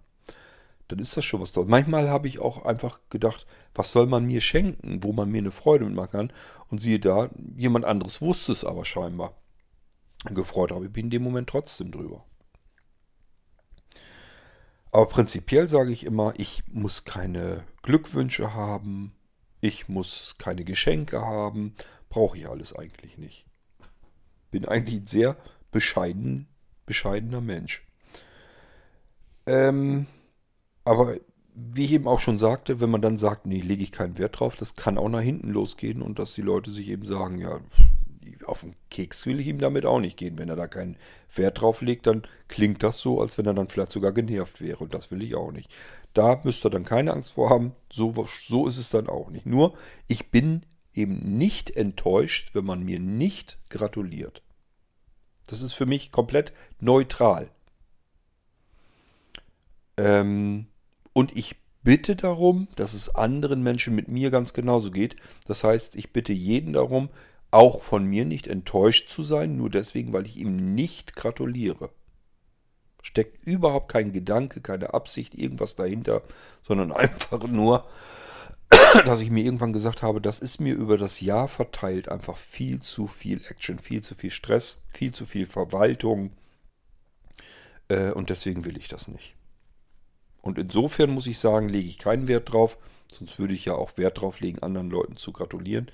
dann 0.88 0.98
ist 0.98 1.16
das 1.16 1.24
schon 1.24 1.40
was 1.40 1.52
Tolles. 1.52 1.68
Manchmal 1.68 2.08
habe 2.08 2.28
ich 2.28 2.38
auch 2.38 2.64
einfach 2.64 3.00
gedacht, 3.10 3.46
was 3.74 3.92
soll 3.92 4.06
man 4.06 4.26
mir 4.26 4.40
schenken, 4.40 5.02
wo 5.02 5.12
man 5.12 5.30
mir 5.30 5.38
eine 5.38 5.50
Freude 5.50 5.84
mitmachen 5.84 6.10
kann. 6.10 6.32
Und 6.68 6.80
siehe 6.80 7.00
da, 7.00 7.30
jemand 7.56 7.84
anderes 7.84 8.20
wusste 8.20 8.52
es 8.52 8.64
aber 8.64 8.84
scheinbar. 8.84 9.34
Gefreut 10.24 10.72
habe 10.72 10.86
ich 10.86 10.92
bin 10.92 11.06
in 11.06 11.10
dem 11.10 11.22
Moment 11.22 11.48
trotzdem 11.48 11.90
drüber. 11.90 12.24
Aber 14.92 15.06
prinzipiell 15.06 15.68
sage 15.68 15.90
ich 15.90 16.04
immer, 16.06 16.34
ich 16.36 16.62
muss 16.68 17.04
keine 17.04 17.64
Glückwünsche 17.82 18.54
haben, 18.54 19.14
ich 19.66 19.88
muss 19.88 20.36
keine 20.38 20.64
Geschenke 20.64 21.20
haben, 21.20 21.74
brauche 22.08 22.38
ich 22.38 22.48
alles 22.48 22.74
eigentlich 22.74 23.18
nicht. 23.18 23.46
Bin 24.50 24.64
eigentlich 24.64 25.02
ein 25.02 25.06
sehr 25.06 25.36
bescheiden, 25.72 26.46
bescheidener 26.86 27.40
Mensch. 27.40 27.84
Ähm, 29.46 30.06
aber 30.84 31.16
wie 31.54 31.84
ich 31.84 31.92
eben 31.92 32.06
auch 32.06 32.20
schon 32.20 32.38
sagte, 32.38 32.80
wenn 32.80 32.90
man 32.90 33.02
dann 33.02 33.18
sagt, 33.18 33.46
nee, 33.46 33.60
lege 33.60 33.82
ich 33.82 33.92
keinen 33.92 34.18
Wert 34.18 34.38
drauf, 34.38 34.56
das 34.56 34.76
kann 34.76 34.98
auch 34.98 35.08
nach 35.08 35.20
hinten 35.20 35.48
losgehen 35.50 36.02
und 36.02 36.18
dass 36.18 36.34
die 36.34 36.42
Leute 36.42 36.70
sich 36.70 36.90
eben 36.90 37.06
sagen, 37.06 37.38
ja, 37.38 37.60
auf 38.44 38.60
den 38.60 38.74
Keks 38.90 39.26
will 39.26 39.40
ich 39.40 39.46
ihm 39.46 39.58
damit 39.58 39.86
auch 39.86 40.00
nicht 40.00 40.16
gehen. 40.16 40.38
Wenn 40.38 40.48
er 40.48 40.56
da 40.56 40.66
keinen 40.66 40.96
Wert 41.34 41.60
drauf 41.60 41.82
legt, 41.82 42.06
dann 42.06 42.22
klingt 42.48 42.82
das 42.82 42.98
so, 42.98 43.20
als 43.20 43.38
wenn 43.38 43.46
er 43.46 43.54
dann 43.54 43.68
vielleicht 43.68 43.92
sogar 43.92 44.12
genervt 44.12 44.60
wäre 44.60 44.84
und 44.84 44.94
das 44.94 45.10
will 45.10 45.22
ich 45.22 45.34
auch 45.34 45.52
nicht. 45.52 45.74
Da 46.14 46.40
müsst 46.44 46.64
ihr 46.64 46.70
dann 46.70 46.84
keine 46.84 47.12
Angst 47.12 47.32
vor 47.32 47.50
haben, 47.50 47.72
so, 47.92 48.26
so 48.26 48.66
ist 48.66 48.78
es 48.78 48.90
dann 48.90 49.08
auch 49.08 49.30
nicht. 49.30 49.46
Nur, 49.46 49.74
ich 50.06 50.30
bin 50.30 50.62
eben 50.94 51.36
nicht 51.36 51.70
enttäuscht, 51.70 52.54
wenn 52.54 52.64
man 52.64 52.82
mir 52.82 52.98
nicht 52.98 53.58
gratuliert. 53.68 54.42
Das 55.46 55.62
ist 55.62 55.74
für 55.74 55.86
mich 55.86 56.10
komplett 56.10 56.52
neutral. 56.80 57.50
Ähm, 59.96 60.66
und 61.12 61.36
ich 61.36 61.56
bitte 61.82 62.16
darum, 62.16 62.66
dass 62.74 62.94
es 62.94 63.14
anderen 63.14 63.62
Menschen 63.62 63.94
mit 63.94 64.08
mir 64.08 64.30
ganz 64.30 64.52
genauso 64.52 64.90
geht. 64.90 65.14
Das 65.46 65.62
heißt, 65.62 65.94
ich 65.94 66.12
bitte 66.12 66.32
jeden 66.32 66.72
darum, 66.72 67.10
auch 67.56 67.80
von 67.82 68.04
mir 68.04 68.26
nicht 68.26 68.46
enttäuscht 68.46 69.08
zu 69.08 69.22
sein, 69.22 69.56
nur 69.56 69.70
deswegen, 69.70 70.12
weil 70.12 70.26
ich 70.26 70.36
ihm 70.36 70.74
nicht 70.74 71.16
gratuliere. 71.16 71.88
Steckt 73.02 73.42
überhaupt 73.46 73.90
kein 73.90 74.12
Gedanke, 74.12 74.60
keine 74.60 74.92
Absicht, 74.92 75.34
irgendwas 75.34 75.74
dahinter, 75.74 76.22
sondern 76.62 76.92
einfach 76.92 77.44
nur, 77.44 77.86
dass 79.06 79.22
ich 79.22 79.30
mir 79.30 79.42
irgendwann 79.42 79.72
gesagt 79.72 80.02
habe, 80.02 80.20
das 80.20 80.38
ist 80.38 80.60
mir 80.60 80.74
über 80.74 80.98
das 80.98 81.20
Jahr 81.22 81.48
verteilt 81.48 82.10
einfach 82.10 82.36
viel 82.36 82.80
zu 82.80 83.06
viel 83.06 83.40
Action, 83.48 83.78
viel 83.78 84.02
zu 84.02 84.14
viel 84.14 84.30
Stress, 84.30 84.82
viel 84.88 85.14
zu 85.14 85.24
viel 85.24 85.46
Verwaltung. 85.46 86.32
Äh, 87.88 88.10
und 88.10 88.28
deswegen 88.28 88.66
will 88.66 88.76
ich 88.76 88.88
das 88.88 89.08
nicht. 89.08 89.34
Und 90.42 90.58
insofern 90.58 91.10
muss 91.10 91.26
ich 91.26 91.38
sagen, 91.38 91.70
lege 91.70 91.88
ich 91.88 91.98
keinen 91.98 92.28
Wert 92.28 92.52
drauf, 92.52 92.78
sonst 93.12 93.38
würde 93.38 93.54
ich 93.54 93.64
ja 93.64 93.74
auch 93.74 93.96
Wert 93.96 94.20
drauf 94.20 94.40
legen, 94.40 94.58
anderen 94.58 94.90
Leuten 94.90 95.16
zu 95.16 95.32
gratulieren. 95.32 95.90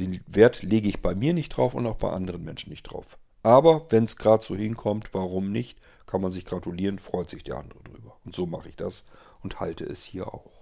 Den 0.00 0.20
Wert 0.26 0.62
lege 0.62 0.88
ich 0.88 1.02
bei 1.02 1.14
mir 1.14 1.34
nicht 1.34 1.50
drauf 1.50 1.74
und 1.74 1.86
auch 1.86 1.96
bei 1.96 2.10
anderen 2.10 2.42
Menschen 2.42 2.70
nicht 2.70 2.84
drauf. 2.84 3.18
Aber 3.42 3.86
wenn 3.90 4.04
es 4.04 4.16
gerade 4.16 4.42
so 4.42 4.56
hinkommt, 4.56 5.12
warum 5.12 5.52
nicht, 5.52 5.78
kann 6.06 6.20
man 6.20 6.32
sich 6.32 6.44
gratulieren, 6.44 6.98
freut 6.98 7.30
sich 7.30 7.44
der 7.44 7.58
andere 7.58 7.80
drüber. 7.82 8.16
Und 8.24 8.34
so 8.34 8.46
mache 8.46 8.68
ich 8.70 8.76
das 8.76 9.04
und 9.42 9.60
halte 9.60 9.84
es 9.84 10.02
hier 10.02 10.32
auch. 10.32 10.60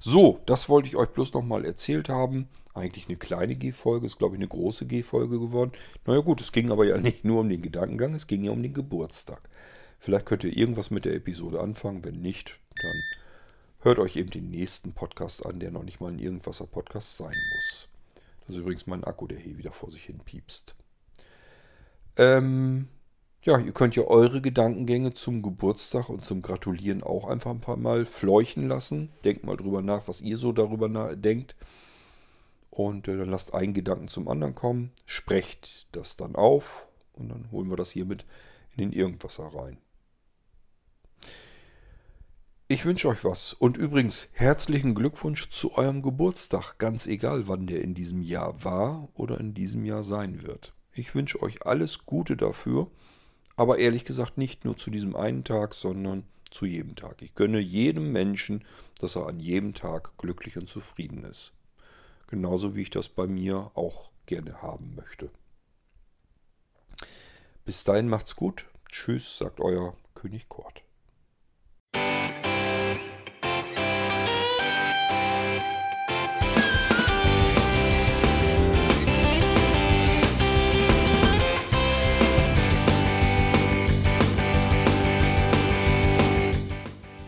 So, 0.00 0.40
das 0.46 0.68
wollte 0.68 0.88
ich 0.88 0.96
euch 0.96 1.08
bloß 1.08 1.32
nochmal 1.32 1.64
erzählt 1.64 2.08
haben. 2.08 2.48
Eigentlich 2.74 3.08
eine 3.08 3.18
kleine 3.18 3.54
G-Folge, 3.54 4.06
ist 4.06 4.18
glaube 4.18 4.36
ich 4.36 4.38
eine 4.38 4.48
große 4.48 4.86
G-Folge 4.86 5.38
geworden. 5.38 5.72
Naja 6.06 6.20
gut, 6.20 6.40
es 6.40 6.52
ging 6.52 6.70
aber 6.70 6.84
ja 6.84 6.98
nicht 6.98 7.24
nur 7.24 7.40
um 7.40 7.48
den 7.48 7.62
Gedankengang, 7.62 8.14
es 8.14 8.26
ging 8.26 8.44
ja 8.44 8.52
um 8.52 8.62
den 8.62 8.74
Geburtstag. 8.74 9.48
Vielleicht 9.98 10.26
könnt 10.26 10.44
ihr 10.44 10.56
irgendwas 10.56 10.90
mit 10.90 11.04
der 11.04 11.14
Episode 11.14 11.60
anfangen. 11.60 12.04
Wenn 12.04 12.20
nicht, 12.20 12.58
dann 12.80 13.02
hört 13.80 13.98
euch 13.98 14.16
eben 14.16 14.30
den 14.30 14.50
nächsten 14.50 14.92
Podcast 14.92 15.46
an, 15.46 15.60
der 15.60 15.70
noch 15.70 15.84
nicht 15.84 16.00
mal 16.00 16.10
ein 16.10 16.18
irgendwaser 16.18 16.66
Podcast 16.66 17.16
sein 17.16 17.28
muss. 17.28 17.88
Das 18.46 18.56
ist 18.56 18.62
übrigens 18.62 18.86
mein 18.86 19.04
Akku, 19.04 19.26
der 19.26 19.38
hier 19.38 19.58
wieder 19.58 19.72
vor 19.72 19.90
sich 19.90 20.04
hin 20.04 20.20
piepst. 20.24 20.74
Ähm, 22.16 22.88
ja, 23.42 23.58
ihr 23.58 23.72
könnt 23.72 23.96
ja 23.96 24.04
eure 24.04 24.40
Gedankengänge 24.40 25.14
zum 25.14 25.42
Geburtstag 25.42 26.08
und 26.08 26.24
zum 26.24 26.42
Gratulieren 26.42 27.02
auch 27.02 27.26
einfach 27.26 27.50
ein 27.50 27.60
paar 27.60 27.76
Mal 27.76 28.06
fleuchen 28.06 28.68
lassen. 28.68 29.10
Denkt 29.24 29.44
mal 29.44 29.56
drüber 29.56 29.82
nach, 29.82 30.06
was 30.06 30.20
ihr 30.20 30.38
so 30.38 30.52
darüber 30.52 31.16
denkt. 31.16 31.56
Und 32.70 33.08
äh, 33.08 33.16
dann 33.16 33.28
lasst 33.28 33.52
einen 33.52 33.74
Gedanken 33.74 34.08
zum 34.08 34.28
anderen 34.28 34.54
kommen. 34.54 34.92
Sprecht 35.06 35.88
das 35.92 36.16
dann 36.16 36.36
auf. 36.36 36.86
Und 37.14 37.28
dann 37.30 37.50
holen 37.50 37.68
wir 37.68 37.76
das 37.76 37.90
hier 37.90 38.04
mit 38.04 38.24
in 38.76 38.90
den 38.90 38.92
Irgendwasser 38.92 39.44
rein. 39.44 39.78
Ich 42.72 42.86
wünsche 42.86 43.08
euch 43.08 43.22
was. 43.22 43.52
Und 43.52 43.76
übrigens 43.76 44.28
herzlichen 44.32 44.94
Glückwunsch 44.94 45.50
zu 45.50 45.76
eurem 45.76 46.00
Geburtstag. 46.00 46.78
Ganz 46.78 47.06
egal, 47.06 47.46
wann 47.46 47.66
der 47.66 47.82
in 47.82 47.92
diesem 47.92 48.22
Jahr 48.22 48.64
war 48.64 49.10
oder 49.12 49.38
in 49.38 49.52
diesem 49.52 49.84
Jahr 49.84 50.02
sein 50.02 50.42
wird. 50.42 50.72
Ich 50.94 51.14
wünsche 51.14 51.42
euch 51.42 51.66
alles 51.66 52.06
Gute 52.06 52.34
dafür. 52.34 52.90
Aber 53.56 53.76
ehrlich 53.76 54.06
gesagt 54.06 54.38
nicht 54.38 54.64
nur 54.64 54.78
zu 54.78 54.90
diesem 54.90 55.14
einen 55.14 55.44
Tag, 55.44 55.74
sondern 55.74 56.24
zu 56.50 56.64
jedem 56.64 56.96
Tag. 56.96 57.20
Ich 57.20 57.34
gönne 57.34 57.60
jedem 57.60 58.10
Menschen, 58.10 58.64
dass 58.98 59.16
er 59.16 59.26
an 59.26 59.38
jedem 59.38 59.74
Tag 59.74 60.16
glücklich 60.16 60.56
und 60.56 60.66
zufrieden 60.66 61.24
ist. 61.24 61.52
Genauso 62.26 62.74
wie 62.74 62.80
ich 62.80 62.90
das 62.90 63.10
bei 63.10 63.26
mir 63.26 63.70
auch 63.74 64.10
gerne 64.24 64.62
haben 64.62 64.94
möchte. 64.94 65.28
Bis 67.66 67.84
dahin 67.84 68.08
macht's 68.08 68.34
gut. 68.34 68.64
Tschüss, 68.88 69.36
sagt 69.36 69.60
euer 69.60 69.94
König 70.14 70.48
Kort. 70.48 70.82